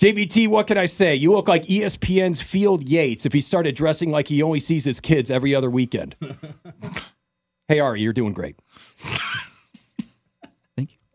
JVT, 0.00 0.48
what 0.48 0.66
can 0.66 0.78
I 0.78 0.86
say? 0.86 1.14
You 1.14 1.32
look 1.32 1.48
like 1.48 1.64
ESPN's 1.66 2.42
Field 2.42 2.88
Yates 2.88 3.26
if 3.26 3.32
he 3.32 3.40
started 3.40 3.76
dressing 3.76 4.10
like 4.10 4.28
he 4.28 4.42
only 4.42 4.60
sees 4.60 4.84
his 4.84 5.00
kids 5.00 5.30
every 5.30 5.54
other 5.54 5.70
weekend. 5.70 6.16
hey, 7.68 7.78
Ari, 7.78 8.00
you're 8.00 8.12
doing 8.12 8.32
great. 8.32 8.56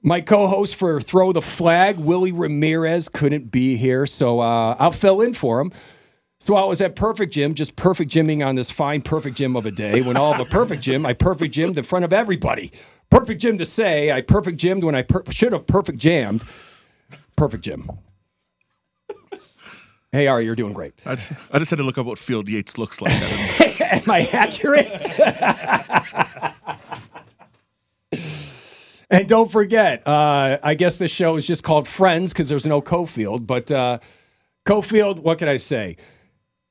My 0.06 0.20
co 0.20 0.48
host 0.48 0.76
for 0.76 1.00
Throw 1.00 1.32
the 1.32 1.42
Flag, 1.42 1.98
Willie 1.98 2.34
Ramirez, 2.34 3.08
couldn't 3.08 3.52
be 3.52 3.78
here, 3.78 4.06
so 4.06 4.42
uh, 4.42 4.76
I'll 4.78 4.92
fill 4.92 5.22
in 5.22 5.34
for 5.34 5.62
him. 5.62 5.72
So 6.42 6.56
I 6.56 6.66
was 6.66 6.82
at 6.82 6.98
Perfect 6.98 7.34
Gym, 7.34 7.54
just 7.54 7.78
perfect 7.78 8.12
gymming 8.12 8.46
on 8.46 8.56
this 8.56 8.70
fine 8.70 9.02
perfect 9.02 9.38
gym 9.38 9.56
of 9.56 9.66
a 9.66 9.72
day. 9.72 10.02
When 10.02 10.18
all 10.18 10.38
the 10.38 10.44
perfect 10.44 10.82
gym, 10.82 11.06
I 11.06 11.14
perfect 11.14 11.54
gymmed 11.54 11.78
in 11.78 11.86
front 11.86 12.04
of 12.04 12.12
everybody. 12.12 12.74
Perfect 13.10 13.40
gym 13.40 13.58
to 13.60 13.64
say, 13.66 14.12
I 14.12 14.20
perfect 14.20 14.58
gymmed 14.58 14.84
when 14.84 14.94
I 14.94 15.04
per- 15.04 15.24
should 15.30 15.54
have 15.54 15.66
perfect 15.68 16.00
jammed. 16.00 16.44
Perfect 17.38 17.64
gym. 17.64 17.90
Hey, 20.12 20.28
Ari, 20.28 20.44
you're 20.44 20.56
doing 20.56 20.74
great. 20.74 20.94
I 21.06 21.16
just, 21.16 21.32
I 21.50 21.60
just 21.60 21.70
had 21.72 21.78
to 21.78 21.84
look 21.84 21.98
up 21.98 22.06
what 22.06 22.20
Field 22.20 22.50
Yates 22.50 22.78
looks 22.78 23.00
like. 23.02 23.14
Am 23.82 24.12
I 24.12 24.28
accurate? 24.34 25.02
and 29.14 29.30
don't 29.30 29.52
forget, 29.52 30.06
uh, 30.08 30.58
I 30.64 30.74
guess 30.74 30.98
this 30.98 31.12
show 31.12 31.36
is 31.36 31.46
just 31.46 31.64
called 31.64 31.88
Friends 31.88 32.34
because 32.34 32.50
there's 32.50 32.66
no 32.66 32.82
Cofield. 32.82 33.46
But 33.46 33.72
uh, 33.72 34.00
Cofield, 34.66 35.20
what 35.20 35.38
can 35.38 35.48
I 35.48 35.58
say? 35.58 35.98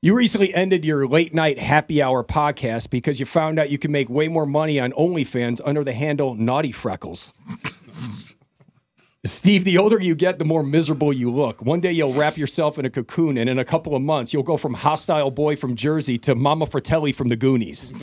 You 0.01 0.13
recently 0.13 0.53
ended 0.53 0.83
your 0.83 1.07
late 1.07 1.33
night 1.33 1.57
happy 1.57 2.01
hour 2.01 2.25
podcast 2.25 2.89
because 2.89 3.21
you 3.21 3.25
found 3.25 3.57
out 3.57 3.69
you 3.69 3.77
can 3.77 3.93
make 3.93 4.09
way 4.09 4.27
more 4.27 4.45
money 4.45 4.77
on 4.77 4.91
OnlyFans 4.91 5.61
under 5.63 5.85
the 5.85 5.93
handle 5.93 6.35
Naughty 6.35 6.73
Freckles. 6.73 7.33
Steve, 9.25 9.63
the 9.63 9.77
older 9.77 10.01
you 10.01 10.13
get, 10.13 10.37
the 10.37 10.43
more 10.43 10.63
miserable 10.63 11.13
you 11.13 11.31
look. 11.31 11.61
One 11.61 11.79
day 11.79 11.93
you'll 11.93 12.13
wrap 12.13 12.37
yourself 12.37 12.77
in 12.77 12.83
a 12.83 12.89
cocoon, 12.89 13.37
and 13.37 13.49
in 13.49 13.57
a 13.57 13.63
couple 13.63 13.95
of 13.95 14.01
months, 14.01 14.33
you'll 14.33 14.43
go 14.43 14.57
from 14.57 14.73
hostile 14.73 15.31
boy 15.31 15.55
from 15.55 15.77
Jersey 15.77 16.17
to 16.17 16.35
Mama 16.35 16.65
Fratelli 16.65 17.13
from 17.13 17.29
the 17.29 17.37
Goonies. 17.37 17.93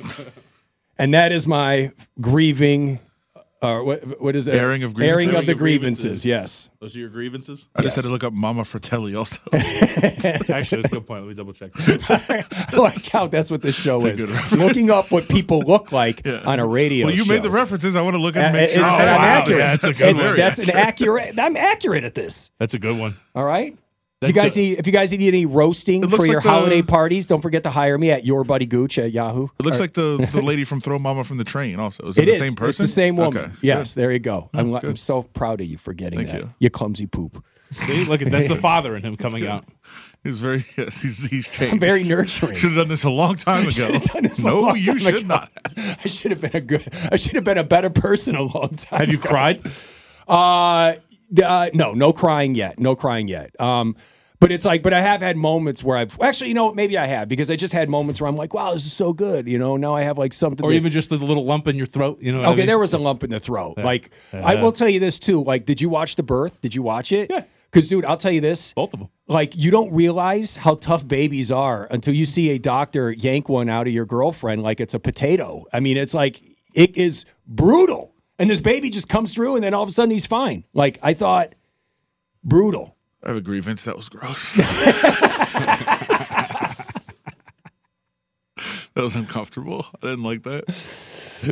and 0.98 1.12
that 1.12 1.30
is 1.30 1.46
my 1.46 1.92
grieving. 2.22 3.00
Uh, 3.62 3.80
what, 3.80 4.20
what 4.22 4.34
is 4.36 4.48
it? 4.48 4.54
Airing 4.54 4.82
of 4.84 4.98
Airing 4.98 5.34
of 5.34 5.44
the 5.44 5.54
grievances. 5.54 6.24
Yes. 6.24 6.70
Those 6.80 6.96
are 6.96 7.00
your 7.00 7.10
grievances? 7.10 7.68
I 7.76 7.82
just 7.82 7.94
had 7.94 8.02
to 8.06 8.10
look 8.10 8.24
up 8.24 8.32
Mama 8.32 8.64
Fratelli 8.64 9.14
also. 9.14 9.36
Actually, 9.52 10.48
that's 10.48 10.72
a 10.72 10.88
good 10.88 11.06
point. 11.06 11.20
Let 11.20 11.28
me 11.28 11.34
double 11.34 11.52
check. 11.52 11.70
I 11.76 12.76
like 12.76 13.04
how 13.06 13.26
that's 13.26 13.50
what 13.50 13.60
this 13.60 13.74
show 13.74 14.04
It's 14.06 14.20
is. 14.22 14.52
Looking 14.52 14.90
up 14.90 15.12
what 15.12 15.28
people 15.28 15.60
look 15.60 15.92
like 15.92 16.26
on 16.46 16.58
a 16.58 16.66
radio 16.66 17.06
well, 17.06 17.14
you 17.14 17.24
show. 17.24 17.32
made 17.34 17.42
the 17.42 17.50
references. 17.50 17.96
I 17.96 18.00
want 18.02 18.14
to 18.16 18.22
look 18.22 18.34
at 18.36 18.44
Uh, 18.44 18.46
and 18.46 18.54
make 18.56 18.70
it's- 18.70 18.82
sure. 18.86 19.06
I'm 19.06 19.16
Wow. 19.16 19.24
accurate. 19.28 19.58
Yeah, 19.60 19.74
it's 19.74 19.84
a 19.84 19.92
good 19.92 20.08
It's- 20.16 20.24
one. 20.26 20.36
That's 20.36 20.58
an 20.58 20.70
accurate. 20.70 21.38
I'm 21.38 21.56
accurate 21.56 22.04
at 22.04 22.14
this. 22.14 22.50
That's 22.58 22.72
a 22.74 22.78
good 22.78 22.98
one. 22.98 23.14
All 23.34 23.44
right. 23.44 23.76
If 24.22 24.28
you 24.28 24.34
guys 24.34 24.54
need, 24.54 24.78
if 24.78 24.86
you 24.86 24.92
guys 24.92 25.12
need 25.12 25.26
any 25.28 25.46
roasting 25.46 26.06
for 26.06 26.26
your 26.26 26.36
like 26.36 26.44
the- 26.44 26.50
holiday 26.50 26.82
parties, 26.82 27.26
don't 27.26 27.40
forget 27.40 27.62
to 27.62 27.70
hire 27.70 27.96
me 27.96 28.10
at 28.10 28.22
your 28.26 28.44
buddy 28.44 28.66
Gooch 28.66 28.98
at 28.98 29.12
Yahoo. 29.12 29.48
It 29.58 29.64
looks 29.64 29.78
Or- 29.78 29.80
like 29.80 29.94
the, 29.94 30.28
the 30.30 30.42
lady 30.42 30.64
from 30.64 30.78
Throw 30.82 30.98
Momma 30.98 31.24
from 31.24 31.38
the 31.38 31.44
Train. 31.44 31.80
Also, 31.80 32.08
is 32.08 32.18
it, 32.18 32.22
It 32.22 32.26
the 32.26 32.32
is. 32.32 32.38
same 32.38 32.52
person? 32.52 32.68
It's 32.70 32.78
the 32.78 32.86
same 33.00 33.16
woman. 33.16 33.38
Okay, 33.44 33.52
Yes, 33.62 33.94
good. 33.94 34.02
there 34.02 34.12
you 34.12 34.18
go. 34.18 34.50
I'm, 34.52 34.74
Oh, 34.74 34.80
I'm 34.82 34.96
so 34.96 35.22
proud 35.22 35.62
of 35.62 35.66
you 35.68 35.78
for 35.78 35.94
getting 35.94 36.18
Thank 36.18 36.32
that. 36.32 36.40
you. 36.42 36.54
You 36.58 36.68
clumsy 36.68 37.06
poop. 37.06 37.42
See, 37.72 38.04
look 38.04 38.20
at 38.20 38.30
that's 38.30 38.48
the 38.48 38.56
father 38.70 38.94
in 38.94 39.02
him 39.04 39.16
coming 39.16 39.46
out. 39.46 39.64
He's 40.22 40.38
very 40.38 40.66
yes. 40.76 41.00
He's 41.00 41.24
he's 41.24 41.48
changed. 41.50 41.72
I'm 41.72 41.80
very 41.80 42.02
nurturing. 42.02 42.56
Should 42.58 42.72
have 42.72 42.76
done 42.78 42.88
this 42.88 43.04
a 43.04 43.10
long 43.10 43.36
time 43.36 43.68
I 43.68 43.70
should 43.70 43.84
ago. 43.84 43.92
have 43.94 44.02
done 44.04 44.22
this 44.24 44.38
a 44.40 44.48
no, 44.48 44.60
long 44.60 44.76
you 44.76 44.86
time 44.86 44.98
should 44.98 45.14
ago. 45.14 45.26
not. 45.26 45.50
I 45.78 46.08
should 46.08 46.32
have 46.32 46.42
been 46.42 46.56
a 46.56 46.60
good. 46.60 46.86
I 47.10 47.16
should 47.16 47.36
have 47.36 47.44
been 47.44 47.56
a 47.56 47.64
better 47.64 47.88
person 47.88 48.36
a 48.36 48.42
long 48.42 48.74
time. 48.76 49.00
Have 49.00 49.08
you 49.08 49.16
ago. 49.18 49.28
cried? 49.30 49.60
Uh, 50.28 50.92
d- 50.92 51.09
uh, 51.42 51.70
no, 51.74 51.92
no 51.92 52.12
crying 52.12 52.54
yet. 52.54 52.78
No 52.78 52.96
crying 52.96 53.28
yet. 53.28 53.58
Um, 53.60 53.96
but 54.40 54.50
it's 54.50 54.64
like, 54.64 54.82
but 54.82 54.94
I 54.94 55.02
have 55.02 55.20
had 55.20 55.36
moments 55.36 55.84
where 55.84 55.98
I've 55.98 56.18
actually, 56.20 56.48
you 56.48 56.54
know, 56.54 56.72
maybe 56.72 56.96
I 56.96 57.06
have 57.06 57.28
because 57.28 57.50
I 57.50 57.56
just 57.56 57.74
had 57.74 57.90
moments 57.90 58.22
where 58.22 58.28
I'm 58.28 58.36
like, 58.36 58.54
wow, 58.54 58.72
this 58.72 58.86
is 58.86 58.92
so 58.92 59.12
good. 59.12 59.46
You 59.46 59.58
know, 59.58 59.76
now 59.76 59.94
I 59.94 60.02
have 60.02 60.16
like 60.16 60.32
something. 60.32 60.64
Or 60.64 60.70
that- 60.70 60.76
even 60.76 60.90
just 60.90 61.10
the 61.10 61.16
little 61.16 61.44
lump 61.44 61.68
in 61.68 61.76
your 61.76 61.86
throat. 61.86 62.20
You 62.20 62.32
know. 62.32 62.38
what 62.38 62.48
I 62.48 62.50
okay, 62.52 62.60
mean? 62.60 62.66
there 62.66 62.78
was 62.78 62.94
a 62.94 62.98
lump 62.98 63.22
in 63.22 63.30
the 63.30 63.38
throat. 63.38 63.74
Yeah. 63.76 63.84
Like, 63.84 64.10
I 64.32 64.54
will 64.54 64.72
tell 64.72 64.88
you 64.88 64.98
this 64.98 65.18
too. 65.18 65.44
Like, 65.44 65.66
did 65.66 65.80
you 65.80 65.90
watch 65.90 66.16
The 66.16 66.22
Birth? 66.22 66.58
Did 66.62 66.74
you 66.74 66.82
watch 66.82 67.12
it? 67.12 67.30
Yeah. 67.30 67.44
Because, 67.70 67.88
dude, 67.88 68.04
I'll 68.04 68.16
tell 68.16 68.32
you 68.32 68.40
this. 68.40 68.72
Both 68.72 68.94
of 68.94 69.00
them. 69.00 69.10
Like, 69.28 69.54
you 69.54 69.70
don't 69.70 69.92
realize 69.92 70.56
how 70.56 70.74
tough 70.76 71.06
babies 71.06 71.52
are 71.52 71.86
until 71.90 72.14
you 72.14 72.24
see 72.24 72.50
a 72.50 72.58
doctor 72.58 73.12
yank 73.12 73.48
one 73.48 73.68
out 73.68 73.86
of 73.86 73.92
your 73.92 74.06
girlfriend 74.06 74.62
like 74.62 74.80
it's 74.80 74.94
a 74.94 74.98
potato. 74.98 75.66
I 75.72 75.78
mean, 75.78 75.96
it's 75.96 76.14
like, 76.14 76.42
it 76.74 76.96
is 76.96 77.26
brutal. 77.46 78.14
And 78.40 78.48
this 78.48 78.58
baby 78.58 78.88
just 78.88 79.10
comes 79.10 79.34
through 79.34 79.56
and 79.56 79.62
then 79.62 79.74
all 79.74 79.82
of 79.82 79.88
a 79.90 79.92
sudden 79.92 80.10
he's 80.10 80.24
fine. 80.24 80.64
Like, 80.72 80.98
I 81.02 81.12
thought, 81.12 81.52
brutal. 82.42 82.96
I 83.22 83.28
have 83.28 83.36
a 83.36 83.42
grievance. 83.42 83.84
That 83.84 83.98
was 83.98 84.08
gross. 84.08 84.56
that 84.56 86.74
was 88.96 89.14
uncomfortable. 89.14 89.84
I 90.02 90.06
didn't 90.08 90.24
like 90.24 90.44
that. 90.44 90.64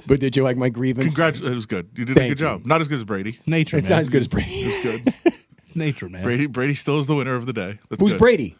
But 0.07 0.19
did 0.19 0.35
you 0.35 0.43
like 0.43 0.57
my 0.57 0.71
grievance? 0.71 1.15
Congrats. 1.15 1.41
It 1.41 1.55
was 1.55 1.67
good. 1.67 1.91
You 1.95 2.07
did 2.07 2.17
Thank 2.17 2.33
a 2.33 2.35
good 2.35 2.39
job. 2.39 2.65
Not 2.65 2.81
as 2.81 2.89
good 2.89 2.97
as 2.97 3.05
Brady. 3.05 3.35
It's 3.35 3.47
nature. 3.47 3.77
It's 3.77 3.91
not 3.91 4.01
as 4.01 4.09
good 4.09 4.21
as 4.21 4.29
Brady. 4.29 4.51
It's 4.55 4.83
good. 4.83 5.15
It's 5.59 5.77
nature, 5.77 6.09
man. 6.09 6.23
Brady 6.23 6.47
Brady 6.47 6.75
still 6.75 6.99
is 6.99 7.07
the 7.07 7.15
winner 7.15 7.35
of 7.35 7.45
the 7.45 7.53
day. 7.53 7.79
That's 7.91 8.01
Who's 8.01 8.15
good. 8.15 8.19
Brady? 8.19 8.57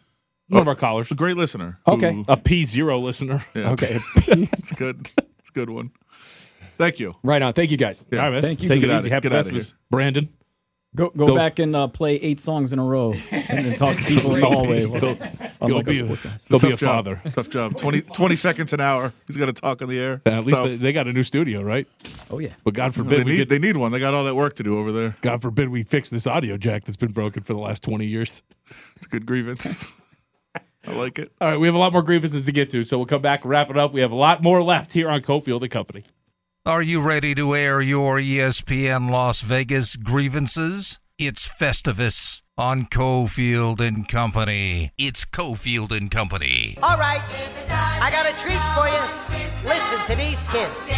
One 0.49 0.61
of 0.61 0.67
our 0.67 0.75
callers. 0.75 1.09
A 1.09 1.15
great 1.15 1.37
listener. 1.37 1.79
Okay. 1.87 2.13
who- 2.13 2.25
A 2.27 2.37
P 2.37 2.63
zero 2.65 2.99
listener. 2.99 3.43
yeah. 3.55 3.71
Okay. 3.71 3.97
it's 4.15 4.71
good. 4.73 5.09
It's 5.39 5.49
a 5.49 5.53
good 5.53 5.71
one. 5.71 5.89
Thank 6.79 6.99
you. 6.99 7.13
Right 7.23 7.41
on. 7.41 7.53
Thank 7.53 7.69
you 7.71 7.77
guys. 7.77 8.03
Yeah. 8.11 8.19
All 8.19 8.25
right, 8.25 8.31
man. 8.33 8.41
Thank 8.41 8.63
you. 8.63 8.69
Take 8.69 8.81
Get 8.81 8.89
it 8.89 8.95
easy. 8.95 9.09
of- 9.09 9.11
Happy 9.13 9.29
get 9.29 9.37
out 9.37 9.45
of 9.45 9.51
Festivus. 9.51 9.73
Brandon. 9.91 10.29
Go 10.95 11.11
go, 11.15 11.27
Go. 11.27 11.35
back 11.35 11.59
and 11.59 11.75
uh, 11.75 11.87
play 11.87 12.15
eight 12.15 12.39
songs 12.39 12.73
in 12.73 12.79
a 12.79 12.83
row 12.83 13.13
and 13.29 13.63
then 13.67 13.75
talk 13.75 13.95
to 13.95 14.03
people 14.07 14.33
in 14.33 14.41
the 14.41 14.47
hallway. 14.47 14.87
Go, 14.87 15.13
go 15.13 15.29
Unlike 15.61 15.85
be, 15.85 16.01
us 16.01 16.45
a, 16.47 16.49
go 16.49 16.57
be 16.57 16.67
a 16.71 16.77
job. 16.77 16.79
father. 16.79 17.21
Tough 17.35 17.49
job. 17.51 17.77
20, 17.77 18.01
20 18.01 18.35
seconds 18.35 18.73
an 18.73 18.79
hour. 18.81 19.13
He's 19.27 19.37
got 19.37 19.45
to 19.45 19.53
talk 19.53 19.83
on 19.83 19.89
the 19.89 19.99
air. 19.99 20.19
Uh, 20.25 20.31
at 20.31 20.45
least 20.45 20.63
they, 20.63 20.77
they 20.77 20.91
got 20.91 21.05
a 21.07 21.13
new 21.13 21.21
studio, 21.21 21.61
right? 21.61 21.85
Oh 22.31 22.39
yeah. 22.39 22.53
But 22.63 22.73
God 22.73 22.89
they 22.93 22.95
forbid 22.95 23.25
we 23.25 23.33
need, 23.33 23.37
get, 23.37 23.49
they 23.49 23.59
need 23.59 23.77
one. 23.77 23.91
They 23.91 23.99
got 23.99 24.15
all 24.15 24.23
that 24.23 24.33
work 24.33 24.55
to 24.55 24.63
do 24.63 24.79
over 24.79 24.91
there. 24.91 25.15
God 25.21 25.43
forbid 25.43 25.69
we 25.69 25.83
fix 25.83 26.09
this 26.09 26.25
audio 26.25 26.57
jack 26.57 26.85
that's 26.85 26.97
been 26.97 27.11
broken 27.11 27.43
for 27.43 27.53
the 27.53 27.59
last 27.59 27.83
twenty 27.83 28.07
years. 28.07 28.41
It's 28.95 29.05
a 29.05 29.09
good 29.09 29.27
grievance. 29.27 29.93
I 30.87 30.95
like 30.95 31.19
it. 31.19 31.31
All 31.39 31.49
right, 31.51 31.57
we 31.59 31.67
have 31.67 31.75
a 31.75 31.79
lot 31.79 31.93
more 31.93 32.01
grievances 32.01 32.47
to 32.47 32.51
get 32.51 32.71
to, 32.71 32.83
so 32.83 32.97
we'll 32.97 33.05
come 33.05 33.21
back 33.21 33.41
wrap 33.45 33.69
it 33.69 33.77
up. 33.77 33.93
We 33.93 34.01
have 34.01 34.11
a 34.11 34.15
lot 34.15 34.41
more 34.41 34.63
left 34.63 34.91
here 34.93 35.07
on 35.09 35.21
Cofield 35.21 35.61
and 35.61 35.69
Company. 35.69 36.03
Are 36.65 36.81
you 36.81 36.99
ready 36.99 37.33
to 37.35 37.55
air 37.55 37.79
your 37.79 38.17
ESPN 38.17 39.09
Las 39.09 39.41
Vegas 39.41 39.95
grievances? 39.95 40.99
It's 41.17 41.47
Festivus 41.47 42.41
on 42.57 42.83
Cofield 42.87 43.79
and 43.79 44.07
Company. 44.09 44.91
It's 44.97 45.23
Cofield 45.23 45.95
and 45.95 46.11
Company. 46.11 46.75
All 46.83 46.97
right, 46.97 47.21
I 48.01 48.11
got 48.11 48.25
a 48.25 48.37
treat 48.37 48.59
for 48.75 48.87
you. 48.89 49.69
Listen 49.69 49.99
to 50.07 50.15
these 50.17 50.43
kids. 50.51 50.93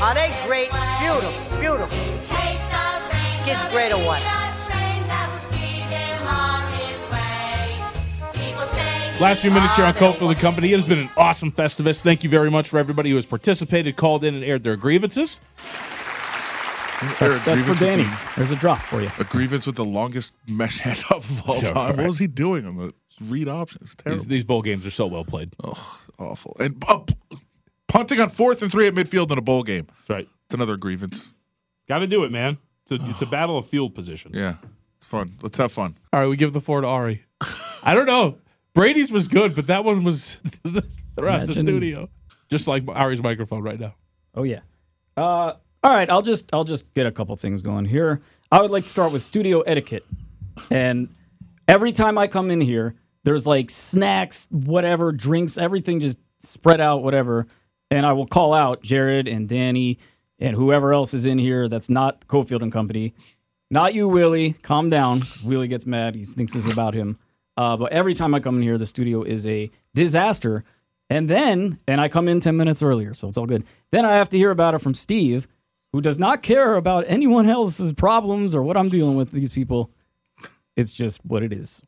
Are 0.00 0.14
they 0.14 0.34
great? 0.46 0.70
Beautiful, 0.98 1.60
beautiful. 1.60 1.98
Kids 3.44 3.64
great 3.66 3.92
or 3.92 3.98
what? 4.06 4.39
Last 9.20 9.42
few 9.42 9.50
minutes 9.50 9.76
here 9.76 9.84
on 9.84 9.92
Cofield 9.92 10.30
and 10.30 10.38
Company. 10.38 10.72
It 10.72 10.76
has 10.78 10.86
been 10.86 11.00
an 11.00 11.10
awesome 11.14 11.52
Festivus. 11.52 12.02
Thank 12.02 12.24
you 12.24 12.30
very 12.30 12.50
much 12.50 12.68
for 12.70 12.78
everybody 12.78 13.10
who 13.10 13.16
has 13.16 13.26
participated, 13.26 13.96
called 13.96 14.24
in, 14.24 14.34
and 14.34 14.42
aired 14.42 14.62
their 14.62 14.76
grievances. 14.76 15.40
That's, 17.02 17.18
that's 17.18 17.38
for 17.38 17.44
grievance 17.44 17.68
with 17.68 17.78
Danny. 17.80 18.02
the- 18.04 18.18
There's 18.36 18.50
a 18.50 18.56
drop 18.56 18.78
for 18.78 19.02
you. 19.02 19.10
A 19.18 19.24
grievance 19.24 19.66
with 19.66 19.76
the 19.76 19.84
longest 19.84 20.32
mesh 20.48 20.80
handoff 20.80 21.18
of 21.18 21.48
all 21.48 21.56
Yeah, 21.62 21.70
time. 21.70 21.88
right. 21.90 21.96
What 21.98 22.06
was 22.08 22.18
he 22.18 22.28
doing 22.28 22.64
on 22.66 22.76
the 22.78 22.94
read 23.20 23.46
options? 23.46 23.94
Terrible. 23.94 24.18
These, 24.22 24.26
these 24.28 24.44
bowl 24.44 24.62
games 24.62 24.86
are 24.86 24.90
so 24.90 25.06
well 25.06 25.24
played. 25.24 25.52
Oh, 25.62 26.00
awful. 26.18 26.56
And 26.58 26.82
uh, 26.88 27.00
punting 27.88 28.20
on 28.20 28.30
fourth 28.30 28.62
and 28.62 28.72
three 28.72 28.86
at 28.86 28.94
midfield 28.94 29.30
in 29.30 29.36
a 29.38 29.42
bowl 29.42 29.62
game. 29.64 29.86
That's 29.86 30.08
right. 30.10 30.28
It's 30.46 30.54
another 30.54 30.78
grievance. 30.78 31.34
Got 31.88 31.98
to 31.98 32.06
do 32.06 32.24
it, 32.24 32.32
man. 32.32 32.56
It's 32.90 32.92
a, 33.02 33.10
it's 33.10 33.20
a 33.22 33.26
battle 33.26 33.58
of 33.58 33.66
field 33.66 33.94
position. 33.94 34.32
Yeah. 34.34 34.54
It's 34.96 35.06
fun. 35.06 35.34
Let's 35.42 35.58
have 35.58 35.72
fun. 35.72 35.98
All 36.12 36.20
right, 36.20 36.26
we 36.26 36.36
give 36.36 36.54
the 36.54 36.60
floor 36.62 36.80
to 36.80 36.86
Ari. 36.86 37.24
I 37.82 37.94
don't 37.94 38.06
know. 38.06 38.38
Brady's 38.74 39.10
was 39.10 39.28
good, 39.28 39.54
but 39.54 39.66
that 39.66 39.84
one 39.84 40.04
was 40.04 40.34
throughout 41.16 41.46
the 41.46 41.52
studio. 41.54 42.08
Just 42.48 42.68
like 42.68 42.84
Ari's 42.88 43.22
microphone 43.22 43.62
right 43.62 43.78
now. 43.78 43.94
Oh 44.34 44.42
yeah. 44.42 44.60
Uh, 45.16 45.54
all 45.82 45.94
right, 45.94 46.10
I'll 46.10 46.22
just 46.22 46.52
I'll 46.52 46.64
just 46.64 46.92
get 46.94 47.06
a 47.06 47.12
couple 47.12 47.34
things 47.36 47.62
going 47.62 47.84
here. 47.84 48.20
I 48.52 48.60
would 48.60 48.70
like 48.70 48.84
to 48.84 48.90
start 48.90 49.12
with 49.12 49.22
studio 49.22 49.60
etiquette. 49.60 50.04
And 50.70 51.08
every 51.68 51.92
time 51.92 52.18
I 52.18 52.26
come 52.26 52.50
in 52.50 52.60
here, 52.60 52.94
there's 53.24 53.46
like 53.46 53.70
snacks, 53.70 54.46
whatever, 54.50 55.12
drinks, 55.12 55.58
everything 55.58 56.00
just 56.00 56.18
spread 56.40 56.80
out, 56.80 57.02
whatever. 57.02 57.46
And 57.90 58.06
I 58.06 58.12
will 58.12 58.26
call 58.26 58.54
out 58.54 58.82
Jared 58.82 59.26
and 59.26 59.48
Danny 59.48 59.98
and 60.38 60.56
whoever 60.56 60.92
else 60.92 61.12
is 61.12 61.26
in 61.26 61.38
here 61.38 61.68
that's 61.68 61.88
not 61.88 62.26
Cofield 62.26 62.62
and 62.62 62.72
Company. 62.72 63.14
Not 63.70 63.94
you, 63.94 64.08
Willie. 64.08 64.54
Calm 64.62 64.90
down. 64.90 65.22
Willie 65.44 65.68
gets 65.68 65.86
mad. 65.86 66.14
He 66.14 66.24
thinks 66.24 66.54
it's 66.54 66.70
about 66.70 66.94
him. 66.94 67.18
Uh, 67.60 67.76
but 67.76 67.92
every 67.92 68.14
time 68.14 68.34
I 68.34 68.40
come 68.40 68.56
in 68.56 68.62
here, 68.62 68.78
the 68.78 68.86
studio 68.86 69.22
is 69.22 69.46
a 69.46 69.70
disaster. 69.94 70.64
And 71.10 71.28
then, 71.28 71.78
and 71.86 72.00
I 72.00 72.08
come 72.08 72.26
in 72.26 72.40
10 72.40 72.56
minutes 72.56 72.82
earlier, 72.82 73.12
so 73.12 73.28
it's 73.28 73.36
all 73.36 73.44
good. 73.44 73.64
Then 73.90 74.06
I 74.06 74.14
have 74.14 74.30
to 74.30 74.38
hear 74.38 74.50
about 74.50 74.72
it 74.72 74.78
from 74.78 74.94
Steve, 74.94 75.46
who 75.92 76.00
does 76.00 76.18
not 76.18 76.42
care 76.42 76.76
about 76.76 77.04
anyone 77.06 77.50
else's 77.50 77.92
problems 77.92 78.54
or 78.54 78.62
what 78.62 78.78
I'm 78.78 78.88
dealing 78.88 79.14
with 79.14 79.32
these 79.32 79.50
people. 79.50 79.90
It's 80.74 80.94
just 80.94 81.22
what 81.22 81.42
it 81.42 81.52
is. 81.52 81.82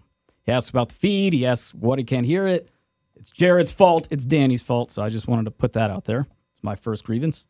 He 0.44 0.52
asks 0.52 0.68
about 0.68 0.90
the 0.90 0.94
feed. 0.94 1.32
He 1.32 1.46
asks 1.46 1.72
what 1.72 1.98
he 1.98 2.04
can't 2.04 2.26
hear 2.26 2.46
it. 2.46 2.68
It's 3.16 3.30
Jared's 3.30 3.72
fault. 3.72 4.06
It's 4.10 4.26
Danny's 4.26 4.62
fault. 4.62 4.90
So 4.90 5.02
I 5.02 5.08
just 5.08 5.26
wanted 5.26 5.46
to 5.46 5.52
put 5.52 5.72
that 5.72 5.90
out 5.90 6.04
there. 6.04 6.26
It's 6.50 6.62
my 6.62 6.74
first 6.74 7.02
grievance. 7.02 7.48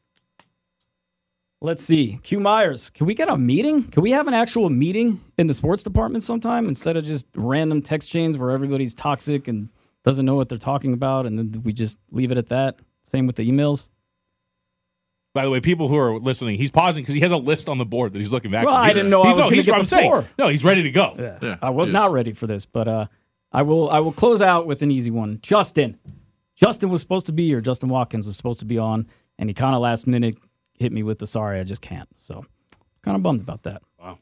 Let's 1.65 1.85
see. 1.85 2.19
Q 2.25 2.41
Myers, 2.41 2.91
can 2.91 3.07
we 3.07 3.15
get 3.15 3.29
a 3.29 3.39
meeting? 3.39 3.85
Can 3.85 4.03
we 4.03 4.11
have 4.11 4.27
an 4.27 4.35
actual 4.35 4.69
meeting 4.69 5.21
in 5.39 5.47
the 5.47 5.55
sports 5.55 5.85
department 5.85 6.25
sometime 6.25 6.67
instead 6.67 6.97
of 6.97 7.05
just 7.05 7.25
random 7.37 7.83
text 7.83 8.11
chains 8.11 8.37
where 8.37 8.51
everybody's 8.51 8.95
toxic 8.95 9.47
and 9.47 9.69
doesn't 10.03 10.27
know 10.27 10.35
what 10.35 10.49
they're 10.49 10.59
talking 10.59 10.93
about 10.93 11.25
and 11.25 11.39
then 11.39 11.63
we 11.63 11.73
just 11.73 11.99
leave 12.11 12.33
it 12.33 12.39
at 12.39 12.49
that? 12.49 12.81
Same 13.03 13.29
with 13.29 13.37
the 13.37 13.49
emails. 13.49 13.91
By 15.35 15.45
the 15.45 15.51
way, 15.51 15.61
people 15.61 15.87
who 15.87 15.97
are 15.97 16.19
listening, 16.19 16.59
he's 16.59 16.73
pausing 16.73 17.05
because 17.05 17.15
he 17.15 17.21
has 17.21 17.31
a 17.31 17.37
list 17.37 17.69
on 17.69 17.79
the 17.79 17.87
board 17.87 18.13
that 18.13 18.19
he's 18.19 18.33
looking 18.33 18.51
back. 18.51 18.67
Well, 18.67 18.75
at. 18.75 18.83
I 18.83 18.93
didn't 18.93 19.11
know 19.11 19.23
I 19.23 19.33
was 19.33 19.37
no, 19.37 19.45
gonna 19.45 19.57
he's 19.57 19.67
get 19.67 19.73
what 19.73 19.83
the 19.83 19.87
saying. 19.87 20.25
No, 20.37 20.49
he's 20.49 20.65
ready 20.65 20.83
to 20.83 20.91
go. 20.91 21.39
Yeah, 21.41 21.59
I 21.63 21.71
was 21.71 21.89
not 21.89 22.11
ready 22.11 22.33
for 22.33 22.49
this, 22.49 22.67
but 22.67 22.89
uh, 22.89 23.07
I 23.53 23.63
will. 23.63 23.89
I 23.89 24.01
will 24.01 24.13
close 24.13 24.43
out 24.43 24.67
with 24.67 24.83
an 24.83 24.91
easy 24.91 25.13
one. 25.13 25.39
Justin, 25.43 25.97
Justin 26.57 26.91
was 26.91 27.01
supposed 27.01 27.27
to 27.27 27.33
be 27.33 27.47
here. 27.47 27.61
Justin 27.61 27.89
Watkins 27.89 28.27
was 28.27 28.37
supposed 28.37 28.59
to 28.61 28.67
be 28.67 28.79
on, 28.79 29.07
and 29.39 29.49
he 29.49 29.55
kind 29.55 29.77
of 29.77 29.81
last 29.81 30.09
minute 30.09 30.37
hit 30.79 30.93
me 30.93 31.03
with 31.03 31.19
the 31.19 31.27
sorry, 31.27 31.59
I 31.61 31.65
just 31.65 31.81
can't. 31.81 32.09
So, 32.17 32.45
kind 33.03 33.17
of 33.17 33.23
bummed 33.23 33.41
about 33.41 33.63
that. 33.65 33.83
Wow. 34.01 34.19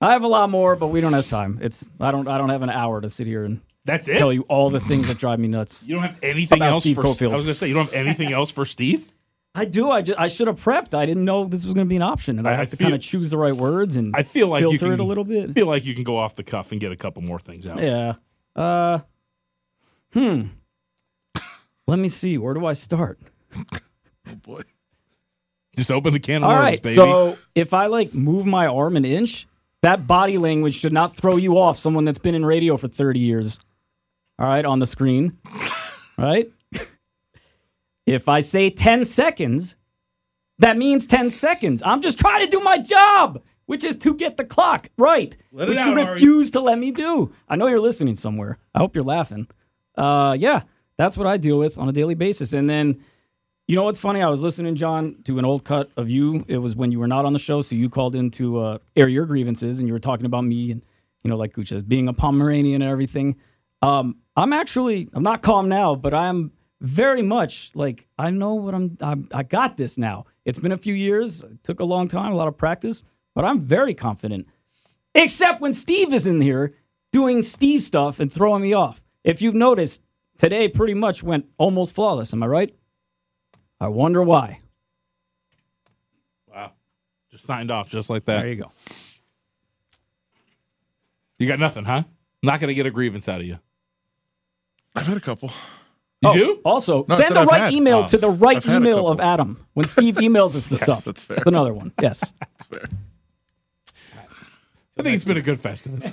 I 0.00 0.10
have 0.12 0.22
a 0.22 0.28
lot 0.28 0.50
more, 0.50 0.74
but 0.74 0.88
we 0.88 1.00
don't 1.00 1.12
have 1.12 1.26
time. 1.26 1.58
It's 1.62 1.88
I 2.00 2.10
don't 2.10 2.26
I 2.26 2.36
don't 2.36 2.48
have 2.48 2.62
an 2.62 2.70
hour 2.70 3.00
to 3.00 3.08
sit 3.08 3.26
here 3.28 3.44
and 3.44 3.60
That's 3.84 4.08
it? 4.08 4.18
Tell 4.18 4.32
you 4.32 4.42
all 4.48 4.68
the 4.68 4.80
things 4.80 5.06
that 5.06 5.16
drive 5.18 5.38
me 5.38 5.46
nuts. 5.46 5.86
You 5.86 5.94
don't 5.94 6.04
have 6.04 6.18
anything 6.24 6.58
about 6.58 6.72
else 6.72 6.82
Steve 6.82 6.96
for 6.96 7.02
Cofield. 7.04 7.32
I 7.32 7.36
was 7.36 7.44
going 7.44 7.54
to 7.54 7.54
say 7.54 7.68
you 7.68 7.74
don't 7.74 7.84
have 7.92 7.94
anything 8.06 8.32
else 8.32 8.50
for 8.50 8.64
Steve. 8.64 9.12
I 9.54 9.66
do. 9.66 9.90
I, 9.90 10.00
ju- 10.00 10.14
I 10.16 10.28
should 10.28 10.46
have 10.46 10.56
prepped. 10.64 10.94
I 10.94 11.04
didn't 11.04 11.26
know 11.26 11.44
this 11.44 11.64
was 11.66 11.74
going 11.74 11.86
to 11.86 11.88
be 11.88 11.96
an 11.96 12.02
option, 12.02 12.38
and 12.38 12.48
I, 12.48 12.52
I- 12.52 12.56
have 12.56 12.70
to 12.70 12.76
kind 12.78 12.94
of 12.94 13.00
choose 13.02 13.30
the 13.30 13.36
right 13.38 13.54
words 13.54 13.96
and 13.96 14.16
I 14.16 14.22
feel 14.24 14.48
like 14.48 14.62
you 14.62 14.70
filter 14.70 14.86
can, 14.86 14.92
it 14.94 15.00
a 15.00 15.04
little 15.04 15.24
bit. 15.24 15.50
I 15.50 15.52
Feel 15.52 15.66
like 15.66 15.84
you 15.84 15.94
can 15.94 16.04
go 16.04 16.16
off 16.16 16.34
the 16.34 16.42
cuff 16.42 16.72
and 16.72 16.80
get 16.80 16.90
a 16.90 16.96
couple 16.96 17.22
more 17.22 17.38
things 17.38 17.68
out. 17.68 17.78
Yeah. 17.78 18.14
Uh. 18.56 19.00
Hmm. 20.14 20.42
Let 21.86 21.98
me 21.98 22.08
see. 22.08 22.38
Where 22.38 22.54
do 22.54 22.64
I 22.66 22.72
start? 22.72 23.20
Oh 24.32 24.36
boy. 24.36 24.62
Just 25.76 25.90
open 25.90 26.12
the 26.12 26.20
can 26.20 26.42
of 26.42 26.48
All 26.50 26.54
worms, 26.54 26.62
right. 26.64 26.82
baby. 26.82 26.94
So 26.96 27.38
if 27.54 27.72
I 27.72 27.86
like 27.86 28.12
move 28.14 28.44
my 28.46 28.66
arm 28.66 28.96
an 28.96 29.04
inch, 29.04 29.46
that 29.82 30.06
body 30.06 30.36
language 30.38 30.74
should 30.74 30.92
not 30.92 31.14
throw 31.14 31.36
you 31.36 31.58
off. 31.58 31.78
Someone 31.78 32.04
that's 32.04 32.18
been 32.18 32.34
in 32.34 32.44
radio 32.44 32.76
for 32.76 32.88
thirty 32.88 33.20
years. 33.20 33.58
All 34.38 34.46
right, 34.46 34.64
on 34.64 34.78
the 34.80 34.86
screen. 34.86 35.38
Right. 36.18 36.50
if 38.06 38.28
I 38.28 38.40
say 38.40 38.68
ten 38.70 39.04
seconds, 39.04 39.76
that 40.58 40.76
means 40.76 41.06
ten 41.06 41.30
seconds. 41.30 41.82
I'm 41.84 42.00
just 42.02 42.18
trying 42.18 42.44
to 42.44 42.50
do 42.50 42.60
my 42.60 42.78
job, 42.78 43.42
which 43.66 43.82
is 43.82 43.96
to 43.98 44.14
get 44.14 44.36
the 44.36 44.44
clock 44.44 44.90
right, 44.98 45.34
Let 45.52 45.68
it 45.68 45.72
which 45.72 45.80
out, 45.80 45.88
you 45.88 45.98
Ari. 46.00 46.10
refuse 46.12 46.50
to 46.52 46.60
let 46.60 46.78
me 46.78 46.90
do. 46.90 47.32
I 47.48 47.56
know 47.56 47.66
you're 47.66 47.80
listening 47.80 48.14
somewhere. 48.14 48.58
I 48.74 48.78
hope 48.80 48.94
you're 48.94 49.04
laughing. 49.04 49.48
Uh, 49.96 50.36
yeah, 50.38 50.62
that's 50.98 51.16
what 51.16 51.26
I 51.26 51.38
deal 51.38 51.58
with 51.58 51.78
on 51.78 51.88
a 51.88 51.92
daily 51.92 52.14
basis, 52.14 52.52
and 52.52 52.68
then. 52.68 53.02
You 53.68 53.76
know 53.76 53.84
what's 53.84 53.98
funny? 53.98 54.20
I 54.20 54.28
was 54.28 54.42
listening, 54.42 54.74
John, 54.74 55.16
to 55.24 55.38
an 55.38 55.44
old 55.44 55.64
cut 55.64 55.90
of 55.96 56.10
you. 56.10 56.44
It 56.48 56.58
was 56.58 56.74
when 56.74 56.90
you 56.90 56.98
were 56.98 57.06
not 57.06 57.24
on 57.24 57.32
the 57.32 57.38
show, 57.38 57.60
so 57.62 57.76
you 57.76 57.88
called 57.88 58.16
in 58.16 58.30
to 58.32 58.58
uh, 58.58 58.78
air 58.96 59.08
your 59.08 59.24
grievances, 59.24 59.78
and 59.78 59.88
you 59.88 59.94
were 59.94 60.00
talking 60.00 60.26
about 60.26 60.44
me 60.44 60.72
and 60.72 60.82
you 61.22 61.30
know, 61.30 61.36
like 61.36 61.54
says, 61.64 61.82
being 61.82 62.08
a 62.08 62.12
Pomeranian 62.12 62.82
and 62.82 62.90
everything. 62.90 63.36
Um, 63.80 64.16
I'm 64.36 64.52
actually, 64.52 65.08
I'm 65.12 65.22
not 65.22 65.42
calm 65.42 65.68
now, 65.68 65.94
but 65.94 66.14
I'm 66.14 66.52
very 66.80 67.22
much 67.22 67.74
like 67.76 68.08
I 68.18 68.30
know 68.30 68.54
what 68.54 68.74
I'm. 68.74 68.96
I'm 69.00 69.28
I 69.32 69.44
got 69.44 69.76
this 69.76 69.96
now. 69.96 70.24
It's 70.44 70.58
been 70.58 70.72
a 70.72 70.78
few 70.78 70.94
years. 70.94 71.44
It 71.44 71.62
took 71.62 71.80
a 71.80 71.84
long 71.84 72.08
time, 72.08 72.32
a 72.32 72.36
lot 72.36 72.48
of 72.48 72.58
practice, 72.58 73.04
but 73.34 73.44
I'm 73.44 73.60
very 73.60 73.94
confident. 73.94 74.48
Except 75.14 75.60
when 75.60 75.72
Steve 75.72 76.12
is 76.12 76.26
in 76.26 76.40
here 76.40 76.74
doing 77.12 77.42
Steve 77.42 77.82
stuff 77.82 78.18
and 78.18 78.32
throwing 78.32 78.62
me 78.62 78.72
off. 78.72 79.00
If 79.22 79.40
you've 79.40 79.54
noticed, 79.54 80.02
today 80.38 80.66
pretty 80.66 80.94
much 80.94 81.22
went 81.22 81.46
almost 81.58 81.94
flawless. 81.94 82.32
Am 82.32 82.42
I 82.42 82.46
right? 82.46 82.74
I 83.82 83.88
wonder 83.88 84.22
why. 84.22 84.60
Wow. 86.46 86.70
Just 87.32 87.44
signed 87.44 87.72
off 87.72 87.90
just 87.90 88.08
like 88.10 88.24
that. 88.26 88.38
There 88.42 88.48
you 88.48 88.54
go. 88.62 88.70
You 91.40 91.48
got 91.48 91.58
nothing, 91.58 91.84
huh? 91.84 92.04
Not 92.44 92.60
going 92.60 92.68
to 92.68 92.74
get 92.74 92.86
a 92.86 92.92
grievance 92.92 93.28
out 93.28 93.40
of 93.40 93.46
you. 93.46 93.58
I've 94.94 95.06
had 95.08 95.16
a 95.16 95.20
couple. 95.20 95.48
You 96.20 96.28
Oh, 96.30 96.34
do? 96.34 96.60
Also, 96.64 97.04
No, 97.08 97.16
send 97.16 97.34
the 97.34 97.40
I've 97.40 97.48
right 97.48 97.60
had. 97.62 97.72
email 97.72 97.98
Oh. 97.98 98.06
to 98.06 98.16
the 98.18 98.30
right 98.30 98.58
I've 98.58 98.68
email 98.68 99.08
of 99.08 99.18
Adam 99.18 99.66
when 99.74 99.88
Steve 99.88 100.14
emails 100.16 100.54
us 100.54 100.66
the 100.68 100.76
Yes, 100.76 100.84
stuff. 100.84 101.04
that's 101.04 101.20
fair. 101.20 101.36
That's 101.38 101.48
another 101.48 101.74
one. 101.74 101.92
Yes. 102.00 102.32
That's 102.40 102.66
fair. 102.68 102.88
I 104.96 105.02
think 105.02 105.16
it's 105.16 105.24
been 105.24 105.38
a 105.38 105.42
good 105.42 105.60
Festivus. 105.60 106.04
I 106.06 106.12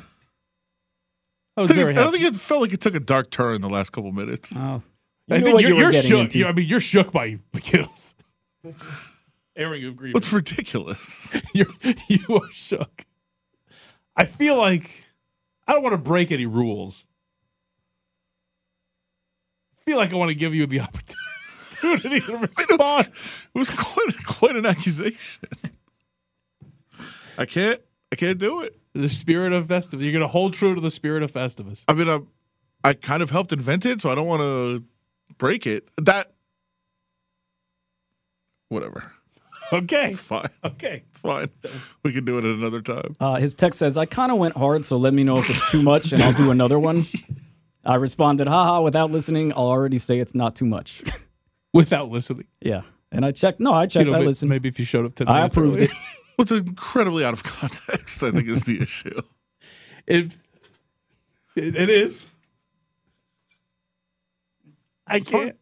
I, 1.58 1.62
was 1.62 1.70
think 1.70 1.80
very 1.82 1.92
it, 1.94 1.98
I 2.00 2.10
think 2.10 2.24
it 2.24 2.36
felt 2.38 2.62
like 2.62 2.74
it 2.74 2.82
took 2.82 2.96
a 2.96 3.00
dark 3.00 3.30
turn 3.30 3.54
in 3.56 3.62
the 3.62 3.70
last 3.70 3.92
couple 3.92 4.12
minutes. 4.12 4.52
Oh. 4.56 4.82
I 5.30 5.36
You 5.36 5.40
knew 5.42 5.46
think 5.46 5.54
what 5.56 5.62
you're, 5.62 5.70
you 5.70 5.76
were 5.76 5.82
you're 5.82 5.92
getting 5.92 6.10
shook. 6.10 6.20
into. 6.22 6.40
You- 6.40 6.48
I 6.48 6.52
mean, 6.54 6.68
you're 6.68 6.80
shook 6.80 7.12
by 7.12 7.40
McGill's 7.54 8.16
airing 9.56 9.86
of 9.86 9.96
grievance. 9.96 10.14
What's 10.16 10.34
ridiculous? 10.34 11.34
you're, 11.54 11.68
you 12.08 12.36
are 12.38 12.52
shook. 12.52 13.06
I 14.16 14.26
feel 14.26 14.58
like 14.58 15.06
I 15.68 15.74
don't 15.74 15.84
want 15.84 15.94
to 15.94 15.98
break 15.98 16.32
any 16.32 16.46
rules. 16.46 17.06
I 19.78 19.82
feel 19.92 19.98
like 19.98 20.12
I 20.12 20.16
want 20.16 20.30
to 20.30 20.36
give 20.36 20.54
you 20.54 20.66
the 20.68 20.80
opportunity 21.82 22.22
to 22.22 22.38
respond. 22.42 23.08
It 23.08 23.58
was 23.58 23.70
quite 23.70 24.26
quite 24.26 24.56
an 24.56 24.66
accusation. 24.66 25.18
I 27.38 27.46
can't. 27.46 27.80
I 28.12 28.16
can't 28.16 28.38
do 28.40 28.62
it. 28.62 28.76
The 28.94 29.08
spirit 29.10 29.54
of 29.54 29.68
Festivus. 29.68 30.02
You're 30.02 30.12
going 30.12 30.22
to 30.22 30.28
hold 30.28 30.54
true 30.54 30.74
to 30.76 30.82
the 30.82 30.92
spirit 30.92 31.22
of 31.24 31.32
Festivus. 31.32 31.86
I 31.88 31.94
mean, 31.94 32.10
I, 32.10 32.20
I 32.84 32.94
kind 32.94 33.22
of 33.22 33.30
helped 33.30 33.54
invent 33.54 33.86
it, 33.86 34.02
so 34.02 34.10
I 34.12 34.16
don't 34.16 34.26
want 34.28 34.42
to 34.42 34.84
break 35.38 35.68
it. 35.68 35.88
That, 35.98 36.32
whatever. 38.70 39.12
Okay. 39.72 40.12
It's 40.12 40.20
fine. 40.20 40.50
Okay. 40.64 41.04
It's 41.12 41.20
fine. 41.20 41.50
We 42.04 42.12
can 42.14 42.26
do 42.26 42.38
it 42.40 42.44
at 42.46 42.56
another 42.56 42.82
time. 42.82 43.16
Uh, 43.20 43.36
his 43.36 43.54
text 43.54 43.78
says, 43.80 43.98
I 43.98 44.06
kind 44.06 44.32
of 44.32 44.38
went 44.40 44.58
hard, 44.58 44.84
so 44.84 44.98
let 44.98 45.14
me 45.14 45.24
know 45.24 45.38
if 45.38 45.50
it's 45.50 45.70
too 45.72 45.84
much 45.84 46.12
and 46.12 46.24
I'll 46.24 46.34
do 46.34 46.50
another 46.52 46.80
one. 46.80 47.04
I 47.86 47.96
responded, 47.96 48.48
haha, 48.48 48.82
without 48.82 49.12
listening, 49.12 49.52
I'll 49.54 49.68
already 49.68 49.98
say 50.00 50.20
it's 50.20 50.34
not 50.36 50.56
too 50.56 50.66
much. 50.66 51.04
Without 51.74 52.10
listening. 52.10 52.48
yeah. 52.62 52.82
And 53.12 53.24
I 53.24 53.32
checked. 53.32 53.60
No, 53.60 53.72
I 53.74 53.86
checked. 53.86 54.08
You 54.08 54.12
know, 54.12 54.20
I 54.20 54.22
listened. 54.24 54.50
Maybe 54.50 54.70
if 54.70 54.80
you 54.80 54.86
showed 54.86 55.06
up 55.06 55.14
10 55.14 55.28
I 55.30 55.34
minutes 55.36 55.56
approved 55.56 55.78
earlier. 55.78 55.92
it. 55.92 55.98
What's 56.36 56.52
incredibly 56.52 57.24
out 57.24 57.34
of 57.34 57.44
context, 57.44 58.24
I 58.24 58.32
think, 58.32 58.48
is 58.50 58.64
the 58.64 58.82
issue. 58.82 59.22
It, 60.08 60.32
it, 61.56 61.76
it 61.76 61.90
is. 61.92 62.34
I 65.10 65.20
can't. 65.20 65.56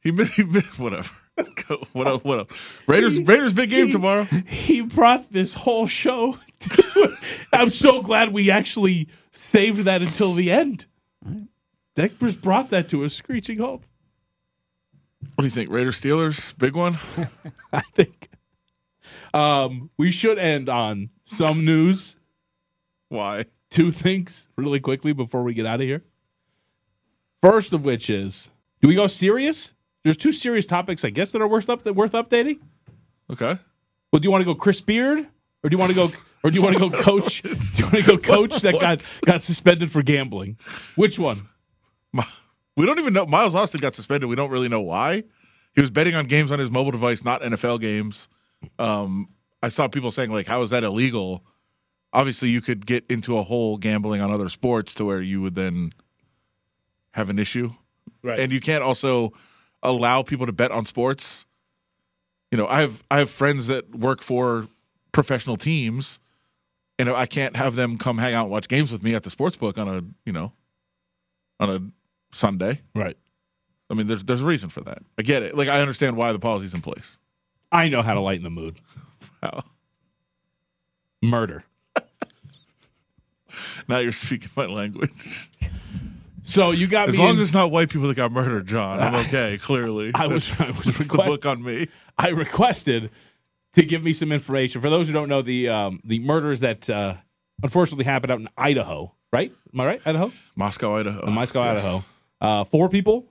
He 0.00 0.10
missed, 0.10 0.34
he 0.34 0.44
missed 0.44 0.78
whatever. 0.78 1.10
What 1.92 2.08
else? 2.08 2.24
What 2.24 2.38
else? 2.38 2.52
Raiders. 2.88 3.20
Raiders 3.20 3.52
big 3.52 3.70
game 3.70 3.86
he- 3.86 3.92
tomorrow. 3.92 4.24
He 4.24 4.80
brought 4.80 5.32
this 5.32 5.54
whole 5.54 5.86
show. 5.86 6.36
I'm 7.52 7.70
so 7.70 8.02
glad 8.02 8.32
we 8.32 8.50
actually 8.50 9.08
saved 9.30 9.84
that 9.84 10.02
until 10.02 10.34
the 10.34 10.50
end. 10.50 10.86
That 11.94 12.18
just 12.18 12.40
brought 12.40 12.70
that 12.70 12.88
to 12.88 13.04
a 13.04 13.08
screeching 13.08 13.58
halt. 13.58 13.86
What 15.34 15.42
do 15.42 15.44
you 15.44 15.50
think? 15.50 15.70
Raiders 15.70 16.00
Steelers 16.00 16.56
big 16.58 16.74
one. 16.74 16.98
I 17.72 17.80
think 17.94 18.30
um, 19.34 19.90
we 19.96 20.10
should 20.10 20.38
end 20.38 20.68
on 20.68 21.10
some 21.24 21.64
news. 21.64 22.16
Why? 23.08 23.44
Two 23.70 23.92
things 23.92 24.48
really 24.56 24.80
quickly 24.80 25.12
before 25.12 25.42
we 25.42 25.54
get 25.54 25.66
out 25.66 25.80
of 25.80 25.86
here. 25.86 26.02
First 27.42 27.72
of 27.72 27.84
which 27.84 28.10
is, 28.10 28.50
do 28.80 28.88
we 28.88 28.94
go 28.94 29.06
serious? 29.06 29.74
There's 30.04 30.16
two 30.16 30.32
serious 30.32 30.66
topics, 30.66 31.04
I 31.04 31.10
guess, 31.10 31.32
that 31.32 31.42
are 31.42 31.48
worth 31.48 31.68
up 31.68 31.82
that 31.82 31.94
worth 31.94 32.12
updating. 32.12 32.60
Okay. 33.30 33.58
Well, 34.12 34.20
do 34.20 34.26
you 34.26 34.30
want 34.30 34.42
to 34.42 34.46
go 34.46 34.54
Chris 34.54 34.80
Beard, 34.80 35.26
or 35.62 35.70
do 35.70 35.74
you 35.74 35.78
want 35.78 35.90
to 35.90 35.96
go, 35.96 36.10
or 36.42 36.50
do 36.50 36.56
you 36.56 36.62
want 36.62 36.76
to 36.76 36.88
go 36.88 36.90
coach? 37.02 37.42
Do 37.42 37.50
you 37.50 37.84
want 37.84 37.96
to 37.96 38.02
go 38.02 38.18
coach 38.18 38.62
that 38.62 38.80
got 38.80 39.04
got 39.26 39.42
suspended 39.42 39.90
for 39.90 40.02
gambling? 40.02 40.56
Which 40.96 41.18
one? 41.18 41.48
We 42.78 42.86
don't 42.86 43.00
even 43.00 43.12
know. 43.12 43.26
Miles 43.26 43.56
Austin 43.56 43.80
got 43.80 43.96
suspended. 43.96 44.30
We 44.30 44.36
don't 44.36 44.50
really 44.50 44.68
know 44.68 44.80
why. 44.80 45.24
He 45.74 45.80
was 45.80 45.90
betting 45.90 46.14
on 46.14 46.26
games 46.26 46.52
on 46.52 46.60
his 46.60 46.70
mobile 46.70 46.92
device, 46.92 47.24
not 47.24 47.42
NFL 47.42 47.80
games. 47.80 48.28
Um, 48.78 49.30
I 49.60 49.68
saw 49.68 49.88
people 49.88 50.12
saying 50.12 50.30
like, 50.30 50.46
"How 50.46 50.62
is 50.62 50.70
that 50.70 50.84
illegal?" 50.84 51.44
Obviously, 52.12 52.50
you 52.50 52.60
could 52.60 52.86
get 52.86 53.04
into 53.10 53.36
a 53.36 53.42
whole 53.42 53.78
gambling 53.78 54.20
on 54.20 54.30
other 54.30 54.48
sports 54.48 54.94
to 54.94 55.04
where 55.04 55.20
you 55.20 55.42
would 55.42 55.56
then 55.56 55.92
have 57.14 57.30
an 57.30 57.38
issue, 57.40 57.72
Right. 58.22 58.40
and 58.40 58.52
you 58.52 58.60
can't 58.60 58.82
also 58.82 59.32
allow 59.82 60.22
people 60.22 60.46
to 60.46 60.52
bet 60.52 60.70
on 60.70 60.84
sports. 60.86 61.46
You 62.50 62.58
know, 62.58 62.66
I 62.66 62.80
have 62.80 63.02
I 63.10 63.18
have 63.18 63.30
friends 63.30 63.66
that 63.68 63.94
work 63.94 64.22
for 64.22 64.68
professional 65.12 65.56
teams, 65.56 66.18
and 66.98 67.08
I 67.08 67.26
can't 67.26 67.56
have 67.56 67.74
them 67.76 67.98
come 67.98 68.18
hang 68.18 68.34
out 68.34 68.44
and 68.44 68.50
watch 68.50 68.68
games 68.68 68.90
with 68.90 69.02
me 69.02 69.14
at 69.14 69.22
the 69.22 69.30
sports 69.30 69.56
book 69.56 69.78
on 69.78 69.88
a 69.88 70.02
you 70.24 70.32
know 70.32 70.52
on 71.60 71.70
a 71.70 72.34
Sunday. 72.36 72.80
Right. 72.94 73.16
I 73.90 73.94
mean, 73.94 74.06
there's 74.06 74.24
there's 74.24 74.40
a 74.42 74.46
reason 74.46 74.68
for 74.70 74.80
that. 74.82 74.98
I 75.18 75.22
get 75.22 75.42
it. 75.42 75.54
Like 75.56 75.68
I 75.68 75.80
understand 75.80 76.16
why 76.16 76.32
the 76.32 76.38
policy's 76.38 76.74
in 76.74 76.80
place. 76.80 77.18
I 77.70 77.88
know 77.88 78.02
how 78.02 78.14
to 78.14 78.20
lighten 78.20 78.44
the 78.44 78.50
mood. 78.50 78.80
How? 79.42 79.62
Murder. 81.22 81.64
Now 83.88 83.98
you're 83.98 84.12
speaking 84.12 84.50
my 84.56 84.66
language. 84.66 85.50
So 86.48 86.70
you 86.70 86.86
got 86.86 87.10
As 87.10 87.18
long 87.18 87.30
in- 87.30 87.36
as 87.36 87.42
it's 87.42 87.54
not 87.54 87.70
white 87.70 87.90
people 87.90 88.08
that 88.08 88.14
got 88.14 88.32
murdered, 88.32 88.66
John, 88.66 88.98
I'm 88.98 89.14
okay. 89.26 89.58
Clearly, 89.58 90.12
I 90.14 90.26
was 90.26 90.50
I 90.60 90.66
was 90.70 90.84
that's 90.86 91.06
the 91.08 91.16
book 91.16 91.44
on 91.46 91.62
me. 91.62 91.88
I 92.16 92.28
requested 92.28 93.10
to 93.74 93.84
give 93.84 94.02
me 94.02 94.12
some 94.14 94.32
information. 94.32 94.80
For 94.80 94.88
those 94.88 95.06
who 95.08 95.12
don't 95.12 95.28
know, 95.28 95.42
the 95.42 95.68
um, 95.68 96.00
the 96.04 96.18
murders 96.20 96.60
that 96.60 96.88
uh, 96.88 97.14
unfortunately 97.62 98.06
happened 98.06 98.32
out 98.32 98.40
in 98.40 98.48
Idaho, 98.56 99.14
right? 99.32 99.52
Am 99.74 99.80
I 99.80 99.86
right? 99.86 100.00
Idaho, 100.06 100.32
Moscow, 100.56 100.96
Idaho, 100.96 101.26
In 101.26 101.34
Moscow, 101.34 101.64
Yes. 101.64 101.82
Idaho. 101.82 102.04
Uh, 102.40 102.64
four 102.64 102.88
people 102.88 103.26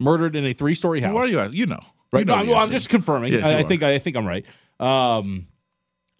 murdered 0.00 0.34
in 0.34 0.46
a 0.46 0.54
three 0.54 0.74
story 0.74 1.00
house. 1.02 1.14
Are 1.14 1.26
you? 1.26 1.38
at? 1.40 1.52
You 1.52 1.66
know, 1.66 1.80
Right. 2.12 2.20
You 2.20 2.24
know 2.24 2.34
no, 2.36 2.40
I'm, 2.40 2.46
well, 2.48 2.58
I'm 2.60 2.70
just 2.70 2.88
confirming. 2.88 3.34
I, 3.44 3.58
I 3.58 3.62
think 3.64 3.82
I, 3.82 3.98
think 3.98 4.16
I'm 4.16 4.26
right. 4.26 4.46
Um, 4.80 5.48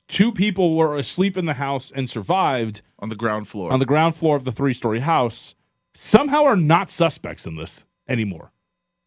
two 0.09 0.31
people 0.33 0.77
were 0.77 0.97
asleep 0.99 1.39
in 1.39 1.47
the 1.47 1.55
house 1.55 1.91
and 1.91 2.09
survived 2.11 2.83
on 2.99 3.09
the 3.09 3.17
ground 3.17 3.49
floor. 3.49 3.73
on 3.73 3.79
the 3.79 3.87
ground 3.87 4.15
floor 4.15 4.37
of 4.37 4.45
the 4.45 4.53
three 4.53 4.75
story 4.75 5.01
house. 5.01 5.55
Somehow 5.95 6.45
are 6.45 6.57
not 6.57 6.91
suspects 6.91 7.47
in 7.47 7.57
this 7.57 7.85
anymore. 8.09 8.53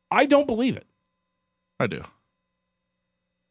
I 0.10 0.26
don't 0.26 0.48
believe 0.48 0.78
it. 0.78 0.88
I 1.80 1.88
do. 1.88 2.04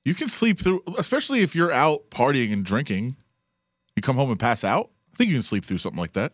You 0.05 0.15
can 0.15 0.29
sleep 0.29 0.61
through, 0.61 0.83
especially 0.99 1.41
if 1.41 1.55
you're 1.55 1.73
out 1.73 2.11
partying 2.11 2.53
and 2.53 2.65
drinking. 2.65 3.17
You 3.95 4.03
come 4.03 4.17
home 4.17 4.31
and 4.31 4.39
pass 4.39 4.65
out. 4.65 4.91
I 5.13 5.17
think 5.17 5.31
you 5.31 5.37
can 5.37 5.43
sleep 5.43 5.65
through 5.65 5.79
something 5.79 5.99
like 5.99 6.13
that. 6.13 6.33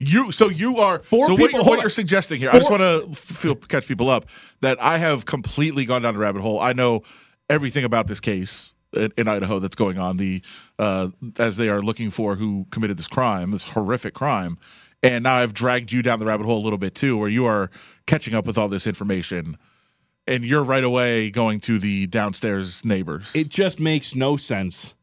You 0.00 0.32
so 0.32 0.48
you 0.48 0.78
are 0.78 0.98
Four 0.98 1.26
so 1.26 1.32
what, 1.34 1.38
people- 1.38 1.60
you're, 1.60 1.64
what 1.68 1.80
you're 1.80 1.90
suggesting 1.90 2.40
here. 2.40 2.50
I 2.50 2.58
just 2.58 2.70
want 2.70 2.82
to 2.82 3.20
feel 3.20 3.54
catch 3.54 3.86
people 3.86 4.10
up 4.10 4.26
that 4.60 4.82
I 4.82 4.98
have 4.98 5.26
completely 5.26 5.84
gone 5.84 6.02
down 6.02 6.14
the 6.14 6.20
rabbit 6.20 6.42
hole. 6.42 6.58
I 6.58 6.72
know 6.72 7.02
everything 7.48 7.84
about 7.84 8.08
this 8.08 8.18
case 8.18 8.74
in, 8.92 9.12
in 9.16 9.28
Idaho 9.28 9.60
that's 9.60 9.76
going 9.76 9.98
on. 9.98 10.16
The 10.16 10.42
uh, 10.78 11.10
as 11.38 11.56
they 11.56 11.68
are 11.68 11.80
looking 11.80 12.10
for 12.10 12.34
who 12.34 12.66
committed 12.70 12.96
this 12.96 13.06
crime, 13.06 13.52
this 13.52 13.62
horrific 13.62 14.12
crime, 14.14 14.58
and 15.02 15.24
now 15.24 15.34
I've 15.34 15.54
dragged 15.54 15.92
you 15.92 16.02
down 16.02 16.18
the 16.18 16.26
rabbit 16.26 16.46
hole 16.46 16.58
a 16.58 16.64
little 16.64 16.78
bit 16.78 16.94
too, 16.94 17.16
where 17.16 17.28
you 17.28 17.46
are 17.46 17.70
catching 18.06 18.34
up 18.34 18.46
with 18.46 18.58
all 18.58 18.68
this 18.68 18.86
information, 18.86 19.56
and 20.26 20.44
you're 20.44 20.62
right 20.62 20.84
away 20.84 21.30
going 21.30 21.60
to 21.60 21.78
the 21.78 22.06
downstairs 22.06 22.84
neighbors. 22.84 23.32
It 23.34 23.48
just 23.48 23.78
makes 23.80 24.14
no 24.14 24.36
sense 24.36 24.94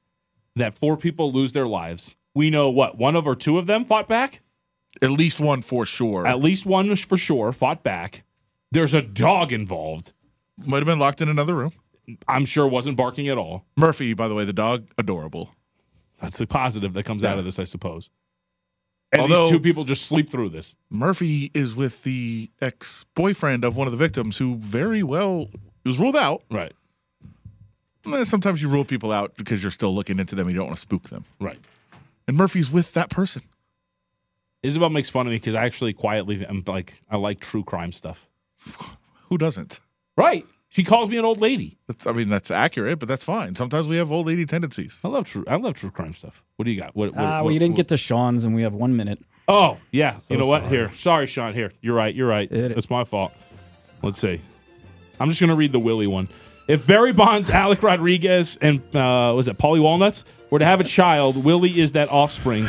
that 0.55 0.73
four 0.73 0.97
people 0.97 1.31
lose 1.31 1.53
their 1.53 1.65
lives. 1.65 2.15
We 2.35 2.49
know 2.49 2.69
what 2.69 2.97
one 2.97 3.15
of 3.15 3.27
or 3.27 3.35
two 3.35 3.57
of 3.57 3.65
them 3.65 3.85
fought 3.85 4.07
back. 4.07 4.41
At 5.01 5.11
least 5.11 5.39
one 5.39 5.61
for 5.61 5.85
sure. 5.85 6.27
At 6.27 6.39
least 6.39 6.65
one 6.65 6.95
for 6.95 7.17
sure 7.17 7.51
fought 7.51 7.83
back. 7.83 8.23
There's 8.71 8.93
a 8.93 9.01
dog 9.01 9.51
involved. 9.51 10.13
Might 10.65 10.77
have 10.77 10.85
been 10.85 10.99
locked 10.99 11.21
in 11.21 11.29
another 11.29 11.55
room. 11.55 11.71
I'm 12.27 12.45
sure 12.45 12.67
wasn't 12.67 12.97
barking 12.97 13.29
at 13.29 13.37
all. 13.37 13.65
Murphy, 13.77 14.13
by 14.13 14.27
the 14.27 14.35
way, 14.35 14.45
the 14.45 14.53
dog, 14.53 14.87
adorable. 14.97 15.51
That's 16.19 16.37
the 16.37 16.47
positive 16.47 16.93
that 16.93 17.03
comes 17.03 17.23
out 17.23 17.39
of 17.39 17.45
this, 17.45 17.59
I 17.59 17.63
suppose. 17.63 18.09
And 19.13 19.21
Although- 19.21 19.43
these 19.43 19.51
two 19.51 19.59
people 19.59 19.85
just 19.85 20.07
sleep 20.07 20.31
through 20.31 20.49
this. 20.49 20.75
Murphy 20.89 21.51
is 21.53 21.75
with 21.75 22.01
the 22.03 22.49
ex 22.59 23.05
boyfriend 23.13 23.63
of 23.63 23.75
one 23.75 23.87
of 23.87 23.91
the 23.91 23.97
victims 23.97 24.37
who 24.37 24.55
very 24.55 25.03
well 25.03 25.49
was 25.85 25.99
ruled 25.99 26.15
out. 26.15 26.41
Right. 26.49 26.73
Sometimes 28.23 28.61
you 28.61 28.67
rule 28.67 28.83
people 28.83 29.11
out 29.11 29.37
because 29.37 29.61
you're 29.61 29.71
still 29.71 29.93
looking 29.95 30.19
into 30.19 30.35
them 30.35 30.47
and 30.47 30.53
you 30.53 30.57
don't 30.57 30.65
want 30.67 30.77
to 30.77 30.81
spook 30.81 31.09
them. 31.09 31.25
Right. 31.39 31.59
And 32.27 32.35
Murphy's 32.35 32.71
with 32.71 32.93
that 32.93 33.09
person. 33.09 33.43
Isabel 34.63 34.89
makes 34.89 35.09
fun 35.09 35.27
of 35.27 35.31
me 35.31 35.37
because 35.37 35.55
I 35.55 35.63
actually 35.65 35.93
quietly 35.93 36.43
am 36.45 36.63
like 36.65 36.99
I 37.09 37.17
like 37.17 37.39
true 37.39 37.63
crime 37.63 37.91
stuff. 37.91 38.25
Who 39.29 39.37
doesn't? 39.37 39.79
Right. 40.17 40.45
She 40.75 40.83
calls 40.83 41.07
me 41.07 41.17
an 41.17 41.23
old 41.25 41.39
lady. 41.39 41.77
That's, 41.87 42.07
I 42.07 42.13
mean, 42.13 42.29
that's 42.29 42.49
accurate, 42.49 42.97
but 42.97 43.07
that's 43.07 43.23
fine. 43.23 43.53
Sometimes 43.53 43.87
we 43.87 43.95
have 43.97 44.11
old 44.11 44.25
lady 44.25 44.43
tendencies. 44.47 44.99
I 45.03 45.07
love 45.07 45.25
true. 45.25 45.43
I 45.47 45.55
love 45.57 45.75
true 45.75 45.91
crime 45.91 46.13
stuff. 46.15 46.43
What 46.55 46.65
do 46.65 46.71
you 46.71 46.81
got? 46.81 46.95
What? 46.95 47.13
what, 47.13 47.23
Ah, 47.23 47.37
what- 47.37 47.43
well, 47.45 47.53
you 47.53 47.59
didn't 47.59 47.73
what- 47.73 47.77
get 47.77 47.87
to 47.89 47.97
Sean's, 47.97 48.43
and 48.43 48.55
we 48.55 48.63
have 48.63 48.73
one 48.73 48.95
minute. 48.95 49.19
Oh 49.47 49.77
yeah. 49.91 50.13
So 50.15 50.33
you 50.33 50.39
know 50.39 50.47
what? 50.47 50.67
Here, 50.69 50.91
sorry, 50.93 51.27
Sean. 51.27 51.53
Here, 51.53 51.71
you're 51.81 51.95
right. 51.95 52.15
You're 52.15 52.27
right. 52.27 52.49
It's 52.51 52.89
my 52.89 53.03
fault. 53.03 53.33
Let's 54.01 54.19
see. 54.19 54.41
I'm 55.19 55.29
just 55.29 55.39
gonna 55.41 55.55
read 55.55 55.73
the 55.73 55.79
Willie 55.79 56.07
one. 56.07 56.27
If 56.67 56.87
Barry 56.87 57.11
Bonds, 57.13 57.49
Alex 57.63 57.83
Rodriguez, 57.83 58.57
and 58.61 58.79
uh, 58.95 59.33
was 59.35 59.47
it 59.47 59.57
Paulie 59.59 59.81
Walnuts 59.81 60.25
were 60.49 60.59
to 60.59 60.65
have 60.65 60.81
a 60.81 60.85
child, 60.85 61.43
Willie 61.43 61.77
is 61.79 61.91
that 61.91 62.09
offspring. 62.09 62.65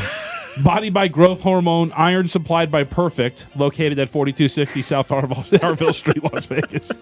Body 0.62 0.88
by 0.88 1.08
growth 1.08 1.42
hormone, 1.42 1.90
iron 1.92 2.28
supplied 2.28 2.70
by 2.70 2.84
Perfect, 2.84 3.46
located 3.56 3.98
at 3.98 4.08
4260 4.08 4.82
South 4.82 5.08
Harville, 5.08 5.92
Street, 5.92 6.22
Las 6.22 6.46
Vegas. 6.46 6.92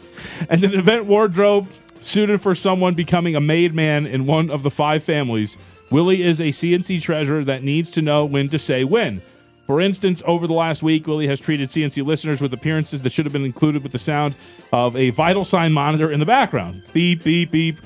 And 0.48 0.64
an 0.64 0.72
event 0.72 1.04
wardrobe 1.04 1.68
suited 2.00 2.40
for 2.40 2.54
someone 2.54 2.94
becoming 2.94 3.36
a 3.36 3.40
made 3.40 3.74
man 3.74 4.06
in 4.06 4.24
one 4.24 4.50
of 4.50 4.62
the 4.62 4.70
five 4.70 5.04
families. 5.04 5.58
Willie 5.90 6.22
is 6.22 6.40
a 6.40 6.44
CNC 6.44 7.02
treasurer 7.02 7.44
that 7.44 7.62
needs 7.62 7.90
to 7.90 8.00
know 8.00 8.24
when 8.24 8.48
to 8.48 8.58
say 8.58 8.84
when. 8.84 9.20
For 9.66 9.80
instance, 9.82 10.22
over 10.26 10.46
the 10.46 10.54
last 10.54 10.82
week, 10.82 11.06
Willie 11.06 11.28
has 11.28 11.38
treated 11.38 11.68
CNC 11.68 12.04
listeners 12.06 12.40
with 12.40 12.54
appearances 12.54 13.02
that 13.02 13.10
should 13.12 13.26
have 13.26 13.32
been 13.34 13.44
included 13.44 13.82
with 13.82 13.92
the 13.92 13.98
sound 13.98 14.34
of 14.72 14.96
a 14.96 15.10
vital 15.10 15.44
sign 15.44 15.72
monitor 15.72 16.10
in 16.10 16.20
the 16.20 16.26
background. 16.26 16.82
Beep, 16.94 17.22
beep, 17.22 17.50
beep. 17.50 17.76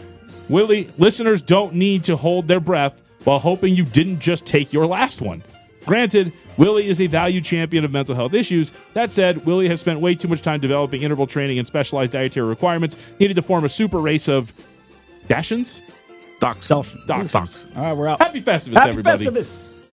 Willie, 0.49 0.89
listeners 0.97 1.43
don't 1.43 1.75
need 1.75 2.05
to 2.05 2.17
hold 2.17 2.47
their 2.47 2.61
breath 2.61 3.03
while 3.25 3.41
hoping 3.41 3.75
you 3.75 3.85
didn't 3.85 4.21
just 4.21 4.47
take 4.47 4.73
your 4.73 4.87
last 4.87 5.21
one. 5.21 5.43
Granted, 5.87 6.33
Willie 6.57 6.89
is 6.89 7.01
a 7.01 7.07
valued 7.07 7.45
champion 7.45 7.85
of 7.85 7.93
mental 7.93 8.15
health 8.15 8.35
issues. 8.35 8.73
That 8.95 9.13
said, 9.13 9.47
Willie 9.47 9.69
has 9.69 9.81
spent 9.81 10.01
way 10.01 10.15
too 10.15 10.29
much 10.29 10.43
time 10.43 10.61
developing 10.61 11.03
interval 11.03 11.27
training 11.27 11.59
and 11.59 11.67
specialized 11.67 12.13
dietary 12.13 12.47
requirements 12.47 12.97
needed 13.21 13.35
to 13.35 13.43
form 13.43 13.65
a 13.65 13.69
super 13.69 14.01
race 14.01 14.29
of 14.29 14.53
Dachshunds? 15.29 15.81
Docs. 16.41 16.69
Dachshunds. 16.69 17.77
All 17.77 17.83
right, 17.83 17.97
we're 17.97 18.09
out. 18.09 18.21
Happy 18.21 18.41
Festivus, 18.41 18.75
Happy 18.75 18.91
everybody. 18.91 19.27
Festivus. 19.27 19.76